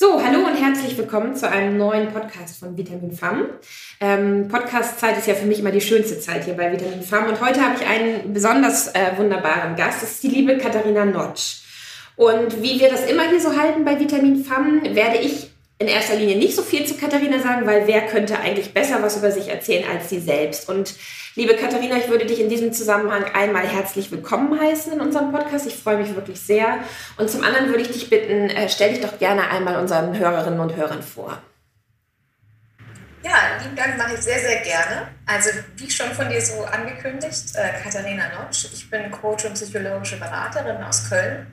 So, 0.00 0.22
hallo 0.24 0.46
und 0.46 0.54
herzlich 0.54 0.96
willkommen 0.96 1.34
zu 1.34 1.50
einem 1.50 1.76
neuen 1.76 2.12
Podcast 2.12 2.60
von 2.60 2.76
Vitamin 2.76 3.10
Fam. 3.10 3.46
Ähm, 3.98 4.46
Podcast-Zeit 4.46 5.18
ist 5.18 5.26
ja 5.26 5.34
für 5.34 5.46
mich 5.46 5.58
immer 5.58 5.72
die 5.72 5.80
schönste 5.80 6.20
Zeit 6.20 6.44
hier 6.44 6.54
bei 6.54 6.70
Vitamin 6.70 7.02
Fam 7.02 7.26
und 7.26 7.40
heute 7.40 7.60
habe 7.60 7.74
ich 7.74 7.84
einen 7.84 8.32
besonders 8.32 8.94
äh, 8.94 9.16
wunderbaren 9.16 9.74
Gast. 9.74 10.00
Das 10.00 10.12
ist 10.12 10.22
die 10.22 10.28
liebe 10.28 10.56
Katharina 10.56 11.04
Notsch. 11.04 11.62
Und 12.14 12.62
wie 12.62 12.78
wir 12.78 12.88
das 12.88 13.06
immer 13.10 13.28
hier 13.28 13.40
so 13.40 13.56
halten 13.56 13.84
bei 13.84 13.98
Vitamin 13.98 14.44
Fam, 14.44 14.82
werde 14.94 15.18
ich 15.18 15.50
in 15.80 15.88
erster 15.88 16.14
Linie 16.14 16.36
nicht 16.36 16.54
so 16.54 16.62
viel 16.62 16.86
zu 16.86 16.94
Katharina 16.94 17.40
sagen, 17.40 17.66
weil 17.66 17.88
wer 17.88 18.02
könnte 18.02 18.38
eigentlich 18.38 18.72
besser 18.72 19.02
was 19.02 19.16
über 19.16 19.32
sich 19.32 19.48
erzählen 19.48 19.84
als 19.92 20.10
sie 20.10 20.20
selbst. 20.20 20.68
Und 20.68 20.94
liebe 21.38 21.54
Katharina, 21.54 21.96
ich 21.96 22.08
würde 22.08 22.26
dich 22.26 22.40
in 22.40 22.48
diesem 22.48 22.72
Zusammenhang 22.72 23.24
einmal 23.32 23.64
herzlich 23.64 24.10
willkommen 24.10 24.60
heißen 24.60 24.92
in 24.92 25.00
unserem 25.00 25.30
Podcast. 25.30 25.68
Ich 25.68 25.76
freue 25.76 25.98
mich 25.98 26.12
wirklich 26.16 26.40
sehr. 26.40 26.80
Und 27.16 27.30
zum 27.30 27.44
anderen 27.44 27.68
würde 27.68 27.82
ich 27.82 27.92
dich 27.92 28.10
bitten, 28.10 28.50
äh, 28.50 28.68
stell 28.68 28.90
dich 28.90 29.00
doch 29.00 29.20
gerne 29.20 29.48
einmal 29.48 29.76
unseren 29.76 30.18
Hörerinnen 30.18 30.58
und 30.58 30.74
Hörern 30.74 31.00
vor. 31.00 31.40
Ja, 33.22 33.36
lieben 33.62 33.76
Dank 33.76 33.96
mache 33.96 34.14
ich 34.14 34.20
sehr, 34.20 34.40
sehr 34.40 34.62
gerne. 34.62 35.08
Also 35.26 35.50
wie 35.76 35.88
schon 35.88 36.10
von 36.10 36.28
dir 36.28 36.40
so 36.40 36.64
angekündigt, 36.64 37.54
äh, 37.54 37.84
Katharina 37.84 38.24
Notsch. 38.36 38.66
Ich 38.72 38.90
bin 38.90 39.08
Coach 39.12 39.44
und 39.44 39.54
psychologische 39.54 40.16
Beraterin 40.16 40.82
aus 40.82 41.08
Köln. 41.08 41.46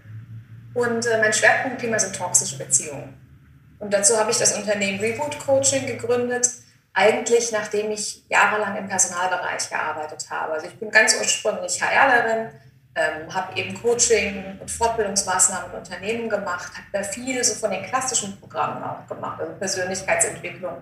Und 0.73 1.05
äh, 1.05 1.19
mein 1.19 1.31
Schwerpunktthema 1.31 1.99
sind 1.99 2.15
toxische 2.15 2.57
Beziehungen. 2.57 3.13
Und 3.77 3.93
dazu 3.93 4.17
habe 4.17 4.31
ich 4.31 4.37
das 4.37 4.57
Unternehmen 4.57 4.99
Reboot 4.99 5.37
Coaching 5.45 5.85
gegründet, 5.85 6.49
eigentlich 6.95 7.51
nachdem 7.51 7.91
ich 7.91 8.23
jahrelang 8.29 8.77
im 8.77 8.87
Personalbereich 8.87 9.69
gearbeitet 9.69 10.25
habe. 10.29 10.53
Also 10.53 10.67
ich 10.67 10.79
bin 10.79 10.89
ganz 10.89 11.15
ursprünglich 11.19 11.81
HRlerin, 11.81 12.51
ähm, 12.95 13.33
habe 13.33 13.59
eben 13.59 13.79
Coaching 13.81 14.57
und 14.61 14.71
Fortbildungsmaßnahmen 14.71 15.71
in 15.71 15.77
Unternehmen 15.77 16.29
gemacht, 16.29 16.71
habe 16.73 16.87
da 16.93 17.03
viel 17.03 17.43
so 17.43 17.55
von 17.55 17.71
den 17.71 17.83
klassischen 17.83 18.39
Programmen 18.39 18.81
auch 18.81 19.05
gemacht, 19.07 19.41
also 19.41 19.51
Persönlichkeitsentwicklung. 19.53 20.77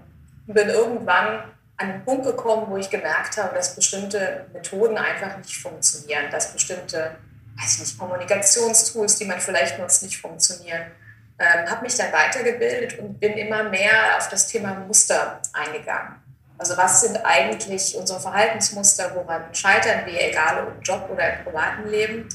Und 0.46 0.54
bin 0.54 0.70
irgendwann 0.70 1.46
an 1.78 1.88
den 1.88 2.06
Punkt 2.06 2.26
gekommen, 2.26 2.68
wo 2.70 2.78
ich 2.78 2.92
gemerkt 2.92 3.38
habe, 3.38 3.56
dass 3.56 3.76
bestimmte 3.76 4.46
Methoden 4.54 5.00
einfach 5.00 5.36
nicht 5.38 5.58
funktionieren, 5.58 6.26
dass 6.30 6.54
bestimmte, 6.54 7.16
weiß 7.60 7.74
ich 7.74 7.80
nicht, 7.80 7.98
Kommunikationstools, 7.98 9.18
die 9.18 9.26
man 9.26 9.40
vielleicht 9.40 9.80
nutzt, 9.80 10.04
nicht 10.04 10.22
funktionieren 10.22 10.92
ähm, 11.40 11.70
habe 11.70 11.84
mich 11.84 11.96
dann 11.98 12.12
weitergebildet 12.12 13.00
und 13.00 13.20
bin 13.20 13.34
immer 13.34 13.64
mehr 13.64 14.18
auf 14.18 14.30
das 14.30 14.48
Thema 14.48 14.74
Muster 14.76 15.42
eingegangen. 15.54 16.22
Also 16.58 16.78
was 16.78 17.02
sind 17.02 17.18
eigentlich 17.26 17.96
unsere 17.98 18.20
Verhaltensmuster, 18.20 19.16
woran 19.16 19.54
scheitern 19.54 20.06
wir, 20.06 20.30
egal 20.30 20.64
ob 20.64 20.76
im 20.76 20.82
Job 20.82 21.10
oder 21.12 21.38
im 21.38 21.44
privaten 21.44 21.90
Leben? 21.90 22.30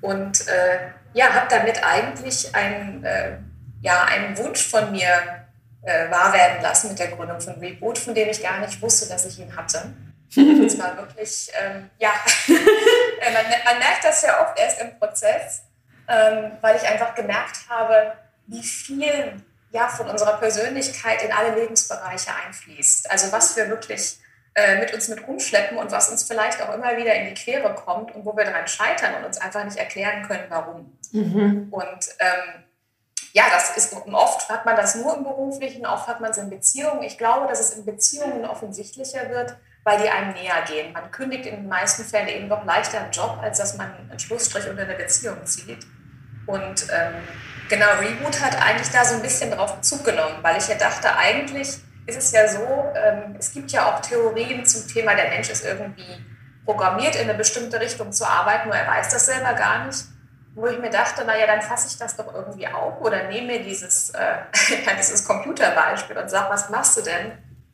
Und 0.00 0.46
äh, 0.48 0.90
ja, 1.14 1.32
habe 1.34 1.46
damit 1.50 1.82
eigentlich 1.84 2.54
einen, 2.54 3.04
äh, 3.04 3.38
ja, 3.82 4.04
einen 4.04 4.38
Wunsch 4.38 4.66
von 4.68 4.92
mir 4.92 5.46
äh, 5.82 6.10
wahr 6.10 6.32
werden 6.32 6.62
lassen 6.62 6.88
mit 6.88 6.98
der 6.98 7.08
Gründung 7.08 7.40
von 7.40 7.54
Reboot, 7.54 7.98
von 7.98 8.14
dem 8.14 8.28
ich 8.28 8.42
gar 8.42 8.60
nicht 8.60 8.80
wusste, 8.80 9.08
dass 9.08 9.26
ich 9.26 9.38
ihn 9.38 9.54
hatte. 9.56 9.92
Das 10.34 10.78
war 10.78 10.96
wirklich, 10.98 11.50
ähm, 11.60 11.90
ja, 11.98 12.10
äh, 12.48 13.32
man, 13.32 13.44
man, 13.64 13.78
merkt 13.78 14.04
das 14.04 14.22
ja 14.22 14.40
oft 14.42 14.58
erst 14.58 14.80
im 14.80 14.98
Prozess, 14.98 15.62
ähm, 16.08 16.52
weil 16.60 16.76
ich 16.76 16.82
einfach 16.82 17.14
gemerkt 17.14 17.60
habe, 17.68 18.12
wie 18.46 18.62
viel 18.62 19.42
ja, 19.70 19.88
von 19.88 20.08
unserer 20.08 20.38
Persönlichkeit 20.38 21.22
in 21.22 21.32
alle 21.32 21.54
Lebensbereiche 21.54 22.30
einfließt. 22.46 23.10
Also 23.10 23.32
was 23.32 23.56
wir 23.56 23.68
wirklich 23.68 24.18
äh, 24.54 24.78
mit 24.78 24.94
uns 24.94 25.08
mit 25.08 25.26
rumschleppen 25.26 25.76
und 25.76 25.92
was 25.92 26.08
uns 26.08 26.24
vielleicht 26.24 26.62
auch 26.62 26.74
immer 26.74 26.96
wieder 26.96 27.14
in 27.14 27.26
die 27.26 27.34
Quere 27.34 27.74
kommt 27.74 28.14
und 28.14 28.24
wo 28.24 28.36
wir 28.36 28.44
daran 28.44 28.66
scheitern 28.66 29.14
und 29.16 29.24
uns 29.24 29.38
einfach 29.38 29.64
nicht 29.64 29.76
erklären 29.76 30.26
können, 30.26 30.44
warum. 30.48 30.98
Mhm. 31.12 31.68
Und 31.70 32.08
ähm, 32.20 32.64
ja, 33.32 33.44
das 33.50 33.76
ist 33.76 33.94
oft 33.94 34.48
hat 34.48 34.64
man 34.64 34.76
das 34.76 34.94
nur 34.94 35.14
im 35.14 35.24
beruflichen, 35.24 35.84
oft 35.84 36.08
hat 36.08 36.22
man 36.22 36.30
es 36.30 36.38
in 36.38 36.48
Beziehungen. 36.48 37.02
Ich 37.02 37.18
glaube, 37.18 37.46
dass 37.48 37.60
es 37.60 37.76
in 37.76 37.84
Beziehungen 37.84 38.46
offensichtlicher 38.46 39.28
wird, 39.28 39.56
weil 39.84 40.00
die 40.00 40.08
einem 40.08 40.32
näher 40.32 40.62
gehen. 40.66 40.94
Man 40.94 41.10
kündigt 41.10 41.44
in 41.44 41.56
den 41.56 41.68
meisten 41.68 42.02
Fällen 42.02 42.28
eben 42.28 42.48
doch 42.48 42.64
leichter 42.64 42.98
einen 42.98 43.12
Job, 43.12 43.38
als 43.42 43.58
dass 43.58 43.76
man 43.76 43.92
einen 44.08 44.18
Schlussstrich 44.18 44.66
unter 44.70 44.84
eine 44.84 44.94
Beziehung 44.94 45.44
zieht. 45.44 45.86
Und 46.46 46.86
ähm, 46.90 47.14
genau, 47.68 47.86
Reboot 48.00 48.40
hat 48.40 48.60
eigentlich 48.60 48.90
da 48.90 49.04
so 49.04 49.16
ein 49.16 49.22
bisschen 49.22 49.50
drauf 49.50 49.76
Bezug 49.76 50.04
genommen, 50.04 50.38
weil 50.42 50.56
ich 50.58 50.68
ja 50.68 50.76
dachte, 50.76 51.16
eigentlich 51.16 51.68
ist 52.06 52.18
es 52.18 52.32
ja 52.32 52.46
so, 52.48 52.92
ähm, 52.94 53.36
es 53.38 53.52
gibt 53.52 53.72
ja 53.72 53.86
auch 53.86 54.00
Theorien 54.00 54.64
zum 54.64 54.86
Thema, 54.86 55.14
der 55.14 55.28
Mensch 55.28 55.50
ist 55.50 55.64
irgendwie 55.64 56.24
programmiert, 56.64 57.16
in 57.16 57.22
eine 57.22 57.34
bestimmte 57.34 57.80
Richtung 57.80 58.12
zu 58.12 58.24
arbeiten, 58.24 58.68
nur 58.68 58.76
er 58.76 58.86
weiß 58.86 59.08
das 59.10 59.26
selber 59.26 59.54
gar 59.54 59.86
nicht. 59.86 60.04
Wo 60.54 60.66
ich 60.66 60.78
mir 60.78 60.90
dachte, 60.90 61.24
naja, 61.24 61.46
dann 61.46 61.60
fasse 61.60 61.88
ich 61.88 61.98
das 61.98 62.16
doch 62.16 62.32
irgendwie 62.32 62.66
auf 62.66 63.00
oder 63.02 63.24
nehme 63.24 63.48
mir 63.48 63.62
dieses, 63.62 64.10
äh, 64.10 64.36
dieses 64.98 65.24
Computerbeispiel 65.24 66.16
und 66.16 66.30
sage, 66.30 66.48
was 66.48 66.70
machst 66.70 66.96
du 66.96 67.02
denn, 67.02 67.32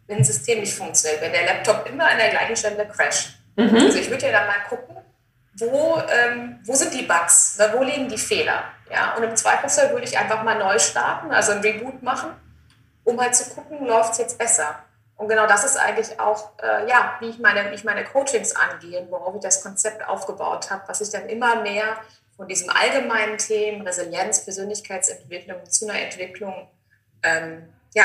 wenn 0.08 0.18
ein 0.18 0.24
System 0.24 0.60
nicht 0.60 0.74
funktioniert, 0.74 1.22
wenn 1.22 1.32
der 1.32 1.46
Laptop 1.46 1.88
immer 1.88 2.08
an 2.08 2.18
der 2.18 2.30
gleichen 2.30 2.56
Stelle 2.56 2.86
crasht. 2.88 3.38
Mhm. 3.56 3.74
Also 3.74 3.98
ich 3.98 4.10
würde 4.10 4.26
ja 4.26 4.32
dann 4.32 4.46
mal 4.48 4.68
gucken, 4.68 4.96
wo, 5.58 6.00
ähm, 6.08 6.60
wo 6.64 6.74
sind 6.74 6.94
die 6.94 7.02
Bugs, 7.02 7.58
wo 7.72 7.82
liegen 7.82 8.08
die 8.08 8.18
Fehler. 8.18 8.64
Ja? 8.90 9.14
Und 9.16 9.22
im 9.22 9.36
Zweifelsfall 9.36 9.90
würde 9.90 10.04
ich 10.04 10.18
einfach 10.18 10.42
mal 10.42 10.58
neu 10.58 10.78
starten, 10.78 11.30
also 11.30 11.52
ein 11.52 11.60
Reboot 11.60 12.02
machen, 12.02 12.30
um 13.04 13.20
halt 13.20 13.34
zu 13.34 13.50
gucken, 13.54 13.86
läuft 13.86 14.12
es 14.12 14.18
jetzt 14.18 14.38
besser. 14.38 14.76
Und 15.16 15.28
genau 15.28 15.46
das 15.46 15.64
ist 15.64 15.76
eigentlich 15.76 16.18
auch, 16.18 16.52
äh, 16.62 16.88
ja, 16.88 17.16
wie 17.20 17.28
ich, 17.28 17.38
meine, 17.38 17.70
wie 17.70 17.74
ich 17.74 17.84
meine 17.84 18.04
Coachings 18.04 18.56
angehe, 18.56 19.06
worauf 19.10 19.34
ich 19.34 19.40
das 19.40 19.62
Konzept 19.62 20.06
aufgebaut 20.08 20.70
habe, 20.70 20.82
was 20.86 21.00
ich 21.00 21.10
dann 21.10 21.28
immer 21.28 21.62
mehr 21.62 21.96
von 22.36 22.48
diesem 22.48 22.70
allgemeinen 22.70 23.38
Themen, 23.38 23.86
Resilienz, 23.86 24.44
Persönlichkeitsentwicklung 24.44 25.64
zu 25.68 25.88
einer 25.88 26.00
Entwicklung, 26.00 26.68
ähm, 27.22 27.68
ja, 27.94 28.04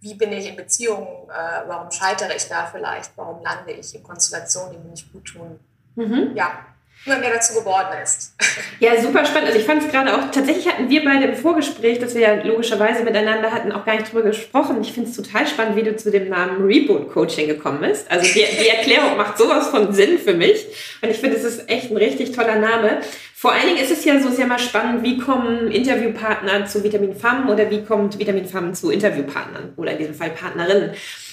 wie 0.00 0.14
bin 0.14 0.32
ich 0.32 0.48
in 0.48 0.56
Beziehungen, 0.56 1.28
äh, 1.28 1.68
warum 1.68 1.90
scheitere 1.90 2.34
ich 2.34 2.48
da 2.48 2.66
vielleicht, 2.66 3.16
warum 3.16 3.42
lande 3.42 3.72
ich 3.72 3.94
in 3.94 4.02
Konstellationen, 4.02 4.72
die 4.72 4.78
mir 4.78 4.90
nicht 4.90 5.12
gut 5.12 5.26
tun. 5.26 5.60
Mhm. 5.96 6.32
Ja, 6.34 6.64
immer 7.08 7.18
mehr 7.18 7.34
dazu 7.34 7.54
geworden 7.54 7.88
ist. 8.02 8.34
Ja, 8.80 9.00
super 9.00 9.24
spannend. 9.24 9.48
Also 9.48 9.58
ich 9.58 9.66
fand 9.66 9.82
es 9.82 9.90
gerade 9.90 10.14
auch, 10.14 10.30
tatsächlich 10.30 10.68
hatten 10.68 10.88
wir 10.88 11.04
beide 11.04 11.24
im 11.24 11.34
Vorgespräch, 11.34 11.98
das 11.98 12.14
wir 12.14 12.20
ja 12.20 12.34
logischerweise 12.42 13.02
miteinander 13.02 13.50
hatten, 13.50 13.72
auch 13.72 13.84
gar 13.84 13.96
nicht 13.96 14.12
drüber 14.12 14.22
gesprochen. 14.22 14.80
Ich 14.82 14.92
finde 14.92 15.10
es 15.10 15.16
total 15.16 15.46
spannend, 15.46 15.76
wie 15.76 15.82
du 15.82 15.96
zu 15.96 16.10
dem 16.10 16.28
Namen 16.28 16.64
Reboot 16.64 17.12
Coaching 17.12 17.48
gekommen 17.48 17.80
bist. 17.80 18.10
Also 18.10 18.26
die, 18.26 18.44
die 18.60 18.68
Erklärung 18.68 19.16
macht 19.16 19.38
sowas 19.38 19.68
von 19.68 19.92
Sinn 19.92 20.18
für 20.18 20.34
mich. 20.34 20.66
Und 21.02 21.10
ich 21.10 21.18
finde, 21.18 21.36
es 21.36 21.44
ist 21.44 21.68
echt 21.68 21.90
ein 21.90 21.96
richtig 21.96 22.32
toller 22.32 22.56
Name. 22.56 23.00
Vor 23.34 23.52
allen 23.52 23.66
Dingen 23.68 23.78
ist 23.78 23.92
es 23.92 24.04
ja 24.04 24.20
so 24.20 24.30
sehr 24.30 24.46
mal 24.46 24.58
spannend, 24.58 25.04
wie 25.04 25.18
kommen 25.18 25.70
Interviewpartner 25.70 26.66
zu 26.66 26.82
Vitamin 26.82 27.14
Fam 27.14 27.48
oder 27.48 27.70
wie 27.70 27.84
kommt 27.84 28.18
Vitamin 28.18 28.46
Fam 28.46 28.74
zu 28.74 28.90
Interviewpartnern 28.90 29.74
oder 29.76 29.92
in 29.92 29.98
diesem 29.98 30.14
Fall 30.14 30.30
Partnerinnen. 30.30 30.90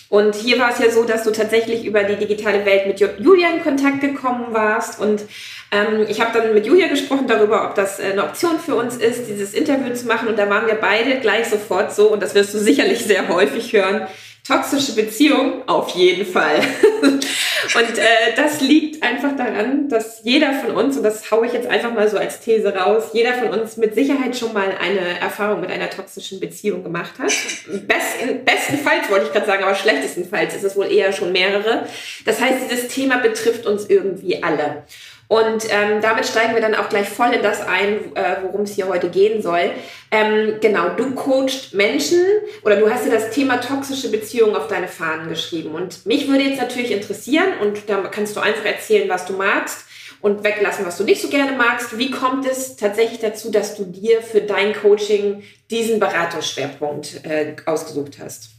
Und 0.09 0.36
hier 0.36 0.59
war 0.59 0.72
es 0.72 0.80
ja 0.80 0.92
so, 0.92 1.03
dass 1.03 1.24
du 1.24 1.31
tatsächlich 1.31 1.84
über 1.84 2.03
die 2.03 2.16
digitale 2.16 2.63
Welt 2.66 2.86
mit 2.86 3.00
Julia 3.00 3.50
in 3.50 3.63
Kontakt 3.63 4.02
gekommen 4.02 4.47
warst. 4.52 5.00
Und 5.00 5.24
ähm, 5.72 6.06
ich 6.08 6.22
habe 6.22 6.38
dann 6.38 6.53
mit 6.53 6.66
Julia 6.66 6.88
gesprochen 6.88 7.28
darüber, 7.28 7.66
ob 7.66 7.76
das 7.76 8.00
äh, 8.00 8.12
eine 8.12 8.24
Option 8.24 8.59
für 8.59 8.76
uns 8.76 8.98
ist, 8.98 9.28
dieses 9.28 9.53
Interview 9.53 9.94
zu 9.94 10.08
machen. 10.08 10.28
Und 10.28 10.38
da 10.38 10.50
waren 10.50 10.68
wir 10.68 10.76
beide 10.76 11.20
gleich 11.20 11.48
sofort 11.48 11.94
so, 11.94 12.12
und 12.12 12.22
das 12.22 12.36
wirst 12.36 12.53
du 12.53 12.59
sicherlich 12.59 13.06
sehr 13.06 13.28
häufig 13.28 13.74
hören, 13.74 14.08
Toxische 14.48 14.94
Beziehung 14.94 15.68
auf 15.68 15.90
jeden 15.96 16.24
Fall. 16.24 16.59
und 17.02 17.98
äh, 17.98 18.36
das 18.36 18.62
liegt 18.62 19.02
einfach 19.02 19.36
daran, 19.36 19.90
dass 19.90 20.22
jeder 20.24 20.54
von 20.54 20.75
uns, 20.75 20.98
und 20.98 21.04
das 21.04 21.31
haue 21.31 21.48
ich 21.48 21.54
jetzt 21.54 21.68
einfach 21.68 21.92
mal 21.92 22.08
so 22.08 22.18
als 22.18 22.42
These 22.42 22.75
raus, 22.75 23.06
jeder 23.14 23.34
von 23.34 23.59
uns 23.59 23.75
mit 23.78 23.96
Sicherheit 23.96 24.38
schon 24.38 24.54
mal 24.54 24.75
eine 24.80 25.20
Erfahrung 25.20 25.62
mit 25.62 25.72
einer 25.72 25.90
toxischen 25.90 26.40
Beziehung 26.40 26.84
gemacht 26.84 27.14
hat. 27.18 27.31
Besten, 27.88 28.46
bestenfalls 28.46 29.09
wollte 29.09 29.25
ich 29.25 29.31
gerade 29.31 29.48
sagen, 29.48 29.64
aber 29.64 29.74
schlechtestenfalls 29.74 30.54
ist 30.54 30.64
es 30.64 30.75
wohl 30.75 30.92
eher 30.92 31.12
schon 31.12 31.31
mehrere. 31.31 31.88
Das 32.25 32.40
heißt, 32.40 32.70
dieses 32.70 32.90
Thema 32.90 33.18
betrifft 33.18 33.66
uns 33.66 33.90
irgendwie 33.90 34.44
alle. 34.44 34.84
Und 35.28 35.66
ähm, 35.69 36.02
damit 36.02 36.25
steigen 36.25 36.53
wir 36.53 36.62
dann 36.62 36.75
auch 36.75 36.90
gleich 36.90 37.09
voll 37.09 37.34
in 37.34 37.41
das 37.41 37.62
ein, 37.62 38.16
äh, 38.16 38.38
worum 38.44 38.62
es 38.62 38.75
hier 38.75 38.88
heute 38.88 39.09
gehen 39.09 39.41
soll. 39.41 39.72
Ähm, 40.12 40.58
genau, 40.62 40.90
du 40.90 41.16
coachst 41.16 41.74
Menschen 41.74 42.22
oder 42.63 42.75
du 42.75 42.89
hast 42.89 43.06
dir 43.06 43.12
das 43.12 43.31
Thema 43.31 43.57
toxische 43.57 44.12
Beziehungen 44.12 44.56
auf 44.56 44.68
deine 44.68 44.88
Fahnen 44.88 45.27
geschrieben. 45.27 45.74
Und 45.74 46.06
mich 46.06 46.27
würde 46.27 46.44
jetzt 46.44 46.62
natürlich 46.62 46.92
interessieren, 46.92 47.48
und 47.62 47.89
da 47.89 48.04
kannst 48.12 48.36
du 48.36 48.39
einfach 48.39 48.66
erzählen, 48.66 49.10
was 49.10 49.25
du 49.25 49.33
magst 49.33 49.86
und 50.22 50.44
weglassen, 50.44 50.86
was 50.86 50.98
du 50.98 51.04
nicht 51.04 51.22
so 51.22 51.30
gerne 51.30 51.54
magst. 51.54 51.98
Wie 51.98 52.12
kommt 52.12 52.48
es 52.48 52.75
tatsächlich 52.75 53.19
dazu, 53.19 53.51
dass 53.51 53.75
du 53.75 53.86
dir 53.86 54.22
für 54.22 54.42
dein 54.42 54.74
Coaching 54.74 55.44
diesen 55.72 56.00
Beratungsschwerpunkt 56.00 57.25
äh, 57.25 57.56
ausgesucht 57.66 58.18
hast? 58.19 58.55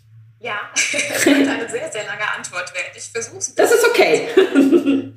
Ja, 0.46 0.60
das 0.72 0.92
wird 1.26 1.48
eine 1.48 1.68
sehr, 1.68 1.90
sehr 1.90 2.04
lange 2.04 2.32
Antwort 2.32 2.72
werden. 2.72 2.92
Ich 2.94 3.10
versuche 3.10 3.38
es. 3.38 3.52
Das 3.56 3.72
ist 3.72 3.84
okay. 3.84 4.28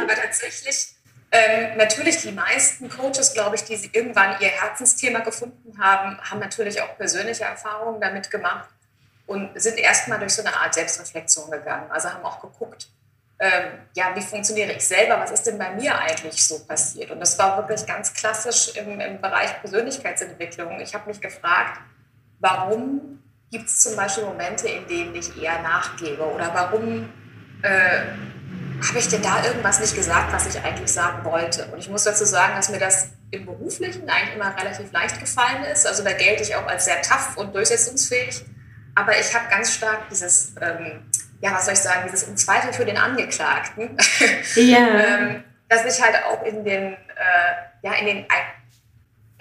Aber 0.00 0.14
tatsächlich, 0.14 0.94
ähm, 1.32 1.76
natürlich 1.76 2.18
die 2.18 2.30
meisten 2.30 2.88
Coaches, 2.88 3.34
glaube 3.34 3.56
ich, 3.56 3.64
die 3.64 3.74
sie 3.74 3.90
irgendwann 3.92 4.40
ihr 4.40 4.46
Herzensthema 4.46 5.18
gefunden 5.20 5.76
haben, 5.76 6.20
haben 6.20 6.38
natürlich 6.38 6.80
auch 6.80 6.96
persönliche 6.96 7.42
Erfahrungen 7.42 8.00
damit 8.00 8.30
gemacht 8.30 8.68
und 9.26 9.60
sind 9.60 9.76
erstmal 9.76 10.20
durch 10.20 10.34
so 10.34 10.44
eine 10.44 10.54
Art 10.54 10.72
Selbstreflexion 10.72 11.50
gegangen. 11.50 11.90
Also 11.90 12.10
haben 12.10 12.24
auch 12.24 12.40
geguckt, 12.40 12.86
ähm, 13.40 13.72
ja, 13.94 14.14
wie 14.14 14.22
funktioniere 14.22 14.70
ich 14.74 14.86
selber, 14.86 15.18
was 15.18 15.32
ist 15.32 15.48
denn 15.48 15.58
bei 15.58 15.70
mir 15.72 15.98
eigentlich 15.98 16.46
so 16.46 16.64
passiert? 16.64 17.10
Und 17.10 17.18
das 17.18 17.36
war 17.40 17.56
wirklich 17.58 17.84
ganz 17.86 18.14
klassisch 18.14 18.76
im, 18.76 19.00
im 19.00 19.20
Bereich 19.20 19.58
Persönlichkeitsentwicklung. 19.60 20.78
Ich 20.78 20.94
habe 20.94 21.08
mich 21.08 21.20
gefragt, 21.20 21.80
warum 22.38 23.21
gibt 23.52 23.66
es 23.66 23.80
zum 23.80 23.94
Beispiel 23.94 24.24
Momente, 24.24 24.66
in 24.66 24.86
denen 24.88 25.14
ich 25.14 25.40
eher 25.40 25.60
nachgebe 25.60 26.22
oder 26.22 26.52
warum 26.54 27.08
äh, 27.62 28.00
habe 28.88 28.98
ich 28.98 29.08
denn 29.08 29.22
da 29.22 29.44
irgendwas 29.44 29.78
nicht 29.78 29.94
gesagt, 29.94 30.32
was 30.32 30.46
ich 30.46 30.60
eigentlich 30.60 30.90
sagen 30.90 31.24
wollte? 31.24 31.66
Und 31.66 31.78
ich 31.78 31.88
muss 31.88 32.02
dazu 32.02 32.24
sagen, 32.24 32.54
dass 32.56 32.70
mir 32.70 32.78
das 32.78 33.10
im 33.30 33.46
Beruflichen 33.46 34.08
eigentlich 34.08 34.34
immer 34.34 34.56
relativ 34.58 34.90
leicht 34.90 35.20
gefallen 35.20 35.62
ist. 35.70 35.86
Also 35.86 36.02
da 36.02 36.12
gelte 36.12 36.42
ich 36.42 36.56
auch 36.56 36.66
als 36.66 36.86
sehr 36.86 37.00
tough 37.02 37.36
und 37.36 37.54
durchsetzungsfähig. 37.54 38.44
Aber 38.94 39.18
ich 39.18 39.32
habe 39.34 39.48
ganz 39.50 39.72
stark 39.72 40.08
dieses, 40.10 40.54
ähm, 40.60 41.02
ja, 41.40 41.54
was 41.54 41.66
soll 41.66 41.74
ich 41.74 41.80
sagen, 41.80 42.02
dieses 42.06 42.24
im 42.24 42.36
Zweifel 42.36 42.72
für 42.72 42.84
den 42.84 42.96
Angeklagten. 42.96 43.96
Ja. 44.56 44.78
ähm, 44.88 45.44
dass 45.68 45.84
ich 45.86 46.02
halt 46.02 46.16
auch 46.24 46.42
in 46.44 46.64
den, 46.64 46.92
äh, 46.92 46.96
ja, 47.82 47.94
in 47.94 48.06
den, 48.06 48.26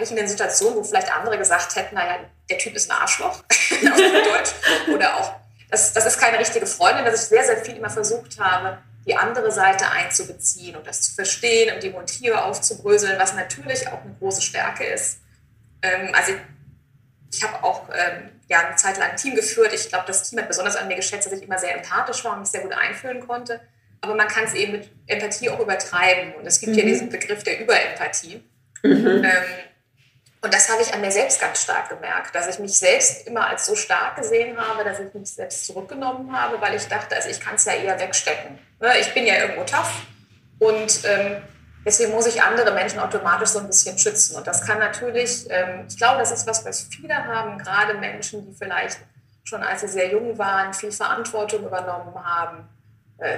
in 0.09 0.18
den 0.18 0.27
Situationen, 0.27 0.77
wo 0.77 0.83
vielleicht 0.83 1.13
andere 1.13 1.38
gesagt 1.38 1.75
hätten, 1.75 1.95
naja, 1.95 2.19
der 2.50 2.57
Typ 2.57 2.75
ist 2.75 2.89
ein 2.89 2.98
Arschloch, 2.98 3.44
auf 3.50 3.98
Deutsch, 3.98 4.51
oder 4.94 5.18
auch, 5.18 5.36
das, 5.69 5.94
das 5.94 6.06
ist 6.06 6.19
keine 6.19 6.39
richtige 6.39 6.65
Freundin, 6.65 7.06
dass 7.06 7.24
ich 7.24 7.30
sehr, 7.30 7.44
sehr 7.44 7.57
viel 7.57 7.77
immer 7.77 7.89
versucht 7.89 8.39
habe, 8.39 8.80
die 9.06 9.15
andere 9.15 9.51
Seite 9.51 9.89
einzubeziehen 9.89 10.75
und 10.75 10.86
das 10.86 11.01
zu 11.01 11.13
verstehen 11.13 11.74
und 11.74 11.83
die 11.83 11.89
Motive 11.89 12.44
aufzubröseln, 12.44 13.19
was 13.19 13.33
natürlich 13.33 13.88
auch 13.88 14.01
eine 14.01 14.15
große 14.19 14.42
Stärke 14.42 14.83
ist. 14.86 15.19
Ähm, 15.81 16.13
also 16.13 16.33
ich, 16.33 17.38
ich 17.38 17.44
habe 17.44 17.63
auch 17.63 17.88
ähm, 17.89 18.30
ja, 18.48 18.68
eine 18.68 18.75
Zeit 18.75 18.98
lang 18.98 19.12
ein 19.12 19.18
Team 19.18 19.36
geführt. 19.36 19.74
Ich 19.74 19.89
glaube, 19.89 20.03
das 20.07 20.30
Team 20.30 20.39
hat 20.39 20.48
besonders 20.48 20.75
an 20.75 20.88
mir 20.88 20.95
geschätzt, 20.95 21.25
dass 21.25 21.33
ich 21.33 21.44
immer 21.44 21.57
sehr 21.57 21.75
empathisch 21.75 22.24
war 22.25 22.33
und 22.33 22.42
mich 22.42 22.50
sehr 22.50 22.62
gut 22.62 22.74
einfühlen 22.74 23.25
konnte. 23.25 23.62
Aber 24.01 24.15
man 24.15 24.27
kann 24.27 24.44
es 24.44 24.53
eben 24.53 24.74
mit 24.74 24.89
Empathie 25.07 25.50
auch 25.50 25.59
übertreiben. 25.59 26.33
Und 26.36 26.45
es 26.45 26.59
gibt 26.59 26.74
mhm. 26.74 26.80
ja 26.80 26.86
diesen 26.86 27.09
Begriff 27.09 27.44
der 27.44 27.59
Überempathie. 27.59 28.44
Mhm. 28.83 29.24
Ähm, 29.24 29.44
und 30.43 30.53
das 30.53 30.71
habe 30.71 30.81
ich 30.81 30.93
an 30.93 31.01
mir 31.01 31.11
selbst 31.11 31.39
ganz 31.39 31.61
stark 31.61 31.89
gemerkt, 31.89 32.33
dass 32.33 32.47
ich 32.47 32.57
mich 32.57 32.77
selbst 32.77 33.27
immer 33.27 33.47
als 33.47 33.67
so 33.67 33.75
stark 33.75 34.15
gesehen 34.15 34.57
habe, 34.57 34.83
dass 34.83 34.99
ich 34.99 35.13
mich 35.13 35.31
selbst 35.31 35.67
zurückgenommen 35.67 36.35
habe, 36.35 36.59
weil 36.59 36.75
ich 36.75 36.88
dachte, 36.88 37.15
also 37.15 37.29
ich 37.29 37.39
kann 37.39 37.55
es 37.55 37.65
ja 37.65 37.73
eher 37.73 37.99
wegstecken. 37.99 38.57
Ne, 38.79 38.97
ich 38.99 39.13
bin 39.13 39.27
ja 39.27 39.35
irgendwo 39.35 39.63
tough 39.63 39.91
und 40.57 41.05
ähm, 41.05 41.43
deswegen 41.85 42.11
muss 42.11 42.25
ich 42.25 42.41
andere 42.41 42.71
Menschen 42.71 42.99
automatisch 42.99 43.49
so 43.49 43.59
ein 43.59 43.67
bisschen 43.67 43.99
schützen. 43.99 44.35
Und 44.35 44.47
das 44.47 44.65
kann 44.65 44.79
natürlich, 44.79 45.45
ähm, 45.51 45.85
ich 45.88 45.97
glaube, 45.97 46.17
das 46.17 46.31
ist 46.31 46.47
was, 46.47 46.65
was 46.65 46.88
viele 46.89 47.15
haben, 47.15 47.59
gerade 47.59 47.93
Menschen, 47.95 48.43
die 48.43 48.57
vielleicht 48.57 48.99
schon 49.43 49.61
als 49.61 49.81
sie 49.81 49.88
sehr 49.88 50.11
jung 50.11 50.38
waren, 50.39 50.73
viel 50.73 50.91
Verantwortung 50.91 51.65
übernommen 51.65 52.15
haben 52.15 52.67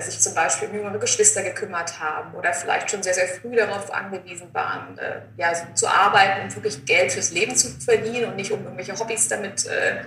sich 0.01 0.19
zum 0.19 0.33
Beispiel 0.33 0.69
um 0.69 0.75
jüngere 0.75 0.97
Geschwister 0.97 1.43
gekümmert 1.43 1.99
haben 1.99 2.33
oder 2.35 2.53
vielleicht 2.53 2.89
schon 2.89 3.03
sehr, 3.03 3.13
sehr 3.13 3.27
früh 3.27 3.55
darauf 3.55 3.93
angewiesen 3.93 4.53
waren, 4.53 4.97
äh, 4.97 5.21
ja, 5.35 5.51
zu 5.75 5.87
arbeiten 5.87 6.43
und 6.43 6.55
wirklich 6.55 6.85
Geld 6.85 7.11
fürs 7.11 7.31
Leben 7.31 7.55
zu 7.55 7.69
verdienen 7.81 8.29
und 8.29 8.37
nicht 8.37 8.51
um 8.51 8.63
irgendwelche 8.63 8.97
Hobbys 8.97 9.27
damit 9.27 9.65
äh, 9.65 9.97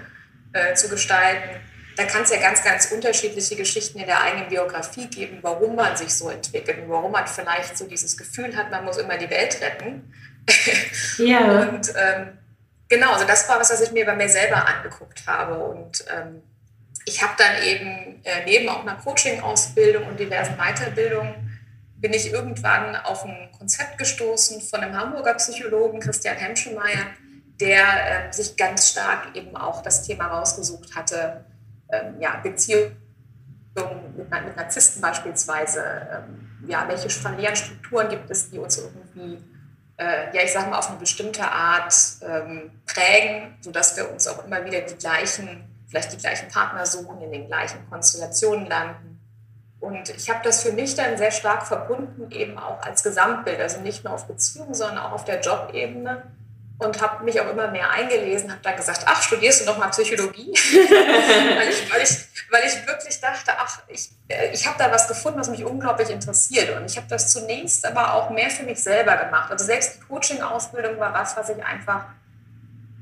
äh, 0.53 0.75
zu 0.75 0.89
gestalten. 0.89 1.61
Da 1.97 2.05
kann 2.05 2.23
es 2.23 2.31
ja 2.31 2.41
ganz, 2.41 2.65
ganz 2.65 2.91
unterschiedliche 2.91 3.55
Geschichten 3.57 3.99
in 3.99 4.07
der 4.07 4.23
eigenen 4.23 4.49
Biografie 4.49 5.09
geben, 5.09 5.39
warum 5.43 5.77
man 5.77 5.95
sich 5.97 6.15
so 6.15 6.31
entwickelt 6.31 6.79
und 6.79 6.89
warum 6.89 7.13
man 7.13 7.27
vielleicht 7.27 7.77
so 7.77 7.87
dieses 7.87 8.17
Gefühl 8.17 8.57
hat, 8.57 8.71
man 8.71 8.85
muss 8.85 8.97
immer 8.97 9.19
die 9.19 9.31
Welt 9.31 9.61
retten. 9.61 10.13
Ja. 11.19 11.63
und 11.63 11.93
ähm, 11.97 12.39
genau, 12.89 13.13
also 13.13 13.27
das 13.27 13.49
war 13.49 13.59
was, 13.59 13.71
was 13.71 13.81
ich 13.81 13.91
mir 13.91 14.05
bei 14.05 14.15
mir 14.15 14.29
selber 14.29 14.67
angeguckt 14.67 15.23
habe 15.27 15.59
und 15.59 16.05
ähm, 16.15 16.43
ich 17.05 17.23
habe 17.23 17.35
dann 17.37 17.63
eben 17.63 18.25
äh, 18.25 18.45
neben 18.45 18.69
auch 18.69 18.83
einer 18.83 18.97
Coaching-Ausbildung 18.97 20.07
und 20.07 20.19
diversen 20.19 20.57
Weiterbildungen 20.57 21.47
bin 21.99 22.13
ich 22.13 22.33
irgendwann 22.33 22.95
auf 22.97 23.25
ein 23.25 23.51
Konzept 23.57 23.99
gestoßen 23.99 24.61
von 24.61 24.81
einem 24.81 24.95
Hamburger 24.95 25.35
Psychologen, 25.35 26.01
Christian 26.01 26.37
Hemschemeyer, 26.37 27.07
der 27.61 28.29
äh, 28.29 28.33
sich 28.33 28.57
ganz 28.57 28.91
stark 28.91 29.35
eben 29.35 29.57
auch 29.57 29.83
das 29.83 30.03
Thema 30.03 30.27
rausgesucht 30.27 30.95
hatte, 30.95 31.45
ähm, 31.91 32.17
ja, 32.21 32.37
Beziehungen 32.43 32.97
mit, 34.17 34.31
mit 34.31 34.57
Narzissten 34.57 35.01
beispielsweise, 35.01 35.83
ähm, 36.13 36.69
ja, 36.69 36.87
welche 36.89 37.09
familiären 37.09 37.57
Strukturen 37.57 38.09
gibt 38.09 38.31
es, 38.31 38.51
die 38.51 38.59
uns 38.59 38.79
irgendwie, 38.79 39.43
äh, 39.97 40.37
ja, 40.37 40.43
ich 40.43 40.53
sage 40.53 40.69
mal, 40.69 40.79
auf 40.79 40.91
eine 40.91 40.99
bestimmte 40.99 41.43
Art 41.51 41.95
ähm, 42.23 42.71
prägen, 42.87 43.57
sodass 43.61 43.97
wir 43.97 44.11
uns 44.11 44.27
auch 44.27 44.45
immer 44.45 44.65
wieder 44.65 44.81
die 44.83 44.97
gleichen 44.97 45.65
vielleicht 45.89 46.13
die 46.13 46.19
gleichen 46.19 46.49
Partner 46.49 46.87
suchen, 46.87 47.21
in 47.23 47.33
den 47.33 47.47
gleichen 47.47 47.89
Konstellationen 47.89 48.67
landen. 48.67 49.21
Und 49.81 50.09
ich 50.09 50.31
habe 50.31 50.41
das 50.43 50.63
für 50.63 50.73
mich 50.73 50.95
dann 50.95 51.17
sehr 51.17 51.31
stark 51.31 51.67
verbunden, 51.67 52.31
eben 52.33 52.59
auch 52.59 52.83
als 52.83 53.03
Gesamtbild, 53.03 53.61
also 53.61 53.81
nicht 53.81 54.05
nur 54.05 54.15
auf 54.15 54.27
Beziehungen, 54.27 54.75
sondern 54.75 54.99
auch 54.99 55.13
auf 55.13 55.25
der 55.25 55.41
Jobebene. 55.41 56.25
Und 56.79 57.01
habe 57.01 57.25
mich 57.25 57.41
auch 57.41 57.49
immer 57.51 57.71
mehr 57.71 57.91
eingelesen, 57.91 58.51
habe 58.51 58.61
dann 58.63 58.77
gesagt, 58.77 59.05
ach, 59.07 59.23
studierst 59.23 59.63
du 59.63 59.65
noch 59.65 59.79
mal 59.79 59.89
Psychologie? 59.89 60.53
weil, 60.53 61.69
ich, 61.71 61.91
weil, 61.91 62.03
ich, 62.03 62.19
weil 62.51 62.63
ich 62.67 62.87
wirklich 62.87 63.19
dachte, 63.19 63.53
ach, 63.57 63.81
ich, 63.89 64.11
äh, 64.29 64.51
ich 64.53 64.67
habe 64.67 64.77
da 64.79 64.93
was 64.93 65.09
gefunden, 65.09 65.41
was 65.41 65.49
mich 65.49 65.65
unglaublich 65.65 66.11
interessiert. 66.11 66.77
Und 66.77 66.85
ich 66.85 66.99
habe 66.99 67.07
das 67.09 67.33
zunächst 67.33 67.87
aber 67.87 68.13
auch 68.13 68.29
mehr 68.29 68.51
für 68.51 68.65
mich 68.65 68.83
selber 68.83 69.17
gemacht. 69.17 69.51
Also 69.51 69.65
selbst 69.65 69.97
die 69.97 70.01
Coaching-Ausbildung 70.01 70.99
war 70.99 71.15
was, 71.15 71.35
was 71.35 71.49
ich 71.49 71.65
einfach, 71.65 72.05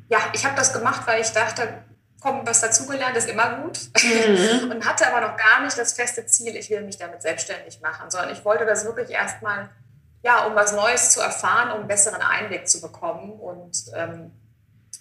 ja, 0.09 0.19
ich 0.33 0.45
habe 0.45 0.55
das 0.55 0.73
gemacht, 0.73 1.03
weil 1.07 1.21
ich 1.21 1.33
dachte, 1.33 1.83
komm, 2.25 2.47
was 2.47 2.63
dazugelernt 2.63 3.17
ist 3.17 3.29
immer 3.29 3.61
gut. 3.61 3.79
Mhm. 4.03 4.71
Und 4.73 4.87
hatte 4.87 5.07
aber 5.07 5.21
noch 5.29 5.37
gar 5.37 5.63
nicht 5.63 5.77
das 5.77 5.93
feste 5.93 6.25
Ziel, 6.27 6.57
ich 6.57 6.71
will 6.71 6.81
mich 6.81 6.97
damit 6.97 7.21
selbstständig 7.21 7.81
machen, 7.83 8.11
sondern 8.11 8.33
ich 8.33 8.45
wollte 8.45 8.65
das 8.65 8.85
wirklich 8.87 9.11
erstmal, 9.11 9.69
ja, 10.23 10.47
um 10.47 10.55
was 10.55 10.73
Neues 10.73 11.11
zu 11.11 11.21
erfahren, 11.21 11.71
um 11.73 11.81
einen 11.81 11.89
besseren 11.89 12.23
Einblick 12.23 12.67
zu 12.67 12.81
bekommen. 12.81 13.33
Und 13.33 13.85
ähm, 13.95 14.33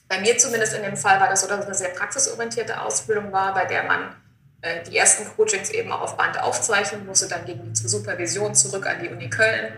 bei 0.10 0.20
mir 0.20 0.38
zumindest 0.38 0.74
in 0.74 0.84
dem 0.84 0.98
Fall 0.98 1.22
war 1.22 1.30
das 1.30 1.42
so, 1.42 1.48
dass 1.48 1.62
es 1.62 1.66
eine 1.66 1.76
sehr 1.76 1.90
praxisorientierte 1.90 2.82
Ausbildung 2.82 3.32
war, 3.32 3.54
bei 3.54 3.66
der 3.66 3.84
man 3.84 4.16
äh, 4.62 4.84
die 4.84 4.98
ersten 4.98 5.26
Coachings 5.26 5.70
eben 5.70 5.94
auch 5.94 6.02
auf 6.02 6.18
Band 6.18 6.38
aufzeichnen 6.42 7.06
musste. 7.06 7.30
Dann 7.30 7.46
ging 7.46 7.64
die 7.64 7.72
zur 7.72 7.90
Supervision 7.90 8.54
zurück 8.54 8.86
an 8.86 9.02
die 9.02 9.08
Uni 9.08 9.30
Köln. 9.30 9.78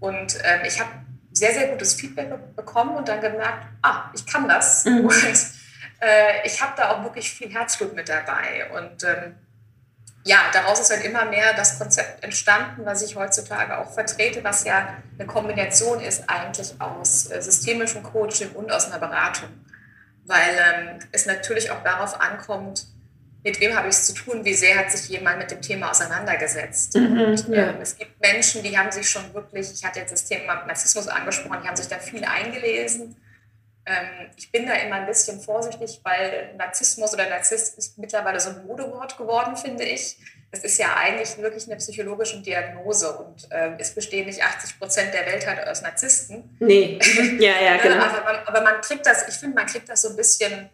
Und 0.00 0.38
ähm, 0.42 0.62
ich 0.66 0.80
habe 0.80 0.90
sehr, 1.30 1.54
sehr 1.54 1.68
gutes 1.68 1.94
Feedback 1.94 2.32
bekommen 2.56 2.96
und 2.96 3.06
dann 3.06 3.20
gemerkt, 3.20 3.64
ah, 3.82 4.10
ich 4.12 4.26
kann 4.26 4.48
das. 4.48 4.84
Mhm. 4.84 5.04
Und 5.04 5.53
äh, 6.04 6.46
ich 6.46 6.60
habe 6.60 6.72
da 6.76 6.90
auch 6.90 7.02
wirklich 7.02 7.32
viel 7.32 7.52
Herzblut 7.52 7.94
mit 7.94 8.08
dabei. 8.08 8.70
Und 8.74 9.02
ähm, 9.04 9.36
ja, 10.24 10.38
daraus 10.52 10.80
ist 10.80 10.90
halt 10.90 11.04
immer 11.04 11.24
mehr 11.24 11.52
das 11.54 11.78
Konzept 11.78 12.22
entstanden, 12.24 12.84
was 12.84 13.02
ich 13.02 13.16
heutzutage 13.16 13.78
auch 13.78 13.92
vertrete, 13.92 14.42
was 14.42 14.64
ja 14.64 14.94
eine 15.18 15.26
Kombination 15.26 16.00
ist 16.00 16.28
eigentlich 16.28 16.74
aus 16.80 17.30
äh, 17.30 17.40
systemischem 17.40 18.02
Coaching 18.02 18.50
und 18.52 18.70
aus 18.72 18.86
einer 18.86 18.98
Beratung. 18.98 19.48
Weil 20.26 20.56
ähm, 20.58 20.98
es 21.12 21.26
natürlich 21.26 21.70
auch 21.70 21.82
darauf 21.82 22.20
ankommt, 22.20 22.86
mit 23.42 23.60
wem 23.60 23.76
habe 23.76 23.88
ich 23.88 23.94
es 23.94 24.06
zu 24.06 24.14
tun, 24.14 24.42
wie 24.42 24.54
sehr 24.54 24.78
hat 24.78 24.90
sich 24.90 25.10
jemand 25.10 25.36
mit 25.36 25.50
dem 25.50 25.60
Thema 25.60 25.90
auseinandergesetzt. 25.90 26.96
Mhm, 26.96 27.20
und, 27.20 27.48
ja. 27.48 27.68
ähm, 27.68 27.76
es 27.82 27.98
gibt 27.98 28.18
Menschen, 28.18 28.62
die 28.62 28.78
haben 28.78 28.90
sich 28.90 29.08
schon 29.08 29.34
wirklich, 29.34 29.70
ich 29.70 29.84
hatte 29.84 30.00
jetzt 30.00 30.12
das 30.12 30.24
Thema 30.24 30.64
Narzissmus 30.64 31.08
angesprochen, 31.08 31.58
die 31.62 31.68
haben 31.68 31.76
sich 31.76 31.88
da 31.88 31.98
viel 31.98 32.24
eingelesen 32.24 33.14
ich 34.36 34.50
bin 34.50 34.66
da 34.66 34.74
immer 34.74 34.96
ein 34.96 35.06
bisschen 35.06 35.40
vorsichtig, 35.40 36.00
weil 36.04 36.54
Narzissmus 36.56 37.12
oder 37.12 37.28
Narzisst 37.28 37.76
ist 37.76 37.98
mittlerweile 37.98 38.40
so 38.40 38.50
ein 38.50 38.66
Modewort 38.66 39.18
geworden, 39.18 39.56
finde 39.56 39.84
ich. 39.84 40.16
Es 40.50 40.64
ist 40.64 40.78
ja 40.78 40.96
eigentlich 40.96 41.36
wirklich 41.38 41.66
eine 41.66 41.76
psychologische 41.76 42.40
Diagnose 42.40 43.12
und 43.18 43.50
äh, 43.50 43.72
es 43.78 43.94
bestehen 43.94 44.26
nicht 44.26 44.42
80 44.42 44.78
Prozent 44.78 45.12
der 45.12 45.26
Welt 45.26 45.46
halt 45.46 45.66
aus 45.66 45.82
Narzissten. 45.82 46.56
Nee, 46.60 46.98
ja, 47.38 47.60
ja, 47.60 47.76
genau. 47.76 48.04
aber, 48.04 48.22
man, 48.22 48.36
aber 48.46 48.60
man 48.62 48.80
kriegt 48.80 49.04
das, 49.04 49.28
ich 49.28 49.34
finde, 49.34 49.56
man 49.56 49.66
kriegt 49.66 49.88
das 49.88 50.02
so 50.02 50.10
ein 50.10 50.16
bisschen 50.16 50.70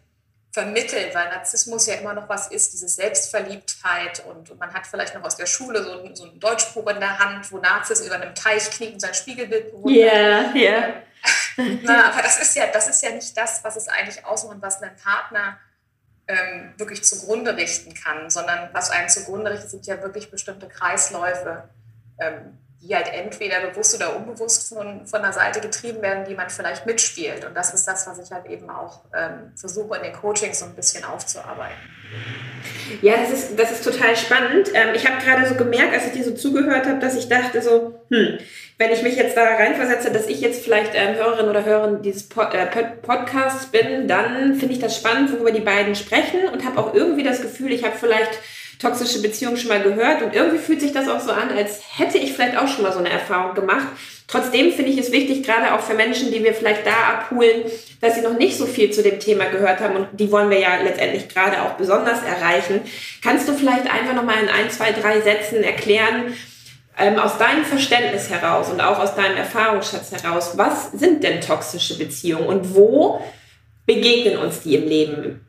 vermittelt, 0.51 1.15
weil 1.15 1.29
Narzissmus 1.29 1.87
ja 1.87 1.95
immer 1.95 2.13
noch 2.13 2.29
was 2.29 2.49
ist, 2.49 2.73
diese 2.73 2.87
Selbstverliebtheit 2.87 4.23
und, 4.25 4.51
und 4.51 4.59
man 4.59 4.73
hat 4.73 4.85
vielleicht 4.85 5.15
noch 5.15 5.23
aus 5.23 5.37
der 5.37 5.45
Schule 5.45 5.83
so, 5.83 6.03
ein, 6.03 6.15
so 6.15 6.25
ein 6.25 6.39
Deutschbuch 6.39 6.87
in 6.87 6.99
der 6.99 7.19
Hand, 7.19 7.51
wo 7.51 7.57
Narzis 7.57 8.05
über 8.05 8.15
einem 8.15 8.35
Teich 8.35 8.69
kniet 8.69 8.93
und 8.93 8.99
sein 8.99 9.13
Spiegelbild 9.13 9.71
bewundert. 9.71 10.13
Ja, 10.13 10.53
ja. 10.53 10.93
Na, 11.83 12.11
aber 12.11 12.21
das 12.21 12.41
ist 12.41 12.55
ja, 12.55 12.67
das 12.67 12.87
ist 12.87 13.03
ja 13.03 13.11
nicht 13.11 13.35
das, 13.35 13.63
was 13.63 13.75
es 13.75 13.87
eigentlich 13.87 14.25
ausmacht, 14.25 14.57
was 14.61 14.81
ein 14.81 14.95
Partner 14.95 15.59
ähm, 16.27 16.73
wirklich 16.77 17.03
zugrunde 17.03 17.55
richten 17.55 17.93
kann, 17.93 18.29
sondern 18.29 18.69
was 18.73 18.89
einen 18.89 19.09
zugrunde 19.09 19.51
richtet, 19.51 19.69
sind 19.69 19.87
ja 19.87 20.01
wirklich 20.01 20.31
bestimmte 20.31 20.67
Kreisläufe, 20.67 21.69
ähm, 22.19 22.57
die 22.81 22.95
halt 22.95 23.13
entweder 23.13 23.61
bewusst 23.67 23.95
oder 23.95 24.15
unbewusst 24.15 24.69
von, 24.69 25.05
von 25.05 25.19
einer 25.21 25.33
Seite 25.33 25.61
getrieben 25.61 26.01
werden, 26.01 26.25
die 26.27 26.33
man 26.33 26.49
vielleicht 26.49 26.85
mitspielt. 26.85 27.45
Und 27.45 27.55
das 27.55 27.73
ist 27.73 27.87
das, 27.87 28.07
was 28.07 28.17
ich 28.19 28.31
halt 28.31 28.47
eben 28.47 28.69
auch 28.69 29.01
ähm, 29.15 29.51
versuche 29.55 29.97
in 29.97 30.03
den 30.03 30.13
Coachings 30.13 30.59
so 30.59 30.65
ein 30.65 30.73
bisschen 30.73 31.03
aufzuarbeiten. 31.03 31.77
Ja, 33.01 33.17
das 33.17 33.31
ist, 33.31 33.59
das 33.59 33.71
ist 33.71 33.83
total 33.83 34.15
spannend. 34.15 34.69
Ähm, 34.73 34.95
ich 34.95 35.07
habe 35.07 35.23
gerade 35.23 35.47
so 35.47 35.55
gemerkt, 35.55 35.93
als 35.93 36.07
ich 36.07 36.13
dir 36.13 36.23
so 36.23 36.33
zugehört 36.33 36.87
habe, 36.87 36.99
dass 36.99 37.15
ich 37.15 37.29
dachte 37.29 37.61
so, 37.61 38.01
hm, 38.09 38.39
wenn 38.77 38.91
ich 38.91 39.03
mich 39.03 39.15
jetzt 39.15 39.37
da 39.37 39.43
reinversetze, 39.43 40.11
dass 40.11 40.27
ich 40.27 40.41
jetzt 40.41 40.63
vielleicht 40.63 40.93
ähm, 40.95 41.15
Hörerin 41.15 41.49
oder 41.49 41.63
Hörerin 41.63 42.01
dieses 42.01 42.27
Pod, 42.27 42.53
äh, 42.53 42.65
Podcasts 42.65 43.67
bin, 43.67 44.07
dann 44.07 44.55
finde 44.55 44.73
ich 44.73 44.79
das 44.79 44.97
spannend, 44.97 45.31
worüber 45.31 45.51
die 45.51 45.61
beiden 45.61 45.95
sprechen 45.95 46.47
und 46.51 46.65
habe 46.65 46.79
auch 46.79 46.93
irgendwie 46.95 47.23
das 47.23 47.41
Gefühl, 47.43 47.71
ich 47.71 47.83
habe 47.85 47.95
vielleicht 47.97 48.39
toxische 48.81 49.21
Beziehung 49.21 49.55
schon 49.57 49.69
mal 49.69 49.81
gehört 49.81 50.23
und 50.23 50.33
irgendwie 50.33 50.57
fühlt 50.57 50.81
sich 50.81 50.91
das 50.91 51.07
auch 51.07 51.19
so 51.19 51.31
an, 51.31 51.49
als 51.55 51.81
hätte 51.97 52.17
ich 52.17 52.33
vielleicht 52.33 52.57
auch 52.57 52.67
schon 52.67 52.83
mal 52.83 52.91
so 52.91 52.99
eine 52.99 53.09
Erfahrung 53.09 53.53
gemacht. 53.53 53.87
Trotzdem 54.27 54.71
finde 54.71 54.91
ich 54.91 54.97
es 54.97 55.11
wichtig, 55.11 55.43
gerade 55.43 55.73
auch 55.73 55.81
für 55.81 55.93
Menschen, 55.93 56.31
die 56.31 56.43
wir 56.43 56.53
vielleicht 56.53 56.85
da 56.85 57.13
abholen, 57.13 57.63
dass 57.99 58.15
sie 58.15 58.21
noch 58.21 58.37
nicht 58.37 58.57
so 58.57 58.65
viel 58.65 58.91
zu 58.91 59.03
dem 59.03 59.19
Thema 59.19 59.45
gehört 59.45 59.81
haben 59.81 59.95
und 59.95 60.07
die 60.13 60.31
wollen 60.31 60.49
wir 60.49 60.59
ja 60.59 60.81
letztendlich 60.81 61.29
gerade 61.29 61.61
auch 61.61 61.73
besonders 61.73 62.23
erreichen. 62.23 62.81
Kannst 63.21 63.47
du 63.47 63.53
vielleicht 63.53 63.91
einfach 63.91 64.15
nochmal 64.15 64.41
in 64.41 64.49
ein, 64.49 64.69
zwei, 64.71 64.91
drei 64.93 65.21
Sätzen 65.21 65.63
erklären, 65.63 66.33
ähm, 66.97 67.19
aus 67.19 67.37
deinem 67.37 67.65
Verständnis 67.65 68.29
heraus 68.29 68.69
und 68.69 68.81
auch 68.81 68.99
aus 68.99 69.15
deinem 69.15 69.37
Erfahrungsschatz 69.37 70.11
heraus, 70.11 70.53
was 70.57 70.91
sind 70.91 71.23
denn 71.23 71.41
toxische 71.41 71.97
Beziehungen 71.97 72.47
und 72.47 72.73
wo 72.73 73.21
begegnen 73.85 74.37
uns 74.37 74.61
die 74.61 74.75
im 74.75 74.87
Leben? 74.87 75.45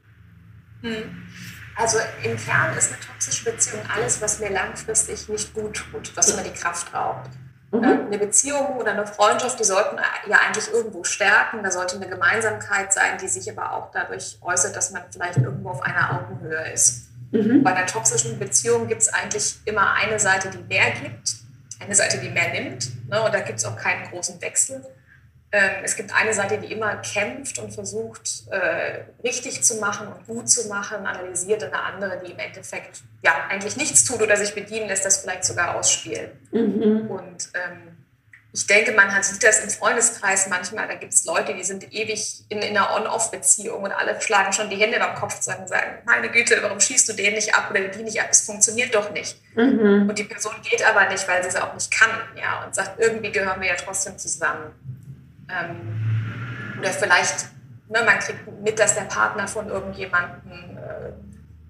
Hm. 0.82 1.21
Also 1.76 1.98
im 2.22 2.36
Kern 2.36 2.76
ist 2.76 2.92
eine 2.92 3.00
toxische 3.00 3.50
Beziehung 3.50 3.80
alles, 3.94 4.20
was 4.20 4.40
mir 4.40 4.50
langfristig 4.50 5.28
nicht 5.28 5.54
gut 5.54 5.74
tut, 5.74 6.16
was 6.16 6.36
mir 6.36 6.42
die 6.42 6.52
Kraft 6.52 6.92
raubt. 6.92 7.30
Mhm. 7.72 7.84
Ähm, 7.84 8.06
eine 8.06 8.18
Beziehung 8.18 8.76
oder 8.76 8.92
eine 8.92 9.06
Freundschaft, 9.06 9.58
die 9.58 9.64
sollten 9.64 9.96
ja 10.28 10.38
eigentlich 10.38 10.70
irgendwo 10.72 11.04
stärken. 11.04 11.62
Da 11.62 11.70
sollte 11.70 11.96
eine 11.96 12.08
Gemeinsamkeit 12.08 12.92
sein, 12.92 13.18
die 13.20 13.28
sich 13.28 13.50
aber 13.50 13.72
auch 13.72 13.90
dadurch 13.90 14.38
äußert, 14.42 14.76
dass 14.76 14.90
man 14.90 15.02
vielleicht 15.10 15.38
irgendwo 15.38 15.70
auf 15.70 15.82
einer 15.82 16.12
Augenhöhe 16.12 16.72
ist. 16.72 17.08
Mhm. 17.30 17.62
Bei 17.62 17.74
einer 17.74 17.86
toxischen 17.86 18.38
Beziehung 18.38 18.88
gibt 18.88 19.02
es 19.02 19.08
eigentlich 19.08 19.56
immer 19.64 19.94
eine 19.94 20.18
Seite, 20.18 20.50
die 20.50 20.58
mehr 20.58 20.90
gibt, 20.90 21.36
eine 21.80 21.94
Seite, 21.94 22.18
die 22.18 22.28
mehr 22.28 22.50
nimmt. 22.52 23.08
Ne? 23.08 23.22
Und 23.22 23.32
da 23.32 23.40
gibt 23.40 23.58
es 23.58 23.64
auch 23.64 23.76
keinen 23.76 24.04
großen 24.10 24.40
Wechsel. 24.42 24.84
Ähm, 25.54 25.70
es 25.84 25.96
gibt 25.96 26.14
eine 26.14 26.32
Seite, 26.32 26.56
die 26.56 26.72
immer 26.72 26.96
kämpft 26.96 27.58
und 27.58 27.74
versucht, 27.74 28.44
äh, 28.50 29.04
richtig 29.22 29.62
zu 29.62 29.76
machen 29.76 30.08
und 30.08 30.26
gut 30.26 30.48
zu 30.48 30.66
machen, 30.68 31.06
analysiert 31.06 31.62
und 31.62 31.74
eine 31.74 31.82
andere, 31.82 32.22
die 32.24 32.32
im 32.32 32.38
Endeffekt 32.38 33.02
ja 33.22 33.32
eigentlich 33.50 33.76
nichts 33.76 34.04
tut 34.06 34.22
oder 34.22 34.36
sich 34.36 34.54
bedienen 34.54 34.88
lässt, 34.88 35.04
das 35.04 35.18
vielleicht 35.18 35.44
sogar 35.44 35.76
ausspielen. 35.76 36.30
Mhm. 36.52 37.10
Und 37.10 37.50
ähm, 37.52 38.02
ich 38.54 38.66
denke, 38.66 38.92
man 38.92 39.14
hat, 39.14 39.24
sieht 39.24 39.42
das 39.42 39.60
im 39.60 39.70
Freundeskreis 39.70 40.48
manchmal, 40.48 40.86
da 40.86 40.94
gibt 40.94 41.14
es 41.14 41.24
Leute, 41.24 41.54
die 41.54 41.64
sind 41.64 41.90
ewig 41.92 42.44
in, 42.48 42.58
in 42.58 42.76
einer 42.76 42.94
On-Off-Beziehung 42.96 43.82
und 43.82 43.92
alle 43.92 44.20
schlagen 44.20 44.52
schon 44.52 44.68
die 44.68 44.76
Hände 44.76 44.98
beim 44.98 45.14
Kopf 45.14 45.36
und 45.36 45.68
sagen, 45.68 45.98
meine 46.04 46.30
Güte, 46.30 46.58
warum 46.62 46.78
schießt 46.78 47.08
du 47.10 47.12
den 47.14 47.34
nicht 47.34 47.54
ab 47.54 47.70
oder 47.70 47.80
die 47.88 48.02
nicht 48.02 48.20
ab? 48.20 48.28
Es 48.30 48.42
funktioniert 48.42 48.94
doch 48.94 49.10
nicht. 49.10 49.36
Mhm. 49.54 50.08
Und 50.08 50.18
die 50.18 50.24
Person 50.24 50.52
geht 50.62 50.86
aber 50.86 51.08
nicht, 51.08 51.26
weil 51.28 51.42
sie 51.42 51.48
es 51.48 51.56
auch 51.56 51.72
nicht 51.72 51.90
kann, 51.90 52.10
ja, 52.36 52.64
und 52.64 52.74
sagt, 52.74 53.00
irgendwie 53.00 53.32
gehören 53.32 53.60
wir 53.60 53.68
ja 53.68 53.76
trotzdem 53.76 54.18
zusammen. 54.18 54.72
Ähm, 55.48 56.78
oder 56.78 56.90
vielleicht, 56.90 57.46
ne, 57.88 58.02
man 58.04 58.18
kriegt 58.18 58.46
mit, 58.62 58.78
dass 58.78 58.94
der 58.94 59.02
Partner 59.02 59.46
von 59.46 59.68
irgendjemandem 59.68 60.76
äh, 60.76 61.12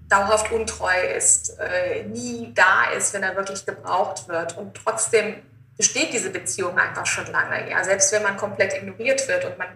dauerhaft 0.09 0.51
untreu 0.51 0.99
ist, 1.15 1.57
äh, 1.59 2.03
nie 2.03 2.53
da 2.53 2.91
ist, 2.95 3.13
wenn 3.13 3.23
er 3.23 3.35
wirklich 3.35 3.65
gebraucht 3.65 4.27
wird. 4.27 4.57
Und 4.57 4.75
trotzdem 4.75 5.35
besteht 5.77 6.13
diese 6.13 6.29
Beziehung 6.29 6.77
einfach 6.77 7.05
schon 7.05 7.25
lange. 7.27 7.69
Ja? 7.69 7.83
Selbst 7.83 8.11
wenn 8.11 8.23
man 8.23 8.37
komplett 8.37 8.73
ignoriert 8.73 9.27
wird 9.27 9.45
und 9.45 9.57
man 9.57 9.67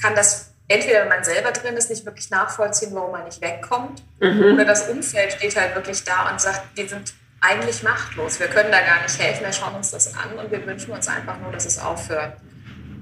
kann 0.00 0.14
das 0.14 0.54
entweder 0.68 1.02
wenn 1.02 1.08
man 1.08 1.24
selber 1.24 1.52
drin 1.52 1.76
ist, 1.76 1.90
nicht 1.90 2.04
wirklich 2.06 2.30
nachvollziehen, 2.30 2.94
warum 2.94 3.12
man 3.12 3.24
nicht 3.24 3.40
wegkommt, 3.40 4.02
mhm. 4.20 4.54
oder 4.54 4.64
das 4.64 4.88
Umfeld 4.88 5.32
steht 5.32 5.56
halt 5.56 5.74
wirklich 5.74 6.02
da 6.04 6.30
und 6.30 6.40
sagt, 6.40 6.62
wir 6.74 6.88
sind 6.88 7.14
eigentlich 7.40 7.82
machtlos, 7.82 8.40
wir 8.40 8.48
können 8.48 8.72
da 8.72 8.80
gar 8.80 9.02
nicht 9.02 9.18
helfen, 9.20 9.44
wir 9.44 9.52
schauen 9.52 9.74
uns 9.74 9.90
das 9.90 10.14
an 10.14 10.38
und 10.38 10.50
wir 10.50 10.64
wünschen 10.66 10.92
uns 10.92 11.08
einfach 11.08 11.38
nur, 11.40 11.52
dass 11.52 11.66
es 11.66 11.78
aufhört. 11.78 12.36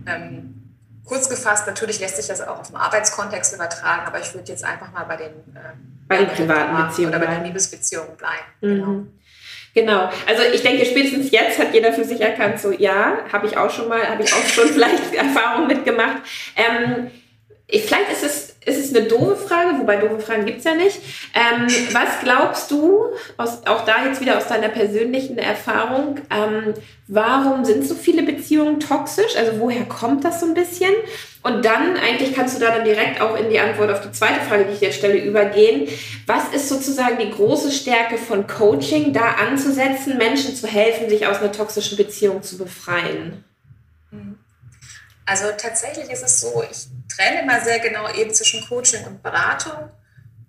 Ähm, 0.07 0.63
kurz 1.05 1.29
gefasst, 1.29 1.67
natürlich 1.67 2.01
lässt 2.01 2.17
sich 2.17 2.27
das 2.27 2.41
auch 2.41 2.61
auf 2.61 2.69
den 2.69 2.77
Arbeitskontext 2.77 3.55
übertragen, 3.55 4.03
aber 4.07 4.21
ich 4.21 4.33
würde 4.35 4.49
jetzt 4.51 4.65
einfach 4.65 4.93
mal 4.93 5.05
bei 5.05 5.17
den, 5.17 5.33
äh, 5.55 5.75
bei 6.09 6.19
den 6.19 6.29
privaten 6.29 6.87
Beziehungen 6.87 7.15
oder 7.15 7.25
bei 7.25 7.35
den 7.35 7.45
Liebesbeziehungen 7.45 8.17
bleiben. 8.17 8.45
Mhm. 8.61 8.69
Genau. 8.69 9.07
Genau. 9.75 10.11
Also 10.27 10.43
ich 10.53 10.63
denke, 10.63 10.85
spätestens 10.85 11.31
jetzt 11.31 11.59
hat 11.59 11.73
jeder 11.73 11.93
für 11.93 12.05
sich 12.05 12.21
erkannt, 12.21 12.61
so 12.61 12.73
ja, 12.73 13.19
habe 13.33 13.47
ich 13.47 13.57
auch 13.57 13.71
schon 13.71 13.89
mal, 13.89 14.07
habe 14.07 14.23
ich 14.23 14.33
auch 14.33 14.47
schon 14.47 14.69
vielleicht 14.73 15.15
Erfahrungen 15.15 15.69
mitgemacht. 15.69 16.19
Ähm, 16.57 17.11
vielleicht 17.69 18.13
ist 18.13 18.23
es 18.23 18.52
es 18.65 18.79
ist 18.79 18.97
eine 18.97 19.07
doofe 19.07 19.37
Frage, 19.37 19.79
wobei 19.79 19.97
doofe 19.97 20.21
Fragen 20.21 20.45
gibt 20.45 20.59
es 20.59 20.65
ja 20.65 20.75
nicht. 20.75 20.99
Ähm, 21.35 21.67
was 21.93 22.21
glaubst 22.23 22.71
du, 22.71 23.07
aus, 23.37 23.67
auch 23.67 23.85
da 23.85 24.07
jetzt 24.07 24.21
wieder 24.21 24.39
aus 24.39 24.47
deiner 24.47 24.69
persönlichen 24.69 25.39
Erfahrung, 25.39 26.21
ähm, 26.31 26.75
warum 27.09 27.65
sind 27.65 27.87
so 27.87 27.95
viele 27.95 28.23
Beziehungen 28.23 28.79
toxisch? 28.81 29.37
Also 29.37 29.59
woher 29.59 29.85
kommt 29.85 30.25
das 30.25 30.41
so 30.41 30.47
ein 30.47 30.55
bisschen? 30.55 30.93
Und 31.43 31.65
dann 31.65 31.97
eigentlich 31.97 32.35
kannst 32.35 32.57
du 32.57 32.61
da 32.61 32.77
dann 32.77 32.85
direkt 32.85 33.21
auch 33.21 33.37
in 33.37 33.51
die 33.51 33.59
Antwort 33.59 33.91
auf 33.91 34.01
die 34.01 34.13
zweite 34.13 34.41
Frage, 34.41 34.65
die 34.65 34.75
ich 34.75 34.79
dir 34.79 34.93
stelle, 34.93 35.19
übergehen. 35.19 35.89
Was 36.27 36.55
ist 36.55 36.69
sozusagen 36.69 37.19
die 37.19 37.31
große 37.31 37.73
Stärke 37.73 38.17
von 38.17 38.47
Coaching, 38.47 39.13
da 39.13 39.35
anzusetzen, 39.49 40.19
Menschen 40.19 40.55
zu 40.55 40.69
helfen, 40.69 41.09
sich 41.09 41.27
aus 41.27 41.39
einer 41.39 41.51
toxischen 41.51 41.97
Beziehung 41.97 42.43
zu 42.43 42.59
befreien? 42.59 43.45
Also 45.25 45.47
tatsächlich 45.57 46.11
ist 46.11 46.23
es 46.23 46.41
so, 46.41 46.65
ich 46.69 46.89
trenne 47.15 47.43
immer 47.43 47.61
sehr 47.61 47.79
genau 47.79 48.13
eben 48.15 48.33
zwischen 48.35 48.67
Coaching 48.67 49.05
und 49.05 49.23
Beratung. 49.23 49.91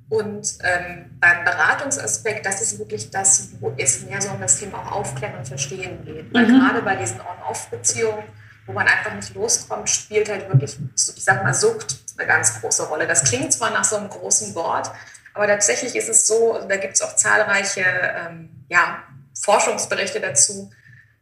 Und 0.09 0.57
ähm, 0.63 1.17
beim 1.19 1.43
Beratungsaspekt, 1.43 2.45
das 2.45 2.61
ist 2.61 2.77
wirklich 2.77 3.09
das, 3.09 3.49
wo 3.59 3.73
es 3.77 4.01
mehr 4.03 4.21
so 4.21 4.29
um 4.29 4.41
das 4.41 4.59
Thema 4.59 4.79
auch 4.79 4.91
Aufklären 4.91 5.37
und 5.37 5.47
Verstehen 5.47 6.03
geht. 6.05 6.33
Weil 6.33 6.45
mhm. 6.45 6.59
gerade 6.59 6.81
bei 6.81 6.95
diesen 6.95 7.19
On-Off-Beziehungen, 7.19 8.23
wo 8.65 8.73
man 8.73 8.87
einfach 8.87 9.13
nicht 9.15 9.33
loskommt, 9.33 9.89
spielt 9.89 10.29
halt 10.29 10.47
wirklich, 10.49 10.77
ich 10.93 11.23
sag 11.23 11.43
mal, 11.43 11.53
Sucht 11.53 11.97
eine 12.17 12.27
ganz 12.27 12.61
große 12.61 12.87
Rolle. 12.87 13.07
Das 13.07 13.23
klingt 13.23 13.53
zwar 13.53 13.71
nach 13.71 13.83
so 13.83 13.95
einem 13.95 14.09
großen 14.09 14.53
Wort, 14.55 14.91
aber 15.33 15.47
tatsächlich 15.47 15.95
ist 15.95 16.09
es 16.09 16.27
so, 16.27 16.59
da 16.67 16.75
gibt 16.77 16.93
es 16.93 17.01
auch 17.01 17.15
zahlreiche 17.15 17.83
ähm, 17.83 18.65
ja, 18.69 19.03
Forschungsberichte 19.39 20.19
dazu, 20.19 20.69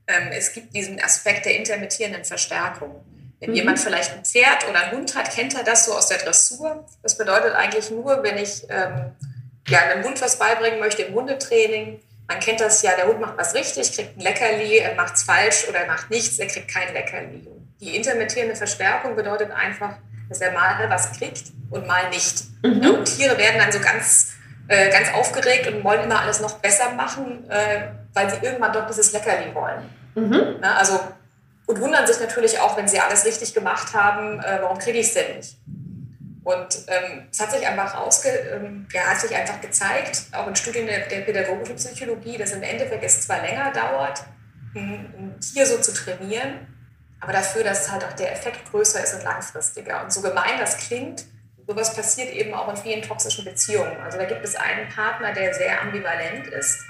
ähm, 0.08 0.30
es 0.32 0.54
gibt 0.54 0.76
diesen 0.76 1.02
Aspekt 1.02 1.46
der 1.46 1.58
intermittierenden 1.58 2.26
Verstärkung. 2.26 3.04
Wenn 3.42 3.50
mhm. 3.50 3.56
jemand 3.56 3.80
vielleicht 3.80 4.14
ein 4.14 4.24
Pferd 4.24 4.70
oder 4.70 4.80
einen 4.84 4.98
Hund 4.98 5.16
hat, 5.16 5.32
kennt 5.32 5.56
er 5.56 5.64
das 5.64 5.86
so 5.86 5.94
aus 5.94 6.08
der 6.08 6.20
Dressur. 6.20 6.86
Das 7.02 7.18
bedeutet 7.18 7.54
eigentlich 7.54 7.90
nur, 7.90 8.24
wenn 8.24 8.38
ich 8.38 8.64
ähm, 8.70 9.12
ja, 9.68 9.80
einem 9.80 10.04
Hund 10.04 10.22
was 10.22 10.38
beibringen 10.38 10.80
möchte 10.80 11.02
im 11.02 11.16
Hundetraining, 11.16 12.00
man 12.28 12.40
kennt 12.40 12.62
das 12.62 12.82
ja, 12.84 12.92
der 12.96 13.08
Hund 13.08 13.20
macht 13.20 13.38
was 13.38 13.56
richtig, 13.56 13.94
kriegt 13.94 14.18
ein 14.18 14.22
Leckerli, 14.22 14.78
er 14.78 14.96
macht 14.96 15.16
es 15.16 15.24
falsch 15.24 15.66
oder 15.68 15.80
er 15.80 15.88
macht 15.88 16.10
nichts, 16.10 16.40
er 16.40 16.48
kriegt 16.48 16.70
kein 16.70 16.94
Leckerli. 16.94 17.48
Die 17.82 17.96
intermittierende 17.96 18.56
Verstärkung 18.56 19.16
bedeutet 19.16 19.52
einfach, 19.52 19.96
dass 20.30 20.40
er 20.40 20.52
mal 20.52 20.88
was 20.90 21.12
kriegt 21.18 21.52
und 21.72 21.88
mal 21.88 22.10
nicht. 22.10 22.44
Mhm. 22.64 22.90
Und 22.90 23.06
Tiere 23.06 23.38
werden 23.38 23.58
dann 23.58 23.72
so 23.72 23.80
ganz, 23.80 24.34
äh, 24.68 24.92
ganz 24.92 25.12
aufgeregt 25.14 25.68
und 25.68 25.84
wollen 25.84 26.04
immer 26.04 26.22
alles 26.22 26.40
noch 26.42 26.60
besser 26.60 26.92
machen, 26.92 27.50
äh, 27.50 27.88
weil 28.14 28.30
sie 28.30 28.38
irgendwann 28.46 28.72
doch 28.72 28.86
dieses 28.86 29.12
Leckerli 29.14 29.54
wollen. 29.56 29.90
Mhm. 30.14 30.58
Na, 30.62 30.78
also 30.78 31.00
und 31.72 31.80
wundern 31.80 32.06
sich 32.06 32.20
natürlich 32.20 32.60
auch, 32.60 32.76
wenn 32.76 32.90
sie 32.90 33.00
alles 33.00 33.26
richtig 33.26 33.54
gemacht 33.54 33.94
haben, 33.94 34.42
äh, 34.42 34.60
warum 34.62 34.78
kriege 34.78 34.98
ich 35.00 35.08
es 35.08 35.14
denn 35.14 35.38
nicht? 35.38 35.58
Und 36.44 36.80
ähm, 36.88 37.28
es 37.32 37.40
hat 37.40 37.52
sich 37.52 37.66
einfach 37.66 37.96
ausge, 37.96 38.28
ähm, 38.28 38.88
ja, 38.92 39.04
hat 39.04 39.22
sich 39.22 39.34
einfach 39.34 39.62
gezeigt, 39.62 40.24
auch 40.34 40.48
in 40.48 40.56
Studien 40.58 40.86
der, 40.86 41.08
der, 41.08 41.22
pädagogischen 41.22 41.78
Psychologie, 41.78 42.38
dass 42.38 42.52
im 42.52 42.62
Endeffekt 42.62 43.06
es 43.06 43.26
zwar 43.26 43.42
länger 43.42 43.72
dauert, 43.72 44.22
ein, 44.76 45.14
ein 45.18 45.40
Tier 45.40 45.66
so 45.66 45.78
zu 45.78 45.94
trainieren, 45.94 46.68
aber 47.22 47.32
dafür, 47.32 47.64
dass 47.64 47.90
halt 47.90 48.04
auch 48.04 48.14
der 48.14 48.34
Effekt 48.34 48.70
größer 48.70 49.02
ist 49.02 49.14
und 49.14 49.24
langfristiger. 49.24 50.04
Und 50.04 50.12
so 50.12 50.22
gemein 50.22 50.60
das 50.60 50.76
klingt, 50.76 51.24
sowas 51.66 51.96
passiert 51.96 52.34
eben 52.34 52.54
auch 52.54 52.68
in 52.68 52.76
vielen 52.76 53.02
toxischen 53.02 53.46
Beziehungen. 53.46 53.96
Also 54.04 54.18
da 54.18 54.26
gibt 54.26 54.44
es 54.44 54.56
einen 54.56 54.90
Partner, 54.90 55.32
der 55.32 55.54
sehr 55.54 55.82
ambivalent 55.82 56.48
ist. 56.48 56.84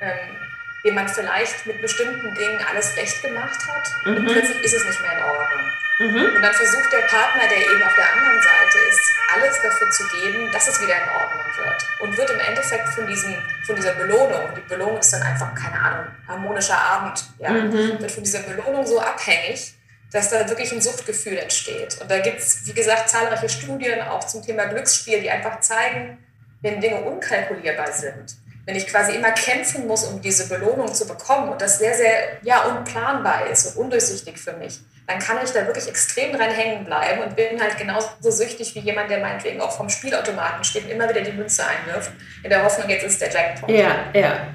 Ähm, 0.00 0.47
dem 0.88 0.94
man 0.94 1.08
vielleicht 1.08 1.66
mit 1.66 1.80
bestimmten 1.82 2.34
Dingen 2.34 2.60
alles 2.70 2.96
recht 2.96 3.22
gemacht 3.22 3.58
hat 3.68 4.06
mhm. 4.06 4.16
und 4.16 4.26
plötzlich 4.26 4.64
ist 4.64 4.74
es 4.74 4.84
nicht 4.86 5.02
mehr 5.02 5.12
in 5.12 5.22
Ordnung. 5.22 5.70
Mhm. 5.98 6.36
Und 6.36 6.42
dann 6.42 6.54
versucht 6.54 6.92
der 6.92 7.00
Partner, 7.00 7.42
der 7.50 7.58
eben 7.58 7.82
auf 7.82 7.94
der 7.94 8.12
anderen 8.12 8.40
Seite 8.40 8.78
ist, 8.88 9.00
alles 9.34 9.60
dafür 9.62 9.90
zu 9.90 10.08
geben, 10.08 10.50
dass 10.50 10.68
es 10.68 10.80
wieder 10.80 10.94
in 10.94 11.08
Ordnung 11.10 11.44
wird. 11.56 11.86
Und 12.00 12.16
wird 12.16 12.30
im 12.30 12.40
Endeffekt 12.40 12.88
von, 12.90 13.06
diesen, 13.06 13.36
von 13.66 13.76
dieser 13.76 13.94
Belohnung, 13.94 14.48
die 14.56 14.60
Belohnung 14.62 14.98
ist 14.98 15.12
dann 15.12 15.22
einfach, 15.22 15.54
keine 15.54 15.78
Ahnung, 15.78 16.06
harmonischer 16.26 16.78
Abend, 16.78 17.24
ja, 17.38 17.50
mhm. 17.50 18.00
wird 18.00 18.10
von 18.10 18.22
dieser 18.22 18.40
Belohnung 18.40 18.86
so 18.86 18.98
abhängig, 19.00 19.74
dass 20.10 20.30
da 20.30 20.48
wirklich 20.48 20.72
ein 20.72 20.80
Suchtgefühl 20.80 21.36
entsteht. 21.36 22.00
Und 22.00 22.10
da 22.10 22.20
gibt 22.20 22.38
es, 22.38 22.66
wie 22.66 22.72
gesagt, 22.72 23.10
zahlreiche 23.10 23.48
Studien 23.48 24.00
auch 24.00 24.24
zum 24.24 24.42
Thema 24.42 24.64
Glücksspiel, 24.66 25.20
die 25.20 25.30
einfach 25.30 25.60
zeigen, 25.60 26.24
wenn 26.62 26.80
Dinge 26.80 27.02
unkalkulierbar 27.02 27.92
sind, 27.92 28.36
wenn 28.68 28.76
ich 28.76 28.86
quasi 28.86 29.14
immer 29.14 29.30
kämpfen 29.30 29.86
muss, 29.86 30.04
um 30.04 30.20
diese 30.20 30.46
Belohnung 30.46 30.92
zu 30.92 31.08
bekommen 31.08 31.48
und 31.48 31.62
das 31.62 31.78
sehr, 31.78 31.94
sehr 31.94 32.36
ja, 32.42 32.64
unplanbar 32.64 33.46
ist 33.46 33.64
und 33.64 33.84
undurchsichtig 33.84 34.38
für 34.38 34.52
mich, 34.52 34.80
dann 35.06 35.18
kann 35.20 35.38
ich 35.42 35.52
da 35.52 35.66
wirklich 35.66 35.88
extrem 35.88 36.36
dran 36.36 36.50
hängen 36.50 36.84
bleiben 36.84 37.22
und 37.22 37.34
bin 37.34 37.58
halt 37.62 37.78
genauso 37.78 38.10
süchtig 38.20 38.74
wie 38.74 38.80
jemand, 38.80 39.10
der 39.10 39.20
meinetwegen 39.20 39.62
auch 39.62 39.74
vom 39.74 39.88
Spielautomaten 39.88 40.64
steht 40.64 40.84
und 40.84 40.90
immer 40.90 41.08
wieder 41.08 41.22
die 41.22 41.32
Münze 41.32 41.62
einwirft, 41.66 42.12
in 42.42 42.50
der 42.50 42.62
Hoffnung, 42.62 42.90
jetzt 42.90 43.04
ist 43.04 43.18
der 43.22 43.30
Jackpot. 43.30 43.70
Ja, 43.70 44.04
ja. 44.12 44.48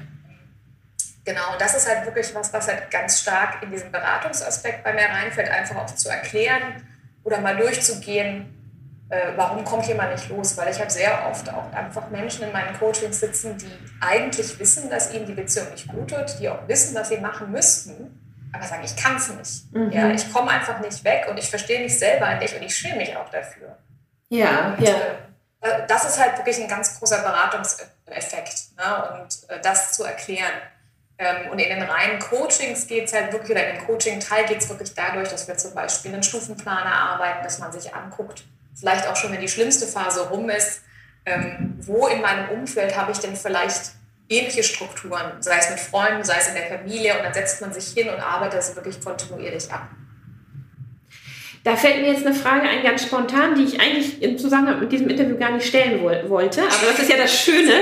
Genau, 1.24 1.56
das 1.58 1.74
ist 1.74 1.88
halt 1.88 2.06
wirklich 2.06 2.32
was, 2.36 2.52
was 2.52 2.68
halt 2.68 2.88
ganz 2.92 3.20
stark 3.20 3.64
in 3.64 3.70
diesen 3.72 3.90
Beratungsaspekt 3.90 4.84
bei 4.84 4.92
mir 4.92 5.06
reinfällt, 5.06 5.50
einfach 5.50 5.74
auch 5.74 5.86
zu 5.86 6.08
erklären 6.08 6.86
oder 7.24 7.40
mal 7.40 7.56
durchzugehen, 7.56 8.63
warum 9.36 9.64
kommt 9.64 9.86
jemand 9.86 10.12
nicht 10.12 10.28
los? 10.28 10.56
Weil 10.56 10.70
ich 10.70 10.80
habe 10.80 10.90
sehr 10.90 11.26
oft 11.28 11.48
auch 11.52 11.72
einfach 11.72 12.08
Menschen 12.10 12.44
in 12.44 12.52
meinen 12.52 12.78
Coachings 12.78 13.20
sitzen, 13.20 13.56
die 13.58 13.70
eigentlich 14.00 14.58
wissen, 14.58 14.88
dass 14.90 15.12
ihnen 15.12 15.26
die 15.26 15.34
Beziehung 15.34 15.70
nicht 15.70 15.88
gut 15.88 16.10
tut, 16.10 16.38
die 16.40 16.48
auch 16.48 16.66
wissen, 16.68 16.94
was 16.94 17.08
sie 17.08 17.18
machen 17.18 17.50
müssten, 17.50 18.20
aber 18.52 18.64
sagen, 18.64 18.82
ich 18.84 18.96
kann 18.96 19.16
es 19.16 19.28
nicht. 19.28 19.72
Mhm. 19.72 19.90
Ja, 19.90 20.10
ich 20.10 20.32
komme 20.32 20.50
einfach 20.50 20.80
nicht 20.80 21.02
weg 21.04 21.26
und 21.28 21.38
ich 21.38 21.50
verstehe 21.50 21.82
mich 21.82 21.98
selber 21.98 22.34
nicht 22.36 22.54
und 22.54 22.62
ich 22.62 22.74
schäme 22.74 22.96
mich 22.96 23.16
auch 23.16 23.28
dafür. 23.28 23.76
Ja, 24.28 24.74
und, 24.78 24.80
ja. 24.80 24.94
Äh, 25.60 25.86
das 25.88 26.04
ist 26.04 26.20
halt 26.20 26.36
wirklich 26.38 26.60
ein 26.60 26.68
ganz 26.68 26.98
großer 26.98 27.18
Beratungseffekt 27.22 28.76
ne? 28.76 29.20
und 29.20 29.50
äh, 29.50 29.60
das 29.60 29.92
zu 29.92 30.04
erklären. 30.04 30.52
Ähm, 31.16 31.50
und 31.50 31.58
in 31.58 31.68
den 31.68 31.82
reinen 31.82 32.18
Coachings 32.18 32.86
geht 32.86 33.04
es 33.04 33.12
halt 33.12 33.32
wirklich, 33.32 33.52
oder 33.52 33.68
in 33.68 33.76
den 33.76 33.86
Coaching-Teil 33.86 34.46
geht 34.46 34.58
es 34.58 34.68
wirklich 34.68 34.94
dadurch, 34.94 35.28
dass 35.28 35.46
wir 35.46 35.56
zum 35.56 35.74
Beispiel 35.74 36.12
einen 36.12 36.22
Stufenplaner 36.22 36.92
arbeiten, 36.92 37.44
dass 37.44 37.58
man 37.60 37.72
sich 37.72 37.94
anguckt, 37.94 38.44
vielleicht 38.74 39.06
auch 39.08 39.16
schon, 39.16 39.32
wenn 39.32 39.40
die 39.40 39.48
schlimmste 39.48 39.86
Phase 39.86 40.28
rum 40.28 40.50
ist, 40.50 40.82
ähm, 41.26 41.74
wo 41.80 42.06
in 42.06 42.20
meinem 42.20 42.50
Umfeld 42.50 42.96
habe 42.96 43.12
ich 43.12 43.18
denn 43.18 43.36
vielleicht 43.36 43.92
ähnliche 44.28 44.62
Strukturen, 44.62 45.40
sei 45.40 45.58
es 45.58 45.70
mit 45.70 45.80
Freunden, 45.80 46.24
sei 46.24 46.36
es 46.38 46.48
in 46.48 46.54
der 46.54 46.66
Familie, 46.66 47.16
und 47.16 47.24
dann 47.24 47.34
setzt 47.34 47.60
man 47.60 47.72
sich 47.72 47.88
hin 47.88 48.08
und 48.08 48.20
arbeitet 48.20 48.58
das 48.58 48.74
wirklich 48.74 49.00
kontinuierlich 49.00 49.70
ab. 49.72 49.88
Da 51.64 51.76
fällt 51.76 52.02
mir 52.02 52.12
jetzt 52.12 52.26
eine 52.26 52.34
Frage 52.34 52.68
ein, 52.68 52.82
ganz 52.82 53.04
spontan, 53.04 53.54
die 53.54 53.64
ich 53.64 53.80
eigentlich 53.80 54.22
im 54.22 54.36
Zusammenhang 54.36 54.80
mit 54.80 54.92
diesem 54.92 55.08
Interview 55.08 55.38
gar 55.38 55.50
nicht 55.50 55.66
stellen 55.66 56.02
wollte. 56.02 56.60
Aber 56.60 56.86
das 56.90 56.98
ist 56.98 57.10
ja 57.10 57.16
das 57.16 57.40
Schöne. 57.40 57.80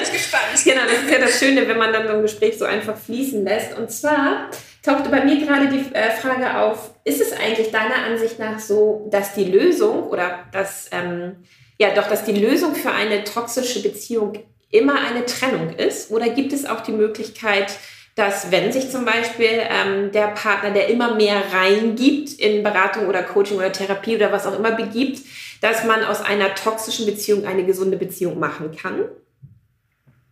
Genau, 0.64 0.82
das 0.84 1.02
ist 1.02 1.10
ja 1.10 1.18
das 1.18 1.38
Schöne, 1.40 1.66
wenn 1.66 1.78
man 1.78 1.92
dann 1.92 2.06
so 2.06 2.14
ein 2.14 2.22
Gespräch 2.22 2.56
so 2.56 2.64
einfach 2.64 2.96
fließen 2.96 3.44
lässt. 3.44 3.76
Und 3.76 3.90
zwar 3.90 4.50
tauchte 4.84 5.08
bei 5.08 5.24
mir 5.24 5.44
gerade 5.44 5.66
die 5.66 5.92
äh, 5.94 6.10
Frage 6.12 6.58
auf, 6.58 6.92
ist 7.02 7.20
es 7.20 7.32
eigentlich 7.32 7.72
deiner 7.72 8.04
Ansicht 8.06 8.38
nach 8.38 8.60
so, 8.60 9.08
dass 9.10 9.34
die 9.34 9.44
Lösung 9.44 10.04
oder 10.04 10.44
dass, 10.52 10.88
ähm, 10.92 11.38
ja 11.80 11.92
doch, 11.92 12.06
dass 12.06 12.24
die 12.24 12.40
Lösung 12.40 12.76
für 12.76 12.92
eine 12.92 13.24
toxische 13.24 13.82
Beziehung 13.82 14.34
immer 14.70 15.00
eine 15.00 15.26
Trennung 15.26 15.70
ist? 15.70 16.12
Oder 16.12 16.28
gibt 16.28 16.52
es 16.52 16.66
auch 16.66 16.82
die 16.82 16.92
Möglichkeit, 16.92 17.72
dass 18.14 18.50
wenn 18.50 18.72
sich 18.72 18.90
zum 18.90 19.04
Beispiel 19.04 19.62
ähm, 19.70 20.12
der 20.12 20.28
Partner, 20.28 20.70
der 20.70 20.88
immer 20.88 21.14
mehr 21.14 21.42
reingibt 21.52 22.32
in 22.34 22.62
Beratung 22.62 23.06
oder 23.06 23.22
Coaching 23.22 23.56
oder 23.56 23.72
Therapie 23.72 24.16
oder 24.16 24.32
was 24.32 24.46
auch 24.46 24.58
immer 24.58 24.72
begibt, 24.72 25.20
dass 25.62 25.84
man 25.84 26.04
aus 26.04 26.20
einer 26.20 26.54
toxischen 26.54 27.06
Beziehung 27.06 27.46
eine 27.46 27.64
gesunde 27.64 27.96
Beziehung 27.96 28.38
machen 28.38 28.76
kann? 28.76 29.04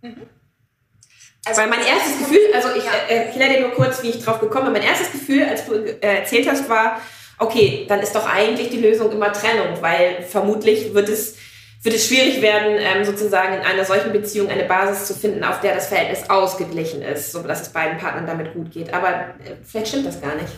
Mhm. 0.02 0.16
Also, 1.46 1.62
Weil 1.62 1.70
mein 1.70 1.80
erstes 1.80 2.18
Gefühl, 2.18 2.52
also 2.54 2.68
ich 2.76 2.84
ja. 2.84 2.90
äh, 3.08 3.26
erkläre 3.26 3.54
dir 3.54 3.60
nur 3.60 3.70
kurz, 3.70 4.02
wie 4.02 4.10
ich 4.10 4.22
drauf 4.22 4.40
gekommen 4.40 4.66
bin. 4.66 4.74
Mein 4.74 4.82
erstes 4.82 5.10
Gefühl, 5.10 5.42
als 5.44 5.64
du 5.64 5.74
äh, 5.74 6.18
erzählt 6.18 6.46
hast, 6.50 6.68
war, 6.68 7.00
okay, 7.38 7.86
dann 7.88 8.00
ist 8.00 8.14
doch 8.14 8.28
eigentlich 8.28 8.68
die 8.68 8.80
Lösung 8.80 9.10
immer 9.10 9.32
Trennung, 9.32 9.80
weil 9.80 10.22
vermutlich 10.22 10.92
wird 10.92 11.08
es 11.08 11.36
wird 11.82 11.94
es 11.94 12.08
schwierig 12.08 12.42
werden, 12.42 12.76
ähm, 12.78 13.04
sozusagen 13.04 13.54
in 13.54 13.60
einer 13.60 13.84
solchen 13.84 14.12
Beziehung 14.12 14.50
eine 14.50 14.64
Basis 14.64 15.06
zu 15.06 15.14
finden, 15.14 15.42
auf 15.44 15.60
der 15.60 15.74
das 15.74 15.88
Verhältnis 15.88 16.28
ausgeglichen 16.28 17.00
ist, 17.00 17.32
sodass 17.32 17.62
es 17.62 17.68
beiden 17.70 17.96
Partnern 17.98 18.26
damit 18.26 18.52
gut 18.52 18.70
geht. 18.70 18.92
Aber 18.92 19.08
äh, 19.08 19.56
vielleicht 19.64 19.88
stimmt 19.88 20.06
das 20.06 20.20
gar 20.20 20.34
nicht. 20.34 20.52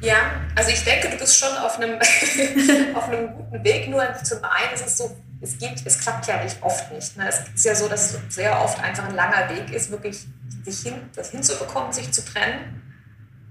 Ja, 0.00 0.16
also 0.54 0.70
ich 0.70 0.84
denke, 0.84 1.08
du 1.08 1.16
bist 1.16 1.36
schon 1.36 1.56
auf 1.56 1.78
einem, 1.78 1.98
auf 2.94 3.08
einem 3.08 3.34
guten 3.34 3.64
Weg. 3.64 3.88
Nur 3.88 4.04
zum 4.22 4.38
einen 4.44 4.74
ist 4.74 4.86
es 4.86 4.98
so, 4.98 5.16
es 5.40 5.58
geht, 5.58 5.82
es 5.84 5.98
klappt 5.98 6.26
ja 6.26 6.42
nicht 6.42 6.56
oft 6.60 6.92
nicht. 6.92 7.16
Ne? 7.16 7.28
Es 7.28 7.40
ist 7.54 7.64
ja 7.64 7.74
so, 7.74 7.88
dass 7.88 8.14
es 8.14 8.34
sehr 8.34 8.60
oft 8.62 8.82
einfach 8.82 9.08
ein 9.08 9.14
langer 9.14 9.48
Weg 9.50 9.74
ist, 9.74 9.90
wirklich 9.90 10.24
sich 10.64 10.80
hin, 10.80 11.10
das 11.14 11.30
hinzubekommen, 11.30 11.92
sich 11.92 12.12
zu 12.12 12.24
trennen. 12.24 12.82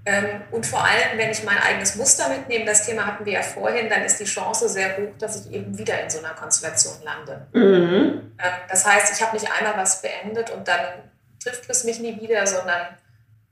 Ähm, 0.08 0.42
und 0.52 0.64
vor 0.64 0.84
allem, 0.84 1.18
wenn 1.18 1.30
ich 1.30 1.42
mein 1.42 1.58
eigenes 1.58 1.96
Muster 1.96 2.28
mitnehme, 2.28 2.64
das 2.64 2.86
Thema 2.86 3.06
hatten 3.06 3.26
wir 3.26 3.32
ja 3.32 3.42
vorhin, 3.42 3.88
dann 3.88 4.02
ist 4.02 4.20
die 4.20 4.24
Chance 4.24 4.68
sehr 4.68 4.96
hoch, 4.96 5.18
dass 5.18 5.44
ich 5.44 5.52
eben 5.52 5.76
wieder 5.76 6.00
in 6.00 6.08
so 6.08 6.20
einer 6.20 6.32
Konstellation 6.34 6.94
lande. 7.02 7.46
Mhm. 7.52 8.32
Ähm, 8.38 8.52
das 8.68 8.86
heißt, 8.86 9.12
ich 9.12 9.26
habe 9.26 9.36
nicht 9.36 9.50
einmal 9.50 9.76
was 9.76 10.02
beendet 10.02 10.50
und 10.50 10.68
dann 10.68 11.10
trifft 11.42 11.68
es 11.68 11.82
mich 11.82 11.98
nie 11.98 12.20
wieder, 12.20 12.46
sondern 12.46 12.96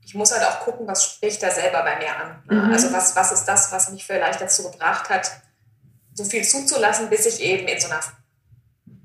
ich 0.01 0.15
muss 0.15 0.31
halt 0.31 0.43
auch 0.43 0.61
gucken, 0.61 0.87
was 0.87 1.03
spricht 1.03 1.43
da 1.43 1.49
selber 1.49 1.83
bei 1.83 1.97
mir 1.97 2.15
an. 2.15 2.43
Ne? 2.49 2.61
Mhm. 2.61 2.71
Also 2.71 2.93
was, 2.93 3.17
was 3.17 3.33
ist 3.33 3.45
das, 3.45 3.73
was 3.73 3.89
mich 3.89 4.05
vielleicht 4.05 4.39
dazu 4.39 4.71
gebracht 4.71 5.09
hat, 5.09 5.29
so 6.13 6.23
viel 6.23 6.45
zuzulassen, 6.45 7.09
bis 7.09 7.25
ich 7.25 7.41
eben 7.41 7.67
in 7.67 7.81
so 7.81 7.89
einer 7.89 7.99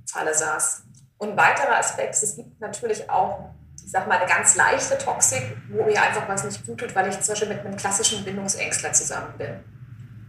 Falle 0.07 0.35
saß. 0.35 0.83
Und 1.19 1.31
ein 1.31 1.37
weiterer 1.37 1.79
Aspekt, 1.79 2.15
es 2.15 2.37
gibt 2.37 2.61
natürlich 2.61 3.11
auch 3.11 3.51
ich 3.91 3.93
sag 3.93 4.07
mal, 4.07 4.19
eine 4.19 4.33
ganz 4.33 4.55
leichte 4.55 4.97
Toxik, 4.99 5.43
wo 5.69 5.83
mir 5.83 6.01
einfach 6.01 6.29
was 6.29 6.45
nicht 6.45 6.65
gut 6.65 6.79
tut, 6.79 6.95
weil 6.95 7.09
ich 7.09 7.19
zum 7.19 7.33
Beispiel 7.33 7.49
mit 7.49 7.67
einem 7.67 7.77
klassischen 7.77 8.25
Bindungsängstler 8.25 8.93
zusammen 8.93 9.35
bin. 9.37 9.65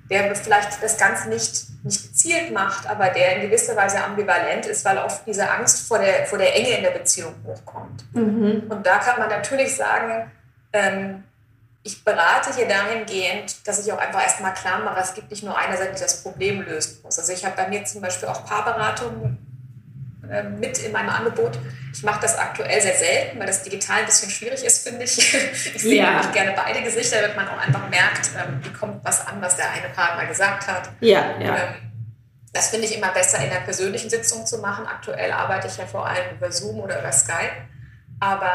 Der 0.10 0.36
vielleicht 0.36 0.82
das 0.82 0.98
Ganze 0.98 1.30
nicht, 1.30 1.68
nicht 1.84 2.08
gezielt 2.08 2.52
macht, 2.52 2.90
aber 2.90 3.10
der 3.10 3.36
in 3.36 3.42
gewisser 3.44 3.76
Weise 3.76 4.04
ambivalent 4.04 4.66
ist, 4.66 4.84
weil 4.84 4.98
oft 4.98 5.28
diese 5.28 5.48
Angst 5.48 5.88
vor 5.88 6.00
der, 6.00 6.26
vor 6.26 6.40
der 6.40 6.56
Enge 6.56 6.78
in 6.78 6.82
der 6.82 6.90
Beziehung 6.90 7.36
hochkommt. 7.46 8.04
Mhm. 8.14 8.64
Und 8.68 8.84
da 8.84 8.98
kann 8.98 9.20
man 9.20 9.30
natürlich 9.30 9.76
sagen, 9.76 10.32
ähm, 10.74 11.24
ich 11.84 12.04
berate 12.04 12.56
hier 12.56 12.68
dahingehend, 12.68 13.68
dass 13.68 13.86
ich 13.86 13.94
auch 13.94 14.00
einfach 14.00 14.24
erstmal 14.24 14.56
klar 14.56 14.80
mache, 14.80 15.02
es 15.02 15.14
gibt 15.14 15.30
nicht 15.30 15.44
nur 15.44 15.56
eine 15.56 15.78
Seite, 15.78 15.94
die 15.94 16.02
das 16.02 16.24
Problem 16.24 16.64
lösen 16.64 16.98
muss. 17.04 17.20
Also 17.20 17.32
ich 17.32 17.46
habe 17.46 17.56
bei 17.56 17.68
mir 17.68 17.86
zum 17.86 18.02
Beispiel 18.02 18.28
auch 18.28 18.44
Paarberatungen 18.44 19.51
ähm, 20.32 20.60
mit 20.60 20.80
in 20.80 20.92
meinem 20.92 21.10
Angebot. 21.10 21.58
Ich 21.94 22.04
mache 22.04 22.22
das 22.22 22.38
aktuell 22.38 22.82
sehr 22.82 22.96
selten, 22.96 23.40
weil 23.40 23.48
das 23.48 23.64
digital 23.64 24.00
ein 24.00 24.06
bisschen 24.06 24.30
schwierig 24.30 24.64
ist, 24.64 24.88
finde 24.88 25.04
ich. 25.04 25.18
Ich 25.76 25.82
sehe 25.82 26.02
ja. 26.02 26.18
einfach 26.18 26.32
gerne 26.32 26.54
beide 26.56 26.82
Gesichter, 26.82 27.22
damit 27.22 27.36
man 27.36 27.48
auch 27.50 27.58
einfach 27.58 27.90
merkt, 27.90 28.32
ähm, 28.38 28.60
wie 28.64 28.72
kommt 28.74 29.04
was 29.04 29.28
an, 29.28 29.42
was 29.42 29.56
der 29.58 29.70
eine 29.72 29.90
Partner 29.94 30.26
gesagt 30.26 30.68
hat. 30.68 30.90
Ja, 31.00 31.38
ja. 31.40 31.56
Ähm, 31.56 31.92
das 32.54 32.70
finde 32.70 32.86
ich 32.86 32.98
immer 32.98 33.10
besser 33.10 33.44
in 33.44 33.50
der 33.50 33.60
persönlichen 33.60 34.10
Sitzung 34.10 34.46
zu 34.46 34.58
machen. 34.58 34.86
Aktuell 34.86 35.32
arbeite 35.32 35.68
ich 35.68 35.78
ja 35.78 35.86
vor 35.86 36.06
allem 36.06 36.36
über 36.36 36.52
Zoom 36.52 36.80
oder 36.80 37.00
über 37.00 37.12
Skype. 37.12 37.68
Aber 38.20 38.52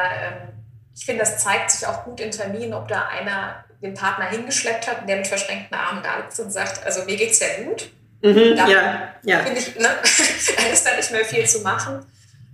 ich 0.94 1.04
finde, 1.04 1.20
das 1.20 1.38
zeigt 1.38 1.70
sich 1.70 1.86
auch 1.86 2.04
gut 2.04 2.20
in 2.20 2.30
Terminen, 2.30 2.74
ob 2.74 2.88
da 2.88 3.08
einer 3.08 3.64
den 3.82 3.94
Partner 3.94 4.26
hingeschleppt 4.26 4.88
hat, 4.88 5.08
der 5.08 5.16
mit 5.16 5.26
verschränkten 5.26 5.76
Armen 5.76 6.02
da 6.02 6.22
sitzt 6.22 6.40
und 6.40 6.50
sagt, 6.50 6.84
also 6.84 7.04
mir 7.04 7.16
geht 7.16 7.30
es 7.30 7.38
sehr 7.38 7.62
gut. 7.64 7.90
Mhm, 8.22 8.56
da 8.56 8.66
ja, 8.68 9.14
ja. 9.22 9.40
Ich, 9.54 9.76
ne, 9.76 9.88
dann 10.56 10.72
ist 10.72 10.86
da 10.86 10.96
nicht 10.96 11.10
mehr 11.10 11.24
viel 11.24 11.46
zu 11.46 11.60
machen. 11.60 12.04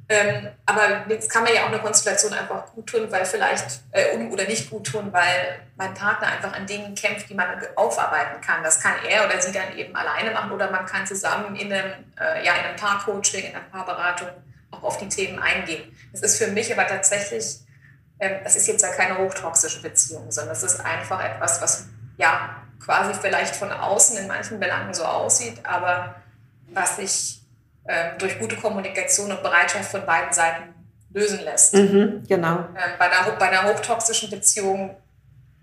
Ähm, 0.09 0.49
aber 0.67 1.05
jetzt 1.09 1.31
kann 1.31 1.45
man 1.45 1.55
ja 1.55 1.63
auch 1.63 1.69
eine 1.69 1.79
Konstellation 1.79 2.35
einfach 2.35 2.67
gut 2.73 2.87
tun, 2.87 3.07
weil 3.11 3.25
vielleicht, 3.25 3.81
äh, 3.93 4.17
oder 4.19 4.45
nicht 4.45 4.69
gut 4.69 4.87
tun, 4.87 5.11
weil 5.13 5.61
mein 5.77 5.95
Partner 5.95 6.29
einfach 6.29 6.53
an 6.53 6.67
Dingen 6.67 6.95
kämpft, 6.95 7.31
die 7.31 7.35
man 7.35 7.47
aufarbeiten 7.77 8.41
kann. 8.43 8.63
Das 8.63 8.81
kann 8.81 8.95
er 9.09 9.25
oder 9.25 9.41
sie 9.41 9.53
dann 9.53 9.77
eben 9.77 9.95
alleine 9.97 10.33
machen 10.33 10.53
oder 10.53 10.71
man 10.71 10.85
kann 10.85 11.07
zusammen 11.07 11.57
in 11.57 11.73
einem, 11.73 11.93
äh, 12.21 12.45
ja, 12.45 12.55
in 12.55 12.65
einem 12.67 12.77
Paarcoaching, 12.77 13.45
in 13.45 13.55
einer 13.55 13.65
Paarberatung 13.65 14.29
auch 14.71 14.83
auf 14.83 14.99
die 14.99 15.09
Themen 15.09 15.39
eingehen. 15.39 15.97
Das 16.13 16.21
ist 16.21 16.37
für 16.37 16.49
mich 16.49 16.71
aber 16.73 16.87
tatsächlich, 16.87 17.61
äh, 18.19 18.43
das 18.45 18.57
ist 18.57 18.67
jetzt 18.67 18.83
ja 18.83 18.93
keine 18.93 19.17
hochtoxische 19.17 19.81
Beziehung, 19.81 20.31
sondern 20.31 20.55
das 20.55 20.63
ist 20.63 20.81
einfach 20.81 21.25
etwas, 21.25 21.63
was 21.63 21.87
ja 22.19 22.62
quasi 22.85 23.15
vielleicht 23.15 23.55
von 23.55 23.71
außen 23.71 24.19
in 24.19 24.27
manchen 24.27 24.59
Belangen 24.59 24.93
so 24.93 25.05
aussieht, 25.05 25.65
aber 25.65 26.15
was 26.73 26.97
sich 26.97 27.41
äh, 27.85 28.17
durch 28.19 28.39
gute 28.39 28.57
Kommunikation 28.57 29.31
und 29.31 29.43
Bereitschaft 29.43 29.91
von 29.91 30.05
beiden 30.07 30.33
Seiten 30.33 30.75
lösen 31.11 31.41
lässt. 31.41 31.75
Mhm, 31.75 32.25
genau. 32.27 32.59
Ähm, 32.59 32.93
bei, 32.99 33.11
einer, 33.11 33.33
bei 33.33 33.49
einer 33.49 33.69
hochtoxischen 33.69 34.31
Beziehung 34.31 34.97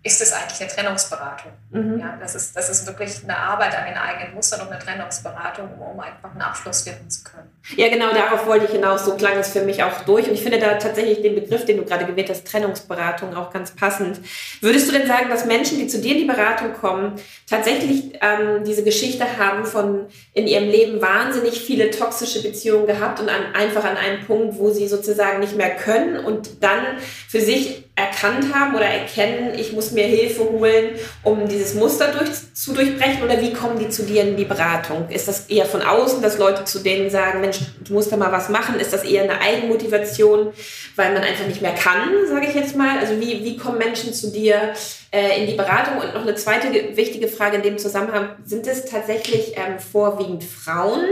ist 0.01 0.21
es 0.21 0.31
eigentlich 0.31 0.61
eine 0.61 0.69
Trennungsberatung. 0.69 1.51
Mhm. 1.71 1.99
Ja, 1.99 2.17
das, 2.21 2.33
ist, 2.33 2.55
das 2.55 2.69
ist 2.69 2.87
wirklich 2.87 3.21
eine 3.23 3.37
Arbeit 3.37 3.77
an 3.77 3.85
den 3.85 3.97
eigenen 3.97 4.33
Mustern 4.33 4.61
und 4.61 4.71
eine 4.71 4.79
Trennungsberatung, 4.79 5.69
um 5.77 5.99
einfach 5.99 6.31
einen 6.31 6.41
Abschluss 6.41 6.83
finden 6.83 7.09
zu 7.09 7.25
können. 7.25 7.49
Ja, 7.75 7.89
genau, 7.89 8.13
darauf 8.13 8.47
wollte 8.47 8.65
ich 8.65 8.71
hinaus. 8.71 9.03
So 9.03 9.15
klang 9.15 9.37
es 9.37 9.49
für 9.49 9.61
mich 9.61 9.83
auch 9.83 10.01
durch. 10.05 10.29
Und 10.29 10.35
ich 10.35 10.41
finde 10.41 10.59
da 10.59 10.75
tatsächlich 10.75 11.21
den 11.21 11.35
Begriff, 11.35 11.65
den 11.65 11.77
du 11.77 11.83
gerade 11.83 12.05
gewählt 12.05 12.29
hast, 12.29 12.47
Trennungsberatung, 12.47 13.35
auch 13.35 13.51
ganz 13.51 13.75
passend. 13.75 14.21
Würdest 14.61 14.87
du 14.87 14.93
denn 14.93 15.05
sagen, 15.05 15.29
dass 15.29 15.45
Menschen, 15.45 15.77
die 15.77 15.87
zu 15.87 15.99
dir 15.99 16.13
in 16.13 16.19
die 16.19 16.25
Beratung 16.25 16.73
kommen, 16.73 17.19
tatsächlich 17.49 18.13
ähm, 18.21 18.63
diese 18.63 18.85
Geschichte 18.85 19.37
haben 19.37 19.65
von 19.65 20.05
in 20.33 20.47
ihrem 20.47 20.69
Leben 20.69 21.01
wahnsinnig 21.01 21.59
viele 21.59 21.91
toxische 21.91 22.41
Beziehungen 22.41 22.87
gehabt 22.87 23.19
und 23.19 23.27
an, 23.27 23.53
einfach 23.53 23.83
an 23.83 23.97
einem 23.97 24.25
Punkt, 24.25 24.57
wo 24.57 24.71
sie 24.71 24.87
sozusagen 24.87 25.41
nicht 25.41 25.57
mehr 25.57 25.75
können 25.75 26.23
und 26.23 26.63
dann 26.63 26.85
für 27.27 27.41
sich 27.41 27.88
erkannt 27.99 28.53
haben 28.53 28.75
oder 28.75 28.85
erkennen, 28.85 29.57
ich 29.57 29.73
muss 29.73 29.91
mir 29.91 30.05
Hilfe 30.05 30.43
holen, 30.43 30.91
um 31.23 31.47
dieses 31.47 31.73
Muster 31.73 32.11
durch, 32.11 32.29
zu 32.53 32.73
durchbrechen? 32.73 33.23
Oder 33.23 33.41
wie 33.41 33.53
kommen 33.53 33.77
die 33.77 33.89
zu 33.89 34.03
dir 34.03 34.23
in 34.23 34.37
die 34.37 34.45
Beratung? 34.45 35.09
Ist 35.09 35.27
das 35.27 35.47
eher 35.47 35.65
von 35.65 35.81
außen, 35.81 36.21
dass 36.21 36.37
Leute 36.37 36.63
zu 36.63 36.79
denen 36.79 37.09
sagen, 37.09 37.41
Mensch, 37.41 37.59
du 37.83 37.93
musst 37.93 38.11
da 38.11 38.17
mal 38.17 38.31
was 38.31 38.49
machen? 38.49 38.79
Ist 38.79 38.93
das 38.93 39.03
eher 39.03 39.23
eine 39.23 39.41
Eigenmotivation, 39.41 40.53
weil 40.95 41.13
man 41.13 41.23
einfach 41.23 41.45
nicht 41.45 41.61
mehr 41.61 41.73
kann, 41.73 42.09
sage 42.27 42.47
ich 42.47 42.55
jetzt 42.55 42.75
mal? 42.75 42.99
Also 42.99 43.19
wie, 43.19 43.43
wie 43.43 43.57
kommen 43.57 43.77
Menschen 43.77 44.13
zu 44.13 44.31
dir 44.31 44.73
äh, 45.11 45.41
in 45.41 45.47
die 45.47 45.55
Beratung? 45.55 45.99
Und 45.99 46.13
noch 46.13 46.21
eine 46.21 46.35
zweite 46.35 46.95
wichtige 46.95 47.27
Frage 47.27 47.57
in 47.57 47.63
dem 47.63 47.77
Zusammenhang, 47.77 48.29
sind 48.45 48.65
es 48.67 48.85
tatsächlich 48.85 49.57
ähm, 49.57 49.79
vorwiegend 49.79 50.43
Frauen, 50.43 51.03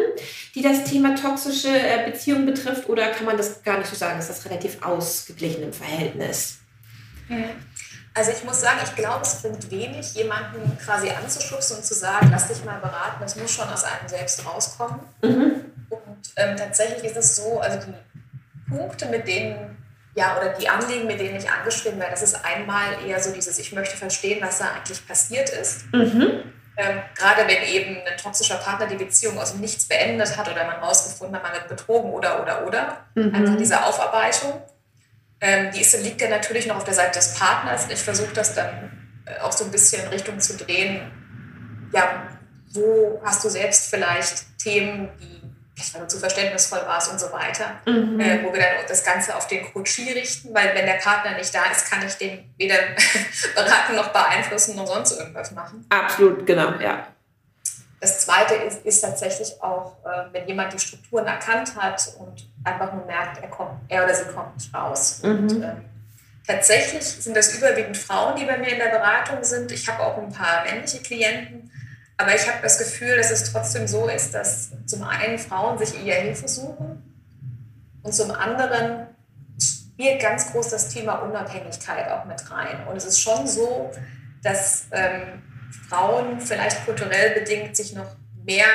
die 0.56 0.62
das 0.62 0.86
Thema 0.86 1.16
toxische 1.16 1.70
äh, 1.70 2.10
Beziehungen 2.10 2.46
betrifft? 2.46 2.88
Oder 2.88 3.08
kann 3.08 3.26
man 3.26 3.38
das 3.38 3.64
gar 3.64 3.78
nicht 3.78 3.90
so 3.90 3.96
sagen? 3.96 4.20
Ist 4.20 4.30
das 4.30 4.46
relativ 4.46 4.78
ausgeglichen 4.82 5.64
im 5.64 5.74
Verhältnis? 5.74 6.60
Also 8.14 8.32
ich 8.32 8.44
muss 8.44 8.62
sagen, 8.62 8.80
ich 8.84 8.96
glaube, 8.96 9.22
es 9.22 9.42
bringt 9.42 9.70
wenig, 9.70 10.16
jemanden 10.16 10.76
quasi 10.84 11.10
anzuschubsen 11.12 11.78
und 11.78 11.84
zu 11.84 11.94
sagen, 11.94 12.30
lass 12.32 12.48
dich 12.48 12.64
mal 12.66 12.80
beraten, 12.80 13.18
das 13.22 13.36
muss 13.36 13.52
schon 13.52 13.70
aus 13.70 13.84
einem 13.84 14.08
selbst 14.08 14.44
rauskommen. 14.44 15.00
Mhm. 15.22 15.66
Und 15.90 16.34
ähm, 16.36 16.58
tatsächlich 16.58 17.04
ist 17.04 17.18
es 17.18 17.36
so, 17.36 17.60
also 17.60 17.80
die 17.86 18.76
Punkte, 18.76 19.06
mit 19.08 19.28
denen, 19.28 19.78
ja, 20.16 20.36
oder 20.36 20.54
die 20.54 20.68
Anliegen, 20.68 21.06
mit 21.06 21.20
denen 21.20 21.36
ich 21.36 21.50
angeschrieben 21.50 22.00
werde, 22.00 22.14
das 22.14 22.24
ist 22.24 22.44
einmal 22.44 23.06
eher 23.06 23.22
so 23.22 23.32
dieses, 23.32 23.60
ich 23.60 23.72
möchte 23.72 23.96
verstehen, 23.96 24.40
was 24.42 24.58
da 24.58 24.72
eigentlich 24.72 25.08
passiert 25.08 25.50
ist. 25.50 25.86
Mhm. 25.94 26.44
Ähm, 26.80 27.00
gerade 27.16 27.48
wenn 27.48 27.64
eben 27.64 27.98
ein 28.06 28.18
toxischer 28.18 28.58
Partner 28.58 28.88
die 28.88 28.96
Beziehung 28.96 29.40
aus 29.40 29.52
dem 29.52 29.62
Nichts 29.62 29.88
beendet 29.88 30.38
hat 30.38 30.50
oder 30.50 30.66
man 30.66 30.78
rausgefunden 30.78 31.36
hat, 31.36 31.44
man 31.44 31.54
wird 31.54 31.68
betrogen 31.68 32.12
oder, 32.12 32.42
oder, 32.42 32.68
oder. 32.68 32.98
Mhm. 33.16 33.34
Einfach 33.34 33.58
diese 33.58 33.84
Aufarbeitung. 33.84 34.62
Ähm, 35.40 35.72
die 35.72 35.82
ist, 35.82 36.02
liegt 36.04 36.22
ja 36.22 36.30
natürlich 36.30 36.66
noch 36.66 36.78
auf 36.78 36.84
der 36.84 36.94
Seite 36.94 37.20
des 37.20 37.36
Partners. 37.36 37.88
Ich 37.90 38.02
versuche 38.02 38.34
das 38.34 38.56
dann 38.56 38.92
äh, 39.26 39.40
auch 39.42 39.52
so 39.52 39.66
ein 39.66 39.72
bisschen 39.72 40.04
in 40.04 40.10
Richtung 40.10 40.40
zu 40.40 40.58
drehen. 40.58 41.12
Ja, 41.94 42.28
wo 42.74 43.22
hast 43.24 43.44
du 43.44 43.50
selbst 43.50 43.90
vielleicht 43.90 44.58
Themen, 44.58 45.10
die 45.22 45.38
weil 45.94 46.02
du 46.02 46.08
zu 46.08 46.18
verständnisvoll 46.18 46.82
warst 46.86 47.12
und 47.12 47.20
so 47.20 47.32
weiter, 47.32 47.80
mhm. 47.86 48.20
äh, 48.20 48.44
wo 48.44 48.52
wir 48.52 48.60
dann 48.60 48.70
das 48.88 49.04
Ganze 49.04 49.36
auf 49.36 49.48
den 49.48 49.72
Coachie 49.72 50.12
richten, 50.12 50.54
weil 50.54 50.74
wenn 50.74 50.86
der 50.86 50.96
Partner 50.96 51.38
nicht 51.38 51.54
da 51.54 51.66
ist, 51.72 51.90
kann 51.90 52.06
ich 52.06 52.16
den 52.16 52.52
weder 52.58 52.76
beraten 53.56 53.96
noch 53.96 54.10
beeinflussen 54.10 54.76
noch 54.76 54.88
sonst 54.88 55.20
irgendwas 55.20 55.52
machen. 55.52 55.86
Absolut, 55.90 56.46
genau, 56.48 56.80
ja. 56.80 57.08
Das 58.00 58.20
Zweite 58.20 58.54
ist, 58.54 58.86
ist 58.86 59.02
tatsächlich 59.02 59.62
auch, 59.62 59.98
äh, 60.06 60.32
wenn 60.32 60.48
jemand 60.48 60.72
die 60.74 60.80
Strukturen 60.80 61.26
erkannt 61.26 61.76
hat 61.76 62.14
und 62.20 62.48
einfach 62.64 62.94
nur 62.94 63.06
merkt, 63.06 63.42
er, 63.42 63.50
kommt, 63.50 63.80
er 63.88 64.04
oder 64.04 64.14
sie 64.14 64.26
kommt 64.26 64.56
nicht 64.56 64.74
raus. 64.74 65.22
Mhm. 65.24 65.30
Und, 65.30 65.64
ähm, 65.64 65.86
tatsächlich 66.46 67.04
sind 67.04 67.36
das 67.36 67.58
überwiegend 67.58 67.98
Frauen, 67.98 68.36
die 68.36 68.46
bei 68.46 68.58
mir 68.58 68.70
in 68.70 68.78
der 68.78 68.90
Beratung 68.90 69.44
sind. 69.44 69.72
Ich 69.72 69.88
habe 69.88 70.04
auch 70.04 70.18
ein 70.18 70.32
paar 70.32 70.64
männliche 70.64 71.00
Klienten, 71.00 71.72
aber 72.18 72.36
ich 72.36 72.48
habe 72.48 72.60
das 72.62 72.78
Gefühl, 72.78 73.18
dass 73.18 73.32
es 73.32 73.52
trotzdem 73.52 73.88
so 73.88 74.08
ist, 74.08 74.34
dass 74.34 74.72
zum 74.86 75.04
einen 75.04 75.40
Frauen 75.40 75.78
sich 75.78 76.06
eher 76.06 76.22
Hilfe 76.22 76.48
suchen 76.48 77.04
und 78.04 78.14
zum 78.14 78.32
anderen 78.32 79.08
spielt 79.60 80.22
ganz 80.22 80.52
groß 80.52 80.70
das 80.70 80.90
Thema 80.90 81.16
Unabhängigkeit 81.16 82.10
auch 82.12 82.26
mit 82.26 82.50
rein. 82.52 82.88
Und 82.88 82.96
es 82.96 83.06
ist 83.06 83.20
schon 83.20 83.48
so, 83.48 83.92
dass 84.44 84.86
ähm, 84.92 85.42
Frauen 85.72 86.40
vielleicht 86.40 86.86
kulturell 86.86 87.32
bedingt 87.32 87.76
sich 87.76 87.94
noch 87.94 88.16
mehr 88.46 88.66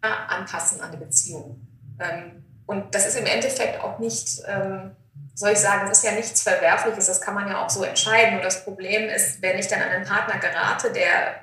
anpassen 0.00 0.80
an 0.80 0.90
die 0.90 0.98
Beziehung. 0.98 1.66
Ähm, 2.00 2.44
und 2.66 2.94
das 2.94 3.06
ist 3.06 3.16
im 3.16 3.26
Endeffekt 3.26 3.80
auch 3.80 3.98
nicht, 3.98 4.42
ähm, 4.46 4.96
soll 5.34 5.52
ich 5.52 5.58
sagen, 5.58 5.88
es 5.90 5.98
ist 5.98 6.04
ja 6.04 6.12
nichts 6.12 6.42
Verwerfliches, 6.42 7.06
das 7.06 7.20
kann 7.20 7.34
man 7.34 7.48
ja 7.48 7.64
auch 7.64 7.70
so 7.70 7.84
entscheiden. 7.84 8.34
Nur 8.34 8.42
das 8.42 8.64
Problem 8.64 9.08
ist, 9.08 9.40
wenn 9.42 9.58
ich 9.58 9.68
dann 9.68 9.80
an 9.80 9.88
einen 9.88 10.04
Partner 10.04 10.38
gerate, 10.38 10.92
der 10.92 11.34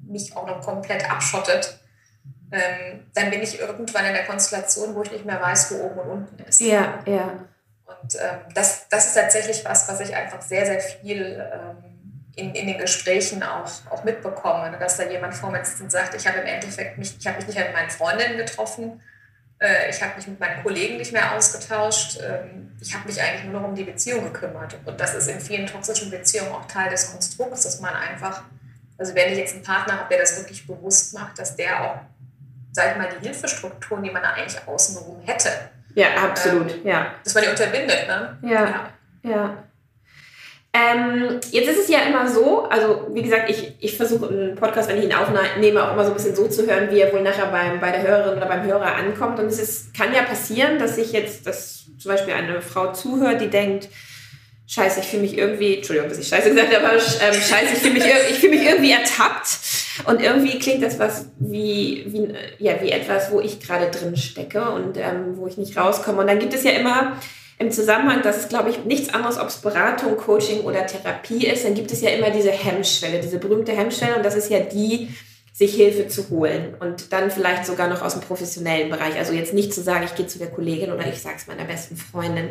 mich 0.00 0.36
auch 0.36 0.46
noch 0.46 0.60
komplett 0.60 1.10
abschottet, 1.10 1.78
ähm, 2.52 3.06
dann 3.14 3.30
bin 3.30 3.42
ich 3.42 3.58
irgendwann 3.58 4.06
in 4.06 4.14
der 4.14 4.24
Konstellation, 4.24 4.94
wo 4.94 5.02
ich 5.02 5.10
nicht 5.10 5.24
mehr 5.24 5.40
weiß, 5.40 5.72
wo 5.72 5.84
oben 5.84 5.98
und 5.98 6.10
unten 6.10 6.42
ist. 6.44 6.60
Ja, 6.60 7.00
ja. 7.04 7.44
Und 7.84 8.18
das, 8.54 8.88
das 8.88 9.06
ist 9.06 9.14
tatsächlich 9.14 9.64
was, 9.64 9.88
was 9.88 10.00
ich 10.00 10.14
einfach 10.14 10.42
sehr, 10.42 10.66
sehr 10.66 10.80
viel 10.80 11.42
in, 12.36 12.54
in 12.54 12.66
den 12.66 12.78
Gesprächen 12.78 13.42
auch, 13.42 13.68
auch 13.90 14.04
mitbekomme, 14.04 14.76
dass 14.78 14.98
da 14.98 15.04
jemand 15.04 15.34
vor 15.34 15.50
mir 15.50 15.64
sitzt 15.64 15.80
und 15.80 15.90
sagt, 15.90 16.14
ich 16.14 16.26
habe 16.26 16.38
im 16.38 16.46
Endeffekt 16.46 16.98
mich, 16.98 17.16
ich 17.18 17.26
habe 17.26 17.38
mich 17.38 17.46
nicht 17.46 17.58
mit 17.58 17.72
meinen 17.72 17.90
Freundinnen 17.90 18.36
getroffen, 18.36 19.00
äh, 19.58 19.88
ich 19.88 20.02
habe 20.02 20.16
mich 20.16 20.28
mit 20.28 20.38
meinen 20.38 20.62
Kollegen 20.62 20.98
nicht 20.98 21.12
mehr 21.12 21.34
ausgetauscht, 21.34 22.20
ähm, 22.22 22.76
ich 22.78 22.94
habe 22.94 23.08
mich 23.08 23.20
eigentlich 23.20 23.44
nur 23.44 23.60
noch 23.60 23.68
um 23.68 23.74
die 23.74 23.84
Beziehung 23.84 24.24
gekümmert. 24.24 24.76
Und 24.84 25.00
das 25.00 25.14
ist 25.14 25.28
in 25.28 25.40
vielen 25.40 25.66
toxischen 25.66 26.10
Beziehungen 26.10 26.52
auch 26.52 26.66
Teil 26.66 26.90
des 26.90 27.10
Konstrukts, 27.10 27.62
dass 27.62 27.80
man 27.80 27.94
einfach, 27.94 28.42
also 28.98 29.14
wenn 29.14 29.32
ich 29.32 29.38
jetzt 29.38 29.54
einen 29.54 29.62
Partner 29.62 29.98
habe, 29.98 30.08
der 30.10 30.18
das 30.18 30.36
wirklich 30.36 30.66
bewusst 30.66 31.14
macht, 31.14 31.38
dass 31.38 31.56
der 31.56 31.82
auch, 31.82 32.00
sag 32.72 32.92
ich 32.92 32.98
mal, 32.98 33.08
die 33.08 33.26
Hilfestrukturen, 33.26 34.02
die 34.02 34.10
man 34.10 34.22
da 34.22 34.32
eigentlich 34.32 34.60
außenrum 34.68 35.22
hätte, 35.24 35.50
ja, 35.94 36.08
absolut, 36.14 36.70
ähm, 36.70 36.80
ja. 36.86 37.14
Dass 37.24 37.34
man 37.34 37.44
die 37.44 37.48
unterbindet, 37.48 38.06
ne? 38.06 38.38
ja. 38.42 38.50
ja. 38.50 38.90
ja. 39.22 39.64
Ähm, 40.76 41.40
jetzt 41.52 41.68
ist 41.68 41.78
es 41.78 41.88
ja 41.88 42.00
immer 42.00 42.28
so, 42.28 42.64
also 42.64 43.06
wie 43.12 43.22
gesagt, 43.22 43.48
ich, 43.48 43.72
ich 43.78 43.96
versuche 43.96 44.28
einen 44.28 44.56
Podcast, 44.56 44.90
wenn 44.90 44.98
ich 44.98 45.04
ihn 45.04 45.14
aufnehme, 45.14 45.82
auch 45.82 45.92
immer 45.92 46.04
so 46.04 46.10
ein 46.10 46.14
bisschen 46.14 46.36
so 46.36 46.48
zu 46.48 46.66
hören, 46.66 46.90
wie 46.90 47.00
er 47.00 47.12
wohl 47.12 47.22
nachher 47.22 47.46
beim, 47.46 47.80
bei 47.80 47.92
der 47.92 48.02
Hörerin 48.02 48.36
oder 48.36 48.46
beim 48.46 48.64
Hörer 48.64 48.94
ankommt. 48.94 49.38
Und 49.38 49.46
es 49.46 49.58
ist, 49.58 49.94
kann 49.94 50.12
ja 50.12 50.22
passieren, 50.22 50.78
dass 50.78 50.96
sich 50.96 51.12
jetzt, 51.12 51.46
dass 51.46 51.86
zum 51.98 52.10
Beispiel 52.10 52.34
eine 52.34 52.60
Frau 52.60 52.92
zuhört, 52.92 53.40
die 53.40 53.48
denkt, 53.48 53.88
Scheiße, 54.68 55.00
ich 55.00 55.06
fühle 55.06 55.22
mich 55.22 55.38
irgendwie, 55.38 55.76
Entschuldigung, 55.76 56.10
dass 56.10 56.18
ich 56.18 56.26
Scheiße 56.26 56.50
gesagt 56.50 56.74
habe, 56.74 56.84
aber 56.84 56.96
ähm, 56.96 57.40
Scheiße, 57.40 57.74
ich 57.74 57.78
fühle 57.78 57.94
mich, 57.94 58.04
fühl 58.04 58.50
mich 58.50 58.64
irgendwie 58.64 58.90
ertappt. 58.90 59.46
Und 60.04 60.20
irgendwie 60.20 60.58
klingt 60.58 60.82
das 60.82 60.98
was 60.98 61.26
wie, 61.38 62.04
wie, 62.08 62.34
ja, 62.58 62.82
wie 62.82 62.90
etwas, 62.90 63.30
wo 63.30 63.40
ich 63.40 63.60
gerade 63.60 63.88
drin 63.90 64.16
stecke 64.16 64.68
und 64.70 64.96
ähm, 64.96 65.36
wo 65.36 65.46
ich 65.46 65.56
nicht 65.56 65.76
rauskomme. 65.76 66.20
Und 66.20 66.26
dann 66.26 66.40
gibt 66.40 66.52
es 66.52 66.64
ja 66.64 66.72
immer 66.72 67.16
im 67.58 67.70
Zusammenhang, 67.70 68.22
dass 68.22 68.36
es, 68.36 68.48
glaube 68.48 68.70
ich, 68.70 68.84
nichts 68.84 69.12
anderes, 69.14 69.38
ob 69.38 69.48
es 69.48 69.56
Beratung, 69.56 70.16
Coaching 70.16 70.60
oder 70.60 70.86
Therapie 70.86 71.46
ist, 71.46 71.64
dann 71.64 71.74
gibt 71.74 71.90
es 71.90 72.02
ja 72.02 72.10
immer 72.10 72.30
diese 72.30 72.50
Hemmschwelle, 72.50 73.20
diese 73.20 73.38
berühmte 73.38 73.72
Hemmschwelle. 73.72 74.16
Und 74.16 74.24
das 74.24 74.34
ist 74.34 74.50
ja 74.50 74.60
die, 74.60 75.08
sich 75.56 75.74
Hilfe 75.74 76.06
zu 76.06 76.28
holen 76.28 76.74
und 76.80 77.14
dann 77.14 77.30
vielleicht 77.30 77.64
sogar 77.64 77.88
noch 77.88 78.02
aus 78.02 78.12
dem 78.12 78.20
professionellen 78.20 78.90
Bereich. 78.90 79.16
Also 79.16 79.32
jetzt 79.32 79.54
nicht 79.54 79.72
zu 79.72 79.80
sagen, 79.80 80.04
ich 80.04 80.14
gehe 80.14 80.26
zu 80.26 80.38
der 80.38 80.48
Kollegin 80.48 80.92
oder 80.92 81.06
ich 81.06 81.22
sage 81.22 81.36
es 81.38 81.46
meiner 81.46 81.64
besten 81.64 81.96
Freundin. 81.96 82.50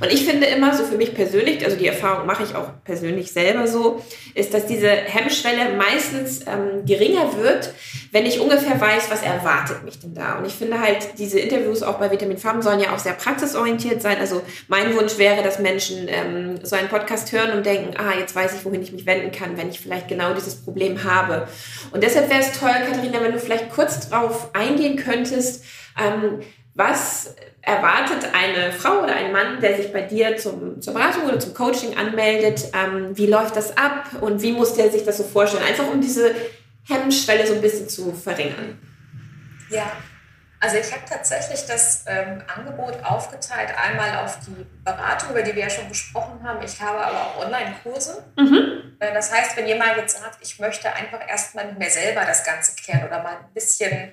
Und 0.00 0.12
ich 0.12 0.26
finde 0.26 0.48
immer 0.48 0.76
so 0.76 0.84
für 0.84 0.98
mich 0.98 1.14
persönlich, 1.14 1.64
also 1.64 1.78
die 1.78 1.86
Erfahrung 1.86 2.26
mache 2.26 2.42
ich 2.42 2.54
auch 2.54 2.68
persönlich 2.84 3.32
selber 3.32 3.66
so, 3.66 4.02
ist, 4.34 4.52
dass 4.52 4.66
diese 4.66 4.90
Hemmschwelle 4.90 5.76
meistens 5.78 6.40
ähm, 6.40 6.84
geringer 6.84 7.38
wird, 7.38 7.72
wenn 8.10 8.26
ich 8.26 8.38
ungefähr 8.38 8.78
weiß, 8.78 9.10
was 9.10 9.22
erwartet 9.22 9.82
mich 9.82 9.98
denn 10.00 10.12
da. 10.12 10.36
Und 10.36 10.44
ich 10.44 10.52
finde 10.52 10.78
halt, 10.78 11.18
diese 11.18 11.40
Interviews 11.40 11.82
auch 11.82 11.98
bei 11.98 12.10
Vitamin 12.10 12.36
Farm 12.36 12.60
sollen 12.60 12.80
ja 12.80 12.94
auch 12.94 12.98
sehr 12.98 13.14
praxisorientiert 13.14 14.02
sein. 14.02 14.18
Also 14.18 14.42
mein 14.68 14.94
Wunsch 14.94 15.16
wäre, 15.16 15.42
dass 15.42 15.58
Menschen 15.58 16.06
ähm, 16.06 16.60
so 16.62 16.76
einen 16.76 16.88
Podcast 16.88 17.32
hören 17.32 17.52
und 17.56 17.64
denken, 17.64 17.94
ah, 17.96 18.12
jetzt 18.18 18.36
weiß 18.36 18.54
ich, 18.56 18.64
wohin 18.66 18.82
ich 18.82 18.92
mich 18.92 19.06
wenden 19.06 19.32
kann, 19.32 19.56
wenn 19.56 19.70
ich 19.70 19.80
vielleicht 19.80 20.08
genau 20.08 20.34
dieses 20.34 20.56
Problem 20.56 21.02
habe. 21.02 21.48
Und 21.92 22.02
deshalb 22.02 22.28
wäre 22.28 22.41
es 22.42 22.58
toll, 22.58 22.70
Katharina, 22.70 23.20
wenn 23.20 23.32
du 23.32 23.38
vielleicht 23.38 23.70
kurz 23.70 24.08
darauf 24.08 24.54
eingehen 24.54 24.96
könntest, 24.96 25.64
ähm, 25.98 26.40
was 26.74 27.34
erwartet 27.60 28.28
eine 28.32 28.72
Frau 28.72 29.02
oder 29.02 29.14
ein 29.14 29.30
Mann, 29.32 29.60
der 29.60 29.76
sich 29.76 29.92
bei 29.92 30.02
dir 30.02 30.36
zum, 30.36 30.80
zur 30.80 30.94
Beratung 30.94 31.24
oder 31.24 31.38
zum 31.38 31.54
Coaching 31.54 31.96
anmeldet? 31.96 32.64
Ähm, 32.74 33.16
wie 33.16 33.26
läuft 33.26 33.56
das 33.56 33.76
ab 33.76 34.10
und 34.20 34.42
wie 34.42 34.52
muss 34.52 34.74
der 34.74 34.90
sich 34.90 35.04
das 35.04 35.18
so 35.18 35.24
vorstellen? 35.24 35.64
Einfach 35.64 35.86
um 35.92 36.00
diese 36.00 36.34
Hemmschwelle 36.88 37.46
so 37.46 37.54
ein 37.54 37.60
bisschen 37.60 37.88
zu 37.88 38.12
verringern. 38.12 38.78
Ja, 39.70 39.92
also 40.62 40.76
ich 40.76 40.92
habe 40.92 41.02
tatsächlich 41.08 41.66
das 41.66 42.04
ähm, 42.06 42.40
Angebot 42.46 43.02
aufgeteilt, 43.02 43.70
einmal 43.76 44.24
auf 44.24 44.38
die 44.46 44.64
Beratung, 44.84 45.30
über 45.30 45.42
die 45.42 45.56
wir 45.56 45.64
ja 45.64 45.70
schon 45.70 45.88
gesprochen 45.88 46.40
haben. 46.44 46.62
Ich 46.64 46.80
habe 46.80 47.04
aber 47.04 47.20
auch 47.20 47.44
Online-Kurse. 47.44 48.22
Mhm. 48.36 48.96
Äh, 49.00 49.12
das 49.12 49.32
heißt, 49.32 49.56
wenn 49.56 49.66
jemand 49.66 49.96
jetzt 49.96 50.18
sagt, 50.18 50.38
ich 50.40 50.60
möchte 50.60 50.92
einfach 50.92 51.18
erstmal 51.28 51.66
mit 51.66 51.80
mir 51.80 51.90
selber 51.90 52.24
das 52.24 52.44
Ganze 52.44 52.76
klären 52.76 53.04
oder 53.04 53.24
mal 53.24 53.38
ein 53.38 53.52
bisschen, 53.52 54.12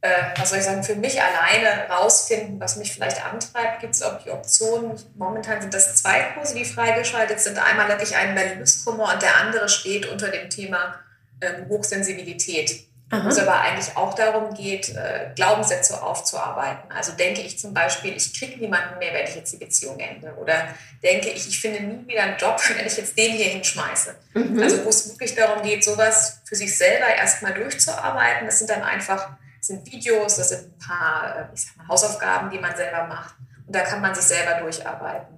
äh, 0.00 0.08
was 0.36 0.50
soll 0.50 0.58
ich 0.58 0.64
sagen, 0.64 0.82
für 0.82 0.96
mich 0.96 1.22
alleine 1.22 1.88
rausfinden, 1.88 2.58
was 2.58 2.74
mich 2.74 2.92
vielleicht 2.92 3.24
antreibt, 3.24 3.78
gibt 3.78 3.94
es 3.94 4.02
auch 4.02 4.20
die 4.20 4.32
Option. 4.32 4.98
Momentan 5.14 5.60
sind 5.60 5.72
das 5.72 5.94
zwei 5.94 6.22
Kurse, 6.34 6.56
die 6.56 6.64
freigeschaltet 6.64 7.38
sind. 7.38 7.56
Einmal 7.56 7.86
wirklich 7.86 8.16
einen 8.16 8.34
Berlin-Kummer 8.34 9.12
und 9.12 9.22
der 9.22 9.36
andere 9.36 9.68
steht 9.68 10.06
unter 10.06 10.26
dem 10.26 10.50
Thema 10.50 10.96
ähm, 11.40 11.68
Hochsensibilität. 11.68 12.87
Aha. 13.10 13.24
wo 13.24 13.28
es 13.28 13.38
aber 13.38 13.60
eigentlich 13.60 13.96
auch 13.96 14.12
darum 14.12 14.52
geht, 14.52 14.90
äh, 14.90 15.30
Glaubenssätze 15.34 16.02
aufzuarbeiten. 16.02 16.90
Also 16.92 17.12
denke 17.12 17.40
ich 17.40 17.58
zum 17.58 17.72
Beispiel, 17.72 18.14
ich 18.14 18.38
kriege 18.38 18.60
niemanden 18.60 18.98
mehr, 18.98 19.14
wenn 19.14 19.24
ich 19.24 19.34
jetzt 19.34 19.50
die 19.52 19.56
Beziehung 19.56 19.98
ende. 19.98 20.34
Oder 20.34 20.68
denke 21.02 21.30
ich, 21.30 21.48
ich 21.48 21.58
finde 21.58 21.82
nie 21.82 22.06
wieder 22.06 22.22
einen 22.22 22.36
Job, 22.36 22.60
wenn 22.76 22.86
ich 22.86 22.96
jetzt 22.98 23.16
den 23.16 23.32
hier 23.32 23.46
hinschmeiße. 23.46 24.14
Mhm. 24.34 24.62
Also 24.62 24.84
wo 24.84 24.90
es 24.90 25.08
wirklich 25.08 25.34
darum 25.34 25.62
geht, 25.62 25.84
sowas 25.84 26.40
für 26.44 26.54
sich 26.54 26.76
selber 26.76 27.06
erstmal 27.06 27.54
durchzuarbeiten. 27.54 28.46
Das 28.46 28.58
sind 28.58 28.68
dann 28.68 28.82
einfach 28.82 29.30
das 29.58 29.68
sind 29.68 29.90
Videos, 29.90 30.36
das 30.36 30.50
sind 30.50 30.66
ein 30.66 30.78
paar 30.78 31.36
äh, 31.36 31.54
ich 31.54 31.62
sag 31.62 31.76
mal, 31.76 31.88
Hausaufgaben, 31.88 32.50
die 32.50 32.58
man 32.58 32.76
selber 32.76 33.06
macht. 33.06 33.34
Und 33.66 33.74
da 33.74 33.80
kann 33.80 34.00
man 34.00 34.14
sich 34.14 34.24
selber 34.24 34.60
durcharbeiten. 34.60 35.34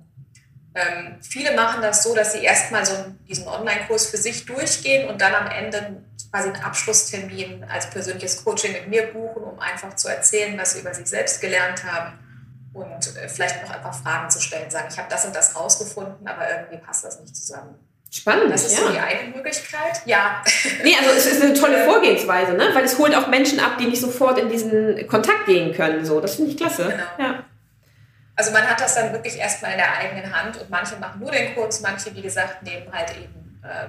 Ähm, 0.75 1.19
viele 1.21 1.55
machen 1.57 1.83
das 1.83 2.03
so, 2.03 2.15
dass 2.15 2.33
sie 2.33 2.45
erstmal 2.45 2.87
so 2.87 2.95
diesen 3.29 3.49
Online-Kurs 3.49 4.07
für 4.07 4.19
sich 4.19 4.47
durchgehen 4.47 5.09
und 5.09 5.21
dann 5.21 5.35
am 5.35 5.49
Ende 5.49 6.05
quasi 6.31 6.49
einen 6.49 6.63
Abschlusstermin 6.63 7.65
als 7.65 7.91
persönliches 7.91 8.45
Coaching 8.45 8.73
mit 8.73 8.89
mir 8.89 9.13
buchen, 9.13 9.43
um 9.43 9.59
einfach 9.59 9.95
zu 9.97 10.09
erzählen, 10.09 10.57
was 10.59 10.75
sie 10.75 10.81
über 10.81 10.95
sich 10.95 11.07
selbst 11.07 11.41
gelernt 11.41 11.85
haben 11.85 12.19
und 12.73 13.17
äh, 13.17 13.29
vielleicht 13.29 13.63
noch 13.63 13.71
einfach 13.71 13.95
Fragen 13.95 14.31
zu 14.31 14.41
stellen, 14.41 14.71
sagen, 14.71 14.89
ich 14.91 14.99
habe 14.99 15.09
das 15.11 15.25
und 15.25 15.35
das 15.35 15.57
rausgefunden, 15.57 16.27
aber 16.27 16.49
irgendwie 16.49 16.79
passt 16.79 17.05
das 17.05 17.21
nicht 17.21 17.35
zusammen. 17.35 17.75
Spannend. 18.13 18.53
Das 18.53 18.65
ist 18.65 18.77
ja. 18.77 18.87
so 18.87 18.93
die 18.93 18.99
eine 18.99 19.29
Möglichkeit. 19.35 20.03
Ja. 20.05 20.43
Nee, 20.83 20.97
also 20.99 21.11
es 21.11 21.27
ist 21.27 21.43
eine 21.43 21.55
tolle 21.55 21.85
Vorgehensweise, 21.85 22.53
ne? 22.53 22.71
weil 22.73 22.85
es 22.85 22.99
holt 22.99 23.15
auch 23.15 23.29
Menschen 23.29 23.61
ab, 23.61 23.79
die 23.79 23.87
nicht 23.87 24.01
sofort 24.01 24.39
in 24.39 24.49
diesen 24.49 25.07
Kontakt 25.07 25.47
gehen 25.47 25.73
können. 25.73 26.05
So. 26.05 26.21
Das 26.21 26.37
finde 26.37 26.51
ich 26.51 26.57
klasse. 26.57 26.85
Genau. 26.89 27.29
Ja. 27.31 27.45
also 28.35 28.51
man 28.51 28.69
hat 28.69 28.81
das 28.81 28.95
dann 28.95 29.13
wirklich 29.13 29.37
erstmal 29.37 29.73
in 29.73 29.79
der 29.79 29.97
eigenen 29.97 30.35
Hand 30.35 30.61
und 30.61 30.71
manche 30.71 30.97
machen 30.97 31.21
nur 31.21 31.31
den 31.31 31.55
Kurs, 31.55 31.81
manche, 31.83 32.15
wie 32.15 32.23
gesagt, 32.23 32.63
nehmen 32.63 32.87
halt 32.93 33.11
eben 33.11 33.25
äh, 33.25 33.40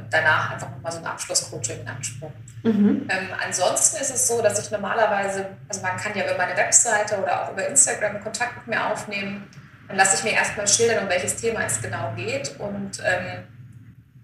danach 0.10 0.52
einfach 0.52 0.70
nochmal 0.70 0.92
so 0.92 0.98
ein 1.00 1.06
Abschlusscoaching 1.06 1.82
in 1.82 1.88
Anspruch. 1.88 2.32
Mhm. 2.64 3.08
Ähm, 3.10 3.28
ansonsten 3.44 4.02
ist 4.02 4.14
es 4.14 4.28
so, 4.28 4.42
dass 4.42 4.60
ich 4.60 4.70
normalerweise, 4.70 5.46
also 5.70 5.82
man 5.82 5.98
kann 5.98 6.16
ja 6.16 6.26
über 6.26 6.38
meine 6.38 6.56
Webseite 6.58 7.18
oder 7.22 7.44
auch 7.44 7.52
über 7.54 7.68
Instagram 7.68 8.22
Kontakt 8.22 8.58
mit 8.58 8.68
mir 8.68 8.86
aufnehmen, 8.86 9.48
dann 9.88 9.98
lasse 9.98 10.18
ich 10.18 10.24
mir 10.24 10.38
erstmal 10.38 10.68
schildern, 10.68 11.04
um 11.04 11.10
welches 11.10 11.38
Thema 11.38 11.64
es 11.66 11.82
genau 11.82 12.14
geht 12.16 12.56
und 12.60 13.02
ähm, 13.06 13.44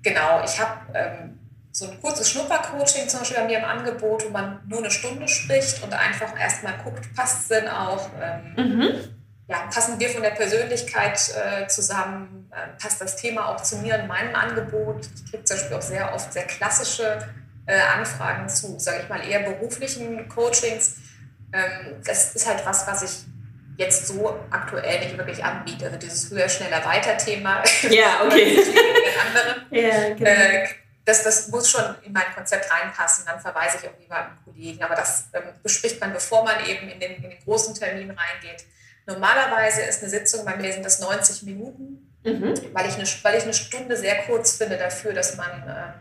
genau, 0.03 0.41
ich 0.43 0.59
habe 0.59 0.79
ähm, 0.93 1.39
so 1.71 1.89
ein 1.89 2.01
kurzes 2.01 2.31
Schnuppercoaching 2.31 3.07
zum 3.07 3.19
Beispiel 3.19 3.37
bei 3.37 3.45
mir 3.45 3.59
im 3.59 3.65
Angebot, 3.65 4.25
wo 4.25 4.29
man 4.29 4.59
nur 4.67 4.79
eine 4.79 4.91
Stunde 4.91 5.27
spricht 5.27 5.83
und 5.83 5.93
einfach 5.93 6.37
erstmal 6.39 6.73
guckt, 6.83 7.13
passt 7.15 7.43
es 7.43 7.47
denn 7.49 7.67
auch? 7.67 8.09
Ähm, 8.19 8.53
mhm. 8.55 9.16
Ja, 9.47 9.59
passen 9.73 9.99
wir 9.99 10.09
von 10.09 10.21
der 10.21 10.31
Persönlichkeit 10.31 11.19
äh, 11.35 11.67
zusammen? 11.67 12.51
Äh, 12.51 12.81
passt 12.81 12.99
das 12.99 13.15
Thema 13.15 13.49
auch 13.49 13.61
zu 13.61 13.77
mir 13.77 13.99
und 13.99 14.07
meinem 14.07 14.35
Angebot? 14.35 15.07
Ich 15.15 15.31
kriege 15.31 15.43
zum 15.43 15.57
Beispiel 15.57 15.77
auch 15.77 15.81
sehr 15.81 16.13
oft 16.13 16.33
sehr 16.33 16.45
klassische 16.45 17.19
äh, 17.65 17.79
Anfragen 17.79 18.49
zu, 18.49 18.77
sage 18.77 19.01
ich 19.03 19.09
mal, 19.09 19.25
eher 19.25 19.39
beruflichen 19.39 20.27
Coachings. 20.27 20.97
Ähm, 21.53 22.01
das 22.05 22.35
ist 22.35 22.45
halt 22.45 22.65
was, 22.65 22.85
was 22.87 23.03
ich 23.03 23.25
jetzt 23.77 24.07
so 24.07 24.37
aktuell 24.49 24.99
nicht 24.99 25.17
wirklich 25.17 25.43
anbiete. 25.43 25.85
Also 25.85 25.97
dieses 25.97 26.29
höher, 26.29 26.49
schneller, 26.49 26.83
weiter 26.83 27.17
Thema. 27.17 27.63
Ja, 27.89 28.25
okay. 28.25 28.59
ja, 29.71 30.09
genau. 30.13 30.29
Äh, 30.29 30.67
das, 31.05 31.23
das 31.23 31.47
muss 31.47 31.69
schon 31.71 31.95
in 32.03 32.11
mein 32.11 32.33
Konzept 32.35 32.69
reinpassen. 32.69 33.25
Dann 33.25 33.39
verweise 33.39 33.77
ich 33.81 33.87
auch 33.87 33.97
lieber 33.97 34.17
an 34.17 34.37
Kollegen. 34.43 34.83
Aber 34.83 34.95
das 34.95 35.29
ähm, 35.31 35.43
bespricht 35.63 36.01
man, 36.01 36.11
bevor 36.11 36.43
man 36.43 36.65
eben 36.65 36.89
in 36.89 36.99
den, 36.99 37.15
in 37.15 37.29
den 37.29 37.39
großen 37.45 37.73
Termin 37.73 38.11
reingeht. 38.11 38.65
Normalerweise 39.07 39.81
ist 39.83 40.01
eine 40.01 40.09
Sitzung, 40.09 40.43
bei 40.43 40.57
mir 40.57 40.71
sind 40.73 40.85
das 40.85 40.99
90 40.99 41.43
Minuten, 41.43 42.11
mhm. 42.23 42.53
weil, 42.73 42.87
ich 42.87 42.95
eine, 42.95 43.07
weil 43.23 43.37
ich 43.37 43.43
eine 43.43 43.53
Stunde 43.53 43.95
sehr 43.95 44.23
kurz 44.23 44.57
finde 44.57 44.77
dafür, 44.77 45.13
dass 45.13 45.37
man 45.37 45.49
äh, 45.65 45.93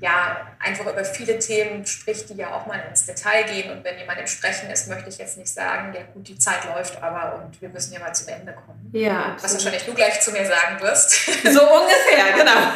ja, 0.00 0.48
einfach 0.58 0.86
über 0.92 1.04
viele 1.04 1.38
Themen 1.38 1.86
spricht, 1.86 2.28
die 2.28 2.34
ja 2.34 2.52
auch 2.52 2.66
mal 2.66 2.80
ins 2.88 3.06
Detail 3.06 3.44
gehen. 3.44 3.70
Und 3.70 3.84
wenn 3.84 3.96
jemand 3.96 4.18
im 4.18 4.26
Sprechen 4.26 4.68
ist, 4.70 4.88
möchte 4.88 5.08
ich 5.08 5.18
jetzt 5.18 5.38
nicht 5.38 5.48
sagen, 5.48 5.94
ja 5.94 6.02
gut, 6.12 6.26
die 6.28 6.36
Zeit 6.36 6.64
läuft 6.64 7.00
aber 7.02 7.42
und 7.42 7.62
wir 7.62 7.68
müssen 7.68 7.92
ja 7.94 8.00
mal 8.00 8.12
zum 8.12 8.28
Ende 8.28 8.52
kommen. 8.52 8.90
Ja. 8.92 9.36
Was 9.40 9.54
wahrscheinlich 9.54 9.84
du 9.84 9.94
gleich 9.94 10.20
zu 10.20 10.32
mir 10.32 10.44
sagen 10.44 10.80
wirst. 10.80 11.14
So 11.46 11.62
ungefähr, 11.62 12.32
genau. 12.36 12.50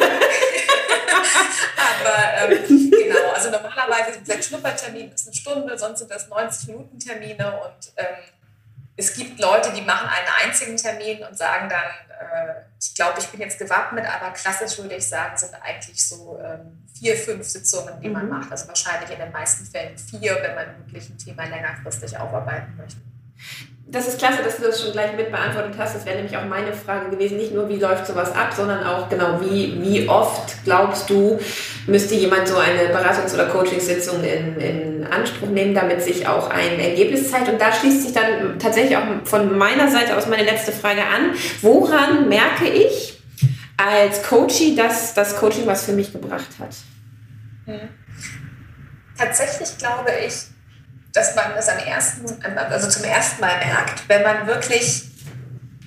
aber 1.77 2.53
ähm, 2.53 2.89
genau, 2.89 3.31
also 3.35 3.51
normalerweise 3.51 4.17
dieser 4.19 4.41
Schnuppertermin 4.41 5.11
ist 5.11 5.27
eine 5.27 5.35
Stunde, 5.35 5.77
sonst 5.77 5.99
sind 5.99 6.09
das 6.09 6.31
90-Minuten-Termine 6.31 7.59
und 7.61 7.91
ähm, 7.97 8.15
es 8.97 9.13
gibt 9.13 9.39
Leute, 9.39 9.71
die 9.73 9.81
machen 9.81 10.07
einen 10.07 10.27
einzigen 10.43 10.77
Termin 10.77 11.23
und 11.23 11.37
sagen 11.37 11.69
dann, 11.69 11.83
äh, 12.19 12.53
ich 12.79 12.93
glaube, 12.93 13.19
ich 13.19 13.27
bin 13.27 13.39
jetzt 13.39 13.57
gewappnet, 13.57 14.05
aber 14.05 14.31
klassisch 14.31 14.77
würde 14.79 14.95
ich 14.95 15.07
sagen, 15.07 15.37
sind 15.37 15.53
eigentlich 15.61 16.05
so 16.05 16.39
ähm, 16.43 16.85
vier, 16.93 17.15
fünf 17.15 17.47
Sitzungen, 17.47 17.99
die 18.01 18.07
mhm. 18.07 18.13
man 18.13 18.29
macht. 18.29 18.51
Also 18.51 18.67
wahrscheinlich 18.67 19.09
in 19.09 19.19
den 19.19 19.31
meisten 19.31 19.65
Fällen 19.65 19.97
vier, 19.97 20.37
wenn 20.41 20.55
man 20.55 20.77
wirklich 20.77 21.09
ein 21.09 21.17
Thema 21.17 21.45
längerfristig 21.45 22.17
aufarbeiten 22.17 22.75
möchte. 22.77 23.01
Das 23.91 24.07
ist 24.07 24.19
klasse, 24.19 24.41
dass 24.41 24.55
du 24.55 24.63
das 24.63 24.81
schon 24.81 24.93
gleich 24.93 25.17
mit 25.17 25.31
beantwortet 25.31 25.73
hast. 25.77 25.95
Das 25.95 26.05
wäre 26.05 26.15
nämlich 26.15 26.37
auch 26.37 26.45
meine 26.45 26.71
Frage 26.71 27.09
gewesen. 27.09 27.35
Nicht 27.35 27.53
nur, 27.53 27.67
wie 27.67 27.75
läuft 27.75 28.07
sowas 28.07 28.33
ab, 28.33 28.53
sondern 28.55 28.85
auch 28.85 29.09
genau, 29.09 29.41
wie, 29.41 29.81
wie 29.83 30.07
oft 30.07 30.63
glaubst 30.63 31.09
du, 31.09 31.37
müsste 31.87 32.15
jemand 32.15 32.47
so 32.47 32.55
eine 32.55 32.95
Beratungs- 32.95 33.33
oder 33.33 33.47
Coachingsitzung 33.47 34.23
in, 34.23 34.57
in 34.61 35.07
Anspruch 35.07 35.49
nehmen, 35.49 35.75
damit 35.75 36.01
sich 36.01 36.25
auch 36.25 36.49
ein 36.49 36.79
Ergebnis 36.79 37.29
zeigt? 37.29 37.49
Und 37.49 37.59
da 37.59 37.73
schließt 37.73 38.03
sich 38.03 38.13
dann 38.13 38.57
tatsächlich 38.59 38.95
auch 38.95 39.03
von 39.25 39.57
meiner 39.57 39.91
Seite 39.91 40.15
aus 40.15 40.25
meine 40.25 40.43
letzte 40.43 40.71
Frage 40.71 41.01
an. 41.01 41.33
Woran 41.61 42.29
merke 42.29 42.69
ich 42.69 43.21
als 43.75 44.23
Coachie, 44.23 44.73
dass 44.73 45.15
das 45.15 45.35
Coaching 45.35 45.67
was 45.67 45.83
für 45.83 45.91
mich 45.91 46.13
gebracht 46.13 46.47
hat? 46.59 46.75
Hm. 47.65 47.89
Tatsächlich 49.17 49.77
glaube 49.77 50.11
ich, 50.25 50.33
dass 51.13 51.35
man 51.35 51.53
das 51.55 51.67
am 51.69 51.79
ersten, 51.79 52.25
also 52.55 52.89
zum 52.89 53.03
ersten 53.03 53.41
Mal 53.41 53.57
merkt, 53.57 54.07
wenn 54.07 54.23
man 54.23 54.47
wirklich 54.47 55.03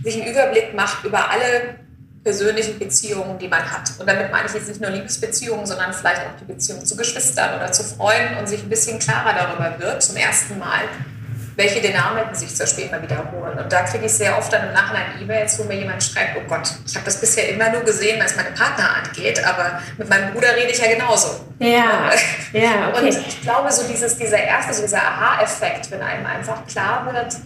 sich 0.02 0.14
einen 0.20 0.30
Überblick 0.30 0.74
macht 0.74 1.04
über 1.04 1.30
alle 1.30 1.76
persönlichen 2.22 2.78
Beziehungen, 2.78 3.38
die 3.38 3.48
man 3.48 3.70
hat. 3.70 3.92
Und 3.98 4.08
damit 4.08 4.32
meine 4.32 4.48
ich 4.48 4.54
jetzt 4.54 4.68
nicht 4.68 4.80
nur 4.80 4.90
Liebesbeziehungen, 4.90 5.66
sondern 5.66 5.92
vielleicht 5.92 6.22
auch 6.22 6.36
die 6.40 6.46
Beziehung 6.46 6.84
zu 6.84 6.96
Geschwistern 6.96 7.54
oder 7.56 7.70
zu 7.70 7.84
Freunden 7.84 8.38
und 8.38 8.48
sich 8.48 8.62
ein 8.62 8.68
bisschen 8.68 8.98
klarer 8.98 9.34
darüber 9.34 9.78
wird, 9.78 10.02
zum 10.02 10.16
ersten 10.16 10.58
Mal, 10.58 10.80
welche 11.56 11.80
Dynamiken 11.80 12.34
sich 12.34 12.54
zur 12.54 12.66
später 12.66 13.00
wiederholen. 13.00 13.58
Und 13.58 13.72
da 13.72 13.82
kriege 13.82 14.06
ich 14.06 14.12
sehr 14.12 14.36
oft 14.36 14.52
dann 14.52 14.68
im 14.68 14.74
Nachhinein 14.74 15.20
E-Mails, 15.20 15.58
wo 15.58 15.64
mir 15.64 15.76
jemand 15.76 16.02
schreibt, 16.02 16.36
oh 16.36 16.48
Gott, 16.48 16.68
ich 16.86 16.94
habe 16.94 17.04
das 17.04 17.20
bisher 17.20 17.48
immer 17.48 17.70
nur 17.70 17.82
gesehen, 17.82 18.20
was 18.22 18.36
meine 18.36 18.50
Partner 18.50 18.90
angeht, 19.02 19.44
aber 19.44 19.80
mit 19.98 20.08
meinem 20.08 20.32
Bruder 20.32 20.54
rede 20.56 20.70
ich 20.70 20.78
ja 20.78 20.88
genauso. 20.92 21.46
Ja, 21.58 22.10
ja 22.52 22.88
okay. 22.88 23.00
Und 23.00 23.08
ich 23.08 23.40
glaube, 23.42 23.70
so 23.70 23.86
dieses, 23.86 24.16
dieser 24.16 24.38
erste, 24.38 24.74
so 24.74 24.82
dieser 24.82 25.02
Aha-Effekt, 25.02 25.90
wenn 25.90 26.02
einem 26.02 26.26
einfach 26.26 26.66
klar 26.66 27.08
wird, 27.12 27.36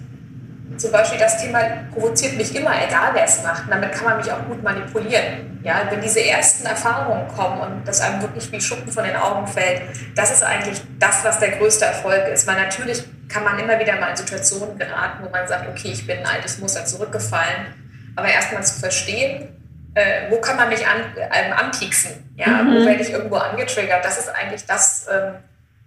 zum 0.77 0.93
Beispiel 0.93 1.19
das 1.19 1.41
Thema 1.41 1.61
provoziert 1.93 2.37
mich 2.37 2.55
immer, 2.55 2.71
egal 2.87 3.11
wer 3.15 3.25
es 3.25 3.43
macht. 3.43 3.65
Und 3.65 3.71
damit 3.71 3.93
kann 3.93 4.05
man 4.05 4.17
mich 4.19 4.31
auch 4.31 4.45
gut 4.47 4.63
manipulieren. 4.63 5.61
Ja, 5.63 5.83
wenn 5.91 6.01
diese 6.01 6.25
ersten 6.25 6.67
Erfahrungen 6.67 7.27
kommen 7.29 7.61
und 7.61 7.89
das 7.89 8.01
einem 8.01 8.23
wirklich 8.23 8.51
wie 8.53 8.61
Schuppen 8.61 8.91
von 8.91 9.05
den 9.05 9.17
Augen 9.17 9.47
fällt, 9.47 9.83
das 10.15 10.31
ist 10.31 10.43
eigentlich 10.43 10.81
das, 10.99 11.25
was 11.25 11.41
der 11.41 11.53
größte 11.53 11.87
Erfolg 11.87 12.29
ist. 12.29 12.47
Weil 12.47 12.57
natürlich 12.57 13.03
kann 13.29 13.45
man 13.45 13.59
immer 13.59 13.79
wieder 13.79 13.97
mal 13.99 14.11
in 14.11 14.17
Situationen 14.17 14.79
geraten, 14.79 15.25
wo 15.25 15.31
man 15.31 15.47
sagt, 15.49 15.69
okay, 15.69 15.89
ich 15.93 16.07
bin 16.07 16.19
ein 16.19 16.27
altes 16.27 16.59
Muster 16.59 16.85
zurückgefallen. 16.85 17.75
Aber 18.15 18.29
erstmal 18.29 18.63
zu 18.65 18.79
verstehen, 18.79 19.49
äh, 19.95 20.31
wo 20.31 20.41
kann 20.41 20.57
man 20.57 20.69
mich 20.69 20.87
an, 20.87 21.01
ähm, 21.17 21.53
anpieksen? 21.53 22.33
Ja, 22.37 22.63
mhm. 22.63 22.75
Wo 22.75 22.87
werde 22.87 23.03
ich 23.03 23.11
irgendwo 23.11 23.37
angetriggert? 23.37 24.05
Das 24.05 24.19
ist 24.19 24.29
eigentlich 24.29 24.65
das, 24.67 25.07
ähm, 25.11 25.35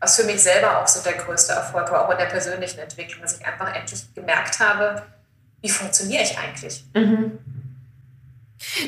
was 0.01 0.15
für 0.15 0.23
mich 0.23 0.41
selber 0.41 0.81
auch 0.81 0.87
so 0.87 1.01
der 1.01 1.13
größte 1.13 1.53
Erfolg 1.53 1.91
war, 1.91 2.05
auch 2.05 2.11
in 2.11 2.17
der 2.17 2.25
persönlichen 2.25 2.79
Entwicklung, 2.79 3.21
dass 3.21 3.37
ich 3.37 3.45
einfach 3.45 3.73
endlich 3.73 4.01
gemerkt 4.15 4.59
habe, 4.59 5.03
wie 5.61 5.69
funktioniere 5.69 6.23
ich 6.23 6.35
eigentlich? 6.37 6.83
Mhm. 6.95 7.37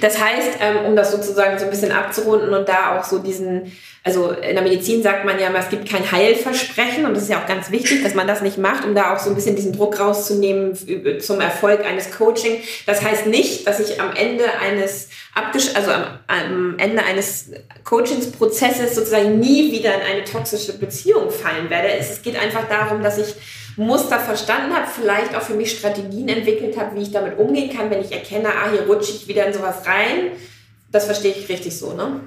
Das 0.01 0.19
heißt, 0.19 0.57
ähm, 0.59 0.85
um 0.85 0.95
das 0.95 1.11
sozusagen 1.11 1.57
so 1.57 1.65
ein 1.65 1.71
bisschen 1.71 1.91
abzurunden 1.91 2.53
und 2.53 2.69
da 2.69 2.97
auch 2.97 3.03
so 3.03 3.19
diesen, 3.19 3.71
also 4.03 4.31
in 4.31 4.55
der 4.55 4.61
Medizin 4.61 5.01
sagt 5.01 5.25
man 5.25 5.39
ja 5.39 5.47
immer, 5.47 5.59
es 5.59 5.69
gibt 5.69 5.89
kein 5.89 6.11
Heilversprechen 6.11 7.05
und 7.05 7.15
das 7.15 7.23
ist 7.23 7.29
ja 7.29 7.41
auch 7.41 7.47
ganz 7.47 7.71
wichtig, 7.71 8.03
dass 8.03 8.13
man 8.13 8.27
das 8.27 8.41
nicht 8.41 8.57
macht, 8.57 8.85
um 8.85 8.93
da 8.93 9.13
auch 9.13 9.19
so 9.19 9.29
ein 9.29 9.35
bisschen 9.35 9.55
diesen 9.55 9.73
Druck 9.73 9.99
rauszunehmen 9.99 10.77
zum 11.19 11.41
Erfolg 11.41 11.85
eines 11.85 12.11
Coaching. 12.11 12.61
Das 12.85 13.01
heißt 13.01 13.25
nicht, 13.25 13.67
dass 13.67 13.79
ich 13.79 13.99
am 13.99 14.15
Ende 14.15 14.45
eines 14.61 15.09
also 15.75 15.91
am, 15.91 16.19
am 16.27 16.77
Ende 16.77 17.03
eines 17.03 17.51
Coachingsprozesses 17.83 18.95
sozusagen 18.95 19.39
nie 19.39 19.71
wieder 19.71 19.95
in 19.95 20.01
eine 20.01 20.23
toxische 20.23 20.77
Beziehung 20.77 21.31
fallen 21.31 21.69
werde. 21.69 21.89
Es 21.93 22.21
geht 22.21 22.39
einfach 22.39 22.67
darum, 22.69 23.01
dass 23.01 23.17
ich 23.17 23.35
Muster 23.75 24.19
verstanden 24.19 24.75
habe, 24.75 24.85
vielleicht 24.87 25.35
auch 25.35 25.41
für 25.41 25.55
mich 25.55 25.77
Strategien 25.77 26.29
entwickelt 26.29 26.77
habe, 26.77 26.95
wie 26.95 27.01
ich 27.01 27.11
damit 27.11 27.37
umgehen 27.39 27.75
kann, 27.75 27.89
wenn 27.89 28.01
ich 28.01 28.11
erkenne, 28.11 28.49
ah, 28.49 28.69
hier 28.69 28.83
rutsche 28.83 29.11
ich 29.11 29.27
wieder 29.27 29.47
in 29.47 29.53
sowas 29.53 29.85
rein. 29.87 30.33
Das 30.91 31.05
verstehe 31.05 31.31
ich 31.31 31.49
richtig 31.49 31.77
so, 31.77 31.93
ne? 31.93 32.21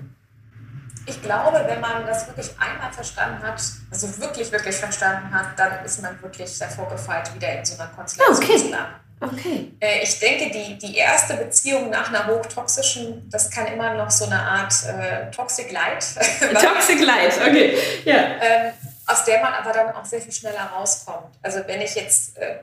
Ich 1.09 1.23
glaube, 1.23 1.65
wenn 1.69 1.81
man 1.81 2.05
das 2.05 2.27
wirklich 2.27 2.51
einmal 2.59 2.93
verstanden 2.93 3.41
hat, 3.41 3.63
also 3.93 4.19
wirklich, 4.21 4.51
wirklich 4.51 4.75
verstanden 4.75 5.33
hat, 5.33 5.57
dann 5.57 5.85
ist 5.85 6.03
man 6.03 6.21
wirklich 6.21 6.51
sehr 6.51 6.69
vorgefeilt 6.69 7.33
wieder 7.33 7.57
in 7.57 7.65
so 7.65 7.81
einer 7.81 7.93
Konstellation. 7.93 8.37
Okay. 8.37 8.75
Okay. 9.21 9.73
Äh, 9.81 10.03
ich 10.03 10.19
denke, 10.19 10.51
die, 10.51 10.77
die 10.77 10.97
erste 10.97 11.35
Beziehung 11.35 11.89
nach 11.91 12.09
einer 12.09 12.27
hochtoxischen, 12.27 13.29
das 13.31 13.51
kann 13.51 13.67
immer 13.67 13.95
noch 13.95 14.11
so 14.11 14.27
eine 14.27 14.39
Art 14.39 14.75
äh, 14.85 15.31
Toxic 15.31 15.73
Light. 15.73 16.05
Toxic 16.61 17.01
Light, 17.01 17.35
okay. 17.41 17.79
Ja. 18.05 18.15
Ähm, 18.15 18.73
aus 19.07 19.25
der 19.25 19.41
man 19.41 19.55
aber 19.55 19.73
dann 19.73 19.95
auch 19.95 20.05
sehr 20.05 20.21
viel 20.21 20.33
schneller 20.33 20.71
rauskommt. 20.77 21.35
Also 21.43 21.61
wenn 21.67 21.81
ich 21.81 21.95
jetzt 21.95 22.37
äh, 22.37 22.57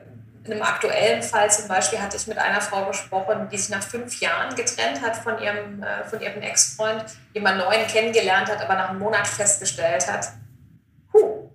in 0.44 0.52
einem 0.52 0.62
aktuellen 0.62 1.22
Fall 1.22 1.50
zum 1.50 1.66
Beispiel 1.68 2.00
hatte 2.00 2.16
ich 2.16 2.26
mit 2.26 2.38
einer 2.38 2.60
Frau 2.60 2.84
gesprochen, 2.84 3.48
die 3.50 3.56
sich 3.56 3.70
nach 3.70 3.82
fünf 3.82 4.20
Jahren 4.20 4.54
getrennt 4.54 5.00
hat 5.00 5.16
von 5.16 5.40
ihrem, 5.40 5.82
äh, 5.82 6.04
von 6.04 6.20
ihrem 6.20 6.42
Ex-Freund, 6.42 7.04
jemand 7.32 7.58
neuen 7.58 7.86
kennengelernt 7.86 8.48
hat, 8.50 8.62
aber 8.62 8.74
nach 8.74 8.90
einem 8.90 8.98
Monat 8.98 9.26
festgestellt 9.26 10.06
hat, 10.06 10.28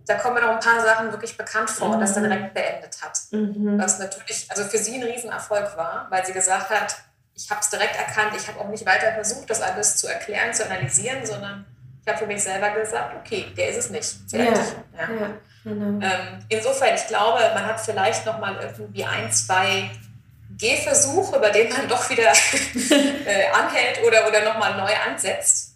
da 0.10 0.16
kommen 0.16 0.36
mir 0.36 0.42
noch 0.42 0.54
ein 0.54 0.60
paar 0.60 0.82
Sachen 0.82 1.12
wirklich 1.12 1.38
bekannt 1.38 1.70
vor, 1.70 1.96
mhm. 1.96 2.00
das 2.00 2.14
dann 2.14 2.24
direkt 2.24 2.54
beendet 2.56 2.98
hat. 3.02 3.20
Mhm. 3.30 3.78
Was 3.80 4.00
natürlich 4.00 4.48
also 4.50 4.64
für 4.64 4.80
sie 4.80 4.96
ein 4.96 5.04
Riesenerfolg 5.04 5.78
war, 5.78 6.08
weil 6.10 6.26
sie 6.26 6.34
gesagt 6.34 6.72
hat, 6.72 6.96
ich 7.36 7.50
habe 7.50 7.62
es 7.62 7.70
direkt 7.70 7.96
erkannt, 7.96 8.34
ich 8.36 8.48
habe 8.48 8.60
auch 8.60 8.68
nicht 8.70 8.86
weiter 8.86 9.14
versucht, 9.14 9.50
das 9.50 9.62
alles 9.62 9.98
zu 9.98 10.08
erklären, 10.08 10.52
zu 10.52 10.66
analysieren, 10.66 11.26
sondern 11.26 11.66
ich 12.02 12.08
habe 12.08 12.18
für 12.18 12.26
mich 12.26 12.42
selber 12.42 12.72
gesagt, 12.72 13.16
okay, 13.20 13.54
der 13.56 13.70
ist 13.70 13.78
es 13.78 13.90
nicht. 13.92 14.16
Fertig. 14.30 14.64
Ja, 14.98 15.04
ja. 15.04 15.22
ja 15.22 15.30
genau. 15.64 16.06
ähm, 16.06 16.40
insofern, 16.50 16.96
ich 16.96 17.08
glaube, 17.08 17.40
man 17.54 17.66
hat 17.68 17.80
vielleicht 17.80 18.26
noch 18.26 18.40
mal 18.40 18.56
irgendwie 18.60 19.06
ein, 19.06 19.32
zwei 19.32 19.92
Gehversuche, 20.58 21.40
bei 21.40 21.52
denen 21.52 21.72
man 21.72 21.88
doch 21.88 22.10
wieder 22.10 22.32
äh, 23.26 23.52
anhält 23.52 24.02
oder, 24.06 24.28
oder 24.28 24.44
nochmal 24.44 24.76
neu 24.76 24.92
ansetzt. 25.08 25.69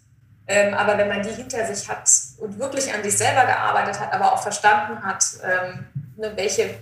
Ähm, 0.46 0.74
aber 0.74 0.98
wenn 0.98 1.08
man 1.08 1.22
die 1.22 1.30
hinter 1.30 1.64
sich 1.66 1.88
hat 1.88 2.08
und 2.38 2.58
wirklich 2.58 2.92
an 2.92 3.02
sich 3.02 3.16
selber 3.16 3.46
gearbeitet 3.46 3.98
hat, 3.98 4.12
aber 4.12 4.32
auch 4.32 4.42
verstanden 4.42 5.02
hat, 5.02 5.24
ähm, 5.42 5.86
ne, 6.16 6.32
welche 6.36 6.78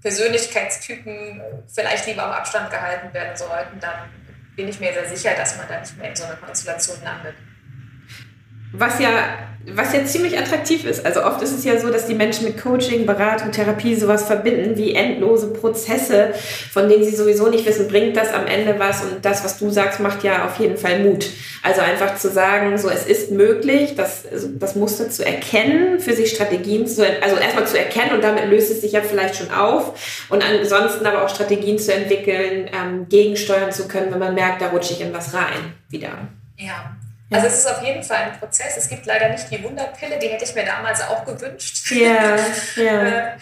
Persönlichkeitstypen 0.00 1.42
vielleicht 1.66 2.06
lieber 2.06 2.28
auf 2.28 2.36
Abstand 2.36 2.70
gehalten 2.70 3.12
werden 3.12 3.36
sollten, 3.36 3.78
dann 3.80 4.10
bin 4.56 4.68
ich 4.68 4.80
mir 4.80 4.92
sehr 4.92 5.08
sicher, 5.08 5.34
dass 5.34 5.56
man 5.56 5.68
da 5.68 5.80
nicht 5.80 5.98
mehr 5.98 6.10
in 6.10 6.16
so 6.16 6.24
einer 6.24 6.36
Konstellation 6.36 6.96
landet. 7.04 7.34
Was 8.72 8.98
ja 9.00 9.10
was 9.74 9.92
ja 9.92 10.04
ziemlich 10.04 10.38
attraktiv 10.38 10.84
ist. 10.84 11.04
Also 11.04 11.24
oft 11.24 11.42
ist 11.42 11.52
es 11.52 11.64
ja 11.64 11.78
so, 11.78 11.90
dass 11.90 12.06
die 12.06 12.14
Menschen 12.14 12.44
mit 12.44 12.62
Coaching, 12.62 13.06
Beratung, 13.06 13.52
Therapie 13.52 13.94
sowas 13.94 14.24
verbinden 14.24 14.76
wie 14.76 14.94
endlose 14.94 15.52
Prozesse, 15.52 16.32
von 16.70 16.88
denen 16.88 17.04
sie 17.04 17.14
sowieso 17.14 17.48
nicht 17.48 17.66
wissen, 17.66 17.88
bringt 17.88 18.16
das 18.16 18.32
am 18.32 18.46
Ende 18.46 18.78
was 18.78 19.02
und 19.02 19.24
das, 19.24 19.44
was 19.44 19.58
du 19.58 19.70
sagst, 19.70 20.00
macht 20.00 20.24
ja 20.24 20.46
auf 20.46 20.58
jeden 20.58 20.76
Fall 20.76 21.00
Mut. 21.00 21.26
Also 21.62 21.80
einfach 21.80 22.16
zu 22.16 22.30
sagen, 22.30 22.78
so 22.78 22.88
es 22.88 23.06
ist 23.06 23.30
möglich, 23.30 23.94
das, 23.96 24.24
also 24.30 24.48
das 24.48 24.76
Muster 24.76 25.10
zu 25.10 25.24
erkennen, 25.24 26.00
für 26.00 26.14
sich 26.14 26.30
Strategien 26.30 26.86
zu, 26.86 27.04
also 27.20 27.36
erstmal 27.36 27.66
zu 27.66 27.78
erkennen 27.78 28.12
und 28.12 28.24
damit 28.24 28.46
löst 28.46 28.70
es 28.70 28.80
sich 28.80 28.92
ja 28.92 29.00
vielleicht 29.00 29.36
schon 29.36 29.50
auf 29.50 30.26
und 30.28 30.42
ansonsten 30.42 31.04
aber 31.04 31.24
auch 31.24 31.28
Strategien 31.28 31.78
zu 31.78 31.92
entwickeln, 31.92 32.70
ähm, 32.72 33.06
gegensteuern 33.08 33.72
zu 33.72 33.88
können, 33.88 34.10
wenn 34.12 34.18
man 34.18 34.34
merkt, 34.34 34.62
da 34.62 34.68
rutsche 34.68 34.94
ich 34.94 35.00
in 35.00 35.12
was 35.12 35.34
rein 35.34 35.74
wieder. 35.90 36.28
Ja, 36.56 36.96
also 37.30 37.46
es 37.46 37.58
ist 37.58 37.66
auf 37.66 37.82
jeden 37.82 38.02
Fall 38.02 38.16
ein 38.16 38.38
Prozess. 38.38 38.76
Es 38.76 38.88
gibt 38.88 39.04
leider 39.06 39.28
nicht 39.28 39.50
die 39.50 39.62
Wunderpille, 39.62 40.18
die 40.18 40.28
hätte 40.28 40.44
ich 40.44 40.54
mir 40.54 40.64
damals 40.64 41.02
auch 41.02 41.24
gewünscht. 41.24 41.90
Ja, 41.90 42.36
ja. 42.76 43.02
Äh, 43.02 43.32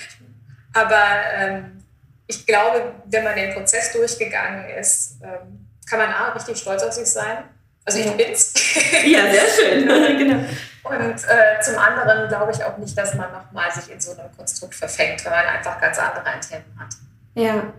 aber 0.72 1.04
ähm, 1.34 1.84
ich 2.26 2.44
glaube, 2.46 2.94
wenn 3.06 3.24
man 3.24 3.36
den 3.36 3.54
Prozess 3.54 3.92
durchgegangen 3.92 4.68
ist, 4.70 5.22
ähm, 5.22 5.68
kann 5.88 6.00
man 6.00 6.12
A, 6.12 6.32
richtig 6.32 6.58
stolz 6.58 6.82
auf 6.82 6.92
sich 6.92 7.06
sein. 7.06 7.44
Also 7.84 8.00
ich 8.00 8.10
bin's. 8.12 8.52
Ja, 9.04 9.30
sehr 9.30 9.46
schön. 9.48 9.88
genau. 10.18 10.44
Und 10.82 11.24
äh, 11.24 11.60
zum 11.60 11.78
anderen 11.78 12.28
glaube 12.28 12.52
ich 12.52 12.62
auch 12.64 12.76
nicht, 12.78 12.98
dass 12.98 13.14
man 13.14 13.32
nochmal 13.32 13.70
sich 13.72 13.90
in 13.90 14.00
so 14.00 14.12
einem 14.12 14.36
Konstrukt 14.36 14.74
verfängt, 14.74 15.24
weil 15.24 15.32
man 15.32 15.46
einfach 15.46 15.80
ganz 15.80 15.98
andere 15.98 16.24
Themen 16.40 16.76
hat. 16.78 16.88
Ja, 17.34 17.72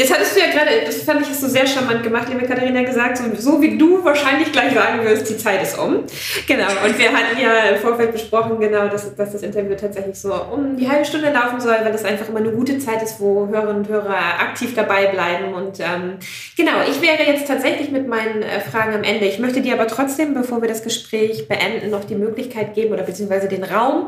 Jetzt 0.00 0.14
hattest 0.14 0.34
du 0.34 0.40
ja 0.40 0.46
gerade, 0.46 0.70
das 0.86 1.02
fand 1.02 1.20
ich 1.20 1.28
hast 1.28 1.42
du 1.42 1.46
sehr 1.46 1.66
charmant 1.66 2.02
gemacht, 2.02 2.26
liebe 2.30 2.46
Katharina, 2.46 2.80
gesagt, 2.84 3.18
so, 3.18 3.24
so, 3.36 3.60
wie 3.60 3.76
du 3.76 4.02
wahrscheinlich 4.02 4.50
gleich 4.50 4.72
sagen 4.72 5.04
wirst, 5.04 5.28
die 5.28 5.36
Zeit 5.36 5.62
ist 5.62 5.78
um. 5.78 6.04
Genau, 6.46 6.68
und 6.86 6.98
wir 6.98 7.12
hatten 7.12 7.38
ja 7.38 7.74
im 7.74 7.76
Vorfeld 7.76 8.12
besprochen, 8.12 8.58
genau, 8.58 8.88
dass, 8.88 9.14
dass 9.14 9.32
das 9.32 9.42
Interview 9.42 9.74
tatsächlich 9.78 10.18
so 10.18 10.32
um 10.32 10.78
die 10.78 10.88
halbe 10.88 11.04
Stunde 11.04 11.30
laufen 11.30 11.60
soll, 11.60 11.76
weil 11.82 11.92
das 11.92 12.06
einfach 12.06 12.30
immer 12.30 12.38
eine 12.38 12.50
gute 12.50 12.78
Zeit 12.78 13.02
ist, 13.02 13.20
wo 13.20 13.48
Hörerinnen 13.48 13.82
und 13.82 13.88
Hörer 13.90 14.16
aktiv 14.40 14.72
dabei 14.74 15.08
bleiben. 15.08 15.52
Und 15.52 15.80
ähm, 15.80 16.14
genau, 16.56 16.80
ich 16.88 17.02
wäre 17.02 17.30
jetzt 17.30 17.46
tatsächlich 17.46 17.90
mit 17.90 18.08
meinen 18.08 18.42
äh, 18.42 18.60
Fragen 18.60 18.94
am 18.94 19.02
Ende. 19.02 19.26
Ich 19.26 19.38
möchte 19.38 19.60
dir 19.60 19.74
aber 19.74 19.86
trotzdem, 19.86 20.32
bevor 20.32 20.62
wir 20.62 20.68
das 20.70 20.82
Gespräch 20.82 21.46
beenden, 21.46 21.90
noch 21.90 22.04
die 22.04 22.14
Möglichkeit 22.14 22.72
geben 22.72 22.94
oder 22.94 23.02
beziehungsweise 23.02 23.48
den 23.48 23.64
Raum. 23.64 24.06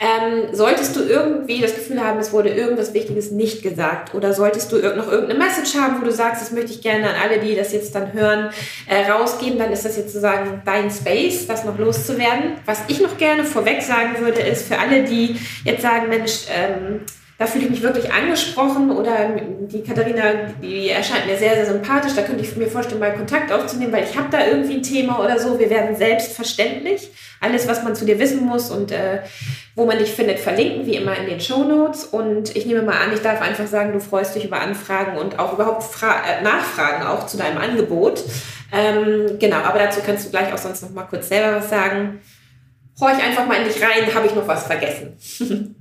Ähm, 0.00 0.48
solltest 0.50 0.96
du 0.96 1.00
irgendwie 1.02 1.60
das 1.60 1.76
Gefühl 1.76 2.02
haben, 2.02 2.18
es 2.18 2.32
wurde 2.32 2.48
irgendwas 2.48 2.92
Wichtiges 2.92 3.30
nicht 3.30 3.62
gesagt 3.62 4.16
oder 4.16 4.32
solltest 4.32 4.72
du 4.72 4.78
noch 4.96 5.12
irgendeine 5.28 5.38
Message 5.38 5.74
haben, 5.76 6.00
wo 6.00 6.04
du 6.04 6.12
sagst, 6.12 6.42
das 6.42 6.52
möchte 6.52 6.72
ich 6.72 6.82
gerne 6.82 7.08
an 7.08 7.16
alle, 7.22 7.38
die 7.38 7.54
das 7.54 7.72
jetzt 7.72 7.94
dann 7.94 8.12
hören, 8.12 8.50
äh, 8.86 9.10
rausgeben, 9.10 9.58
dann 9.58 9.72
ist 9.72 9.84
das 9.84 9.96
jetzt 9.96 10.12
sozusagen 10.12 10.62
dein 10.64 10.90
Space, 10.90 11.46
das 11.46 11.64
noch 11.64 11.78
loszuwerden. 11.78 12.54
Was 12.64 12.82
ich 12.88 13.00
noch 13.00 13.16
gerne 13.18 13.44
vorweg 13.44 13.82
sagen 13.82 14.20
würde, 14.20 14.40
ist 14.40 14.66
für 14.66 14.78
alle, 14.78 15.04
die 15.04 15.36
jetzt 15.64 15.82
sagen, 15.82 16.08
Mensch, 16.08 16.46
ähm, 16.50 17.00
da 17.38 17.46
fühle 17.46 17.66
ich 17.66 17.70
mich 17.70 17.82
wirklich 17.82 18.12
angesprochen 18.12 18.90
oder 18.90 19.30
die 19.38 19.84
Katharina, 19.84 20.22
die 20.60 20.88
erscheint 20.88 21.26
mir 21.26 21.36
sehr, 21.36 21.54
sehr 21.54 21.66
sympathisch. 21.66 22.14
Da 22.16 22.22
könnte 22.22 22.42
ich 22.42 22.56
mir 22.56 22.66
vorstellen, 22.66 22.98
mal 22.98 23.14
Kontakt 23.14 23.52
aufzunehmen, 23.52 23.92
weil 23.92 24.02
ich 24.02 24.18
habe 24.18 24.26
da 24.28 24.44
irgendwie 24.44 24.74
ein 24.74 24.82
Thema 24.82 25.20
oder 25.22 25.38
so. 25.38 25.56
Wir 25.56 25.70
werden 25.70 25.94
selbstverständlich 25.94 27.12
alles, 27.38 27.68
was 27.68 27.84
man 27.84 27.94
zu 27.94 28.04
dir 28.04 28.18
wissen 28.18 28.44
muss 28.44 28.72
und 28.72 28.90
äh, 28.90 29.20
wo 29.76 29.86
man 29.86 29.98
dich 29.98 30.10
findet, 30.10 30.40
verlinken, 30.40 30.84
wie 30.84 30.96
immer 30.96 31.16
in 31.16 31.26
den 31.26 31.40
Show 31.40 31.62
Notes. 31.62 32.06
Und 32.06 32.56
ich 32.56 32.66
nehme 32.66 32.82
mal 32.82 32.96
an, 32.96 33.12
ich 33.14 33.20
darf 33.20 33.40
einfach 33.40 33.68
sagen, 33.68 33.92
du 33.92 34.00
freust 34.00 34.34
dich 34.34 34.44
über 34.44 34.60
Anfragen 34.60 35.16
und 35.16 35.38
auch 35.38 35.52
überhaupt 35.52 35.84
Fra 35.84 36.16
äh, 36.28 36.42
Nachfragen 36.42 37.06
auch 37.06 37.26
zu 37.26 37.36
deinem 37.36 37.58
Angebot. 37.58 38.24
Ähm, 38.72 39.38
genau, 39.38 39.58
aber 39.58 39.78
dazu 39.78 40.00
kannst 40.04 40.26
du 40.26 40.30
gleich 40.30 40.52
auch 40.52 40.58
sonst 40.58 40.82
noch 40.82 40.90
mal 40.90 41.04
kurz 41.04 41.28
selber 41.28 41.58
was 41.58 41.70
sagen. 41.70 42.20
Horch 43.00 43.24
einfach 43.24 43.46
mal 43.46 43.58
in 43.58 43.64
dich 43.68 43.80
rein, 43.80 44.12
habe 44.12 44.26
ich 44.26 44.34
noch 44.34 44.48
was 44.48 44.66
vergessen? 44.66 45.16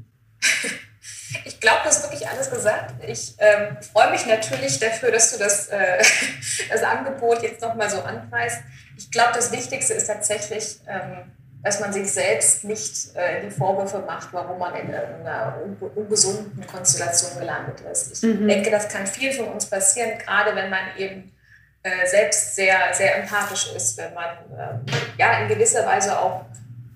Ich 1.58 1.62
glaube, 1.62 1.80
du 1.82 1.90
hast 1.90 2.04
wirklich 2.04 2.30
alles 2.30 2.52
gesagt. 2.52 2.94
Ich 3.04 3.34
ähm, 3.40 3.78
freue 3.82 4.12
mich 4.12 4.28
natürlich 4.28 4.80
dafür, 4.80 5.12
dass 5.12 5.32
du 5.32 5.40
das, 5.40 5.70
äh, 5.70 6.04
das 6.70 6.84
Angebot 6.84 7.42
jetzt 7.42 7.62
nochmal 7.62 7.90
so 7.90 8.00
anpreist. 8.04 8.60
Ich 8.96 9.10
glaube, 9.10 9.32
das 9.34 9.52
Wichtigste 9.52 9.96
ist 9.96 10.06
tatsächlich, 10.06 10.80
ähm, 10.88 11.32
dass 11.64 11.80
man 11.80 11.92
sich 11.92 12.14
selbst 12.14 12.64
nicht 12.64 13.16
äh, 13.16 13.42
die 13.42 13.50
Vorwürfe 13.50 13.98
macht, 14.06 14.28
warum 14.34 14.60
man 14.60 14.76
in 14.76 14.94
einer 14.94 15.58
ungesunden 15.96 16.64
Konstellation 16.68 17.40
gelandet 17.40 17.82
ist. 17.92 18.24
Ich 18.24 18.30
mhm. 18.30 18.48
denke, 18.48 18.70
das 18.70 18.88
kann 18.88 19.08
viel 19.08 19.34
von 19.34 19.48
uns 19.48 19.66
passieren, 19.66 20.12
gerade 20.20 20.56
wenn 20.56 20.70
man 20.70 20.96
eben 20.96 21.36
äh, 21.82 22.06
selbst 22.06 22.56
sehr, 22.56 22.94
sehr 22.94 23.18
empathisch 23.18 23.74
ist, 23.76 23.98
wenn 23.98 24.14
man 24.14 24.38
ähm, 24.56 24.86
ja 25.18 25.40
in 25.40 25.48
gewisser 25.48 25.84
Weise 25.88 26.20
auch 26.20 26.46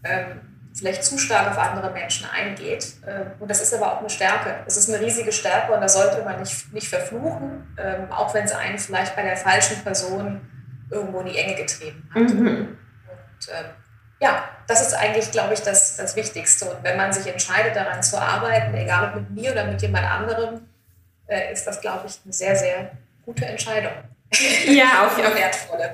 ähm, 0.04 0.51
vielleicht 0.74 1.04
zu 1.04 1.18
stark 1.18 1.52
auf 1.52 1.58
andere 1.58 1.92
Menschen 1.92 2.28
eingeht. 2.30 2.94
Ähm, 3.06 3.32
und 3.40 3.50
das 3.50 3.62
ist 3.62 3.74
aber 3.74 3.94
auch 3.94 4.00
eine 4.00 4.10
Stärke. 4.10 4.64
Es 4.66 4.78
ist 4.78 4.90
eine 4.90 5.04
riesige 5.04 5.32
Stärke 5.32 5.74
und 5.74 5.82
da 5.82 5.90
sollte 5.90 6.24
man 6.24 6.40
nicht, 6.40 6.74
nicht 6.74 6.88
verfluchen, 6.88 7.76
ähm, 7.78 8.12
auch 8.12 8.34
wenn 8.34 8.46
es 8.46 8.52
einen 8.52 8.80
vielleicht 8.80 9.16
bei 9.16 9.24
der 9.24 9.38
falschen 9.38 9.84
Person 9.84 10.42
irgendwo 10.90 11.20
in 11.22 11.28
die 11.28 11.38
Enge 11.38 11.56
getrieben 11.56 12.10
hat. 12.14 12.34
Mhm. 12.34 12.78
Und 13.08 13.50
ähm, 13.50 13.66
ja, 14.22 14.44
das 14.68 14.82
ist 14.82 14.94
eigentlich, 14.94 15.32
glaube 15.32 15.54
ich, 15.54 15.62
das, 15.62 15.98
das 15.98 16.16
Wichtigste. 16.16 16.66
Und 16.66 16.84
wenn 16.84 16.96
man 16.96 17.12
sich 17.12 17.28
entscheidet, 17.28 17.76
daran 17.76 18.04
zu 18.04 18.22
arbeiten, 18.22 18.74
egal 18.76 19.10
ob 19.10 19.16
mit 19.16 19.32
mir 19.32 19.52
oder 19.52 19.66
mit 19.66 19.82
jemand 19.82 20.06
anderem, 20.06 20.68
äh, 21.28 21.52
ist 21.52 21.66
das, 21.66 21.82
glaube 21.82 22.08
ich, 22.08 22.20
eine 22.24 22.34
sehr, 22.34 22.56
sehr 22.56 22.92
gute 23.26 23.46
Entscheidung. 23.46 23.94
Ja, 24.68 25.08
auf, 25.08 25.18
auf, 25.18 25.34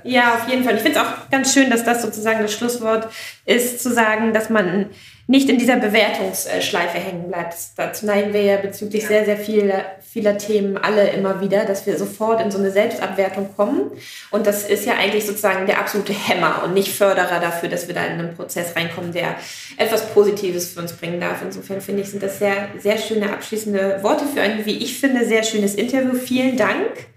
ja, 0.04 0.36
auf 0.36 0.48
jeden 0.48 0.64
Fall. 0.64 0.76
Ich 0.76 0.82
finde 0.82 1.00
es 1.00 1.06
auch 1.06 1.30
ganz 1.32 1.54
schön, 1.54 1.72
dass 1.72 1.84
das 1.84 2.04
sozusagen 2.04 2.42
das 2.42 2.54
Schlusswort 2.54 3.08
ist, 3.46 3.82
zu 3.82 3.92
sagen, 3.92 4.32
dass 4.32 4.50
man 4.50 4.92
nicht 5.30 5.50
in 5.50 5.58
dieser 5.58 5.76
Bewertungsschleife 5.76 7.00
hängen 7.00 7.28
bleibt. 7.28 7.56
Dazu 7.76 8.06
neigen 8.06 8.32
wir 8.34 8.44
ja 8.44 8.58
bezüglich 8.58 9.04
ja. 9.04 9.10
sehr, 9.10 9.26
sehr 9.26 9.38
vieler, 9.38 9.86
vieler 10.02 10.38
Themen 10.38 10.78
alle 10.78 11.10
immer 11.10 11.42
wieder, 11.42 11.66
dass 11.66 11.86
wir 11.86 11.98
sofort 11.98 12.40
in 12.40 12.50
so 12.50 12.60
eine 12.60 12.72
Selbstabwertung 12.72 13.54
kommen. 13.56 13.92
Und 14.32 14.48
das 14.48 14.70
ist 14.70 14.86
ja 14.86 14.94
eigentlich 14.94 15.26
sozusagen 15.26 15.66
der 15.66 15.80
absolute 15.80 16.14
Hämmer 16.14 16.62
und 16.64 16.74
nicht 16.74 16.96
Förderer 16.96 17.42
dafür, 17.42 17.68
dass 17.68 17.88
wir 17.88 17.96
da 17.96 18.06
in 18.06 18.14
einen 18.14 18.36
Prozess 18.36 18.76
reinkommen, 18.76 19.12
der 19.12 19.36
etwas 19.78 20.08
Positives 20.14 20.74
für 20.74 20.80
uns 20.80 20.94
bringen 20.94 21.20
darf. 21.20 21.42
Insofern 21.44 21.82
finde 21.82 22.04
ich, 22.04 22.10
sind 22.10 22.24
das 22.24 22.40
sehr, 22.40 22.70
sehr 22.78 22.98
schöne 22.98 23.34
abschließende 23.34 24.02
Worte 24.04 24.26
für 24.26 24.42
ein, 24.42 24.66
wie 24.66 24.78
ich 24.78 24.98
finde, 24.98 25.26
sehr 25.26 25.44
schönes 25.44 25.76
Interview. 25.76 26.14
Vielen 26.14 26.56
Dank 26.56 27.08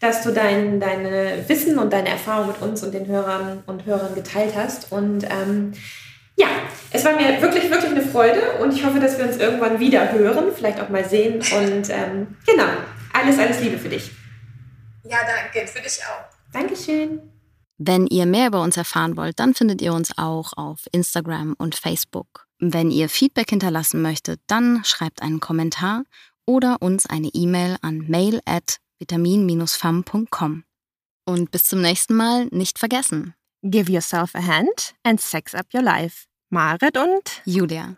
dass 0.00 0.22
du 0.22 0.32
dein 0.32 0.80
deine 0.80 1.44
Wissen 1.46 1.78
und 1.78 1.92
deine 1.92 2.08
Erfahrung 2.08 2.48
mit 2.48 2.60
uns 2.62 2.82
und 2.82 2.92
den 2.92 3.06
Hörern 3.06 3.62
und 3.66 3.84
Hörern 3.84 4.14
geteilt 4.14 4.54
hast. 4.56 4.90
Und 4.90 5.24
ähm, 5.24 5.72
ja, 6.36 6.48
es 6.90 7.04
war 7.04 7.12
mir 7.12 7.40
wirklich, 7.40 7.70
wirklich 7.70 7.90
eine 7.90 8.02
Freude 8.02 8.40
und 8.62 8.72
ich 8.72 8.84
hoffe, 8.84 8.98
dass 8.98 9.18
wir 9.18 9.26
uns 9.26 9.36
irgendwann 9.36 9.78
wieder 9.78 10.10
hören, 10.12 10.46
vielleicht 10.54 10.80
auch 10.80 10.88
mal 10.88 11.06
sehen. 11.06 11.34
Und 11.36 11.90
ähm, 11.90 12.36
genau, 12.46 12.68
alles, 13.12 13.38
alles 13.38 13.60
Liebe 13.60 13.78
für 13.78 13.90
dich. 13.90 14.10
Ja, 15.04 15.18
danke, 15.26 15.68
für 15.68 15.82
dich 15.82 16.00
auch. 16.04 16.24
Dankeschön. 16.52 17.20
Wenn 17.76 18.06
ihr 18.06 18.26
mehr 18.26 18.48
über 18.48 18.62
uns 18.62 18.76
erfahren 18.76 19.16
wollt, 19.16 19.38
dann 19.38 19.54
findet 19.54 19.80
ihr 19.80 19.92
uns 19.92 20.16
auch 20.16 20.52
auf 20.56 20.80
Instagram 20.92 21.54
und 21.58 21.74
Facebook. 21.74 22.46
Wenn 22.58 22.90
ihr 22.90 23.08
Feedback 23.08 23.50
hinterlassen 23.50 24.02
möchtet, 24.02 24.40
dann 24.46 24.82
schreibt 24.84 25.22
einen 25.22 25.40
Kommentar 25.40 26.04
oder 26.46 26.78
uns 26.80 27.06
eine 27.06 27.28
E-Mail 27.28 27.76
an 27.80 28.04
mail 28.08 28.40
at 28.44 28.80
vitamin-fam.com. 29.00 30.64
Und 31.26 31.50
bis 31.50 31.64
zum 31.64 31.80
nächsten 31.80 32.14
Mal 32.14 32.46
nicht 32.46 32.78
vergessen. 32.78 33.34
Give 33.62 33.90
yourself 33.90 34.34
a 34.34 34.46
hand 34.46 34.94
and 35.02 35.20
sex 35.20 35.54
up 35.54 35.66
your 35.74 35.82
life. 35.82 36.26
Marit 36.50 36.96
und 36.96 37.42
Julia. 37.44 37.94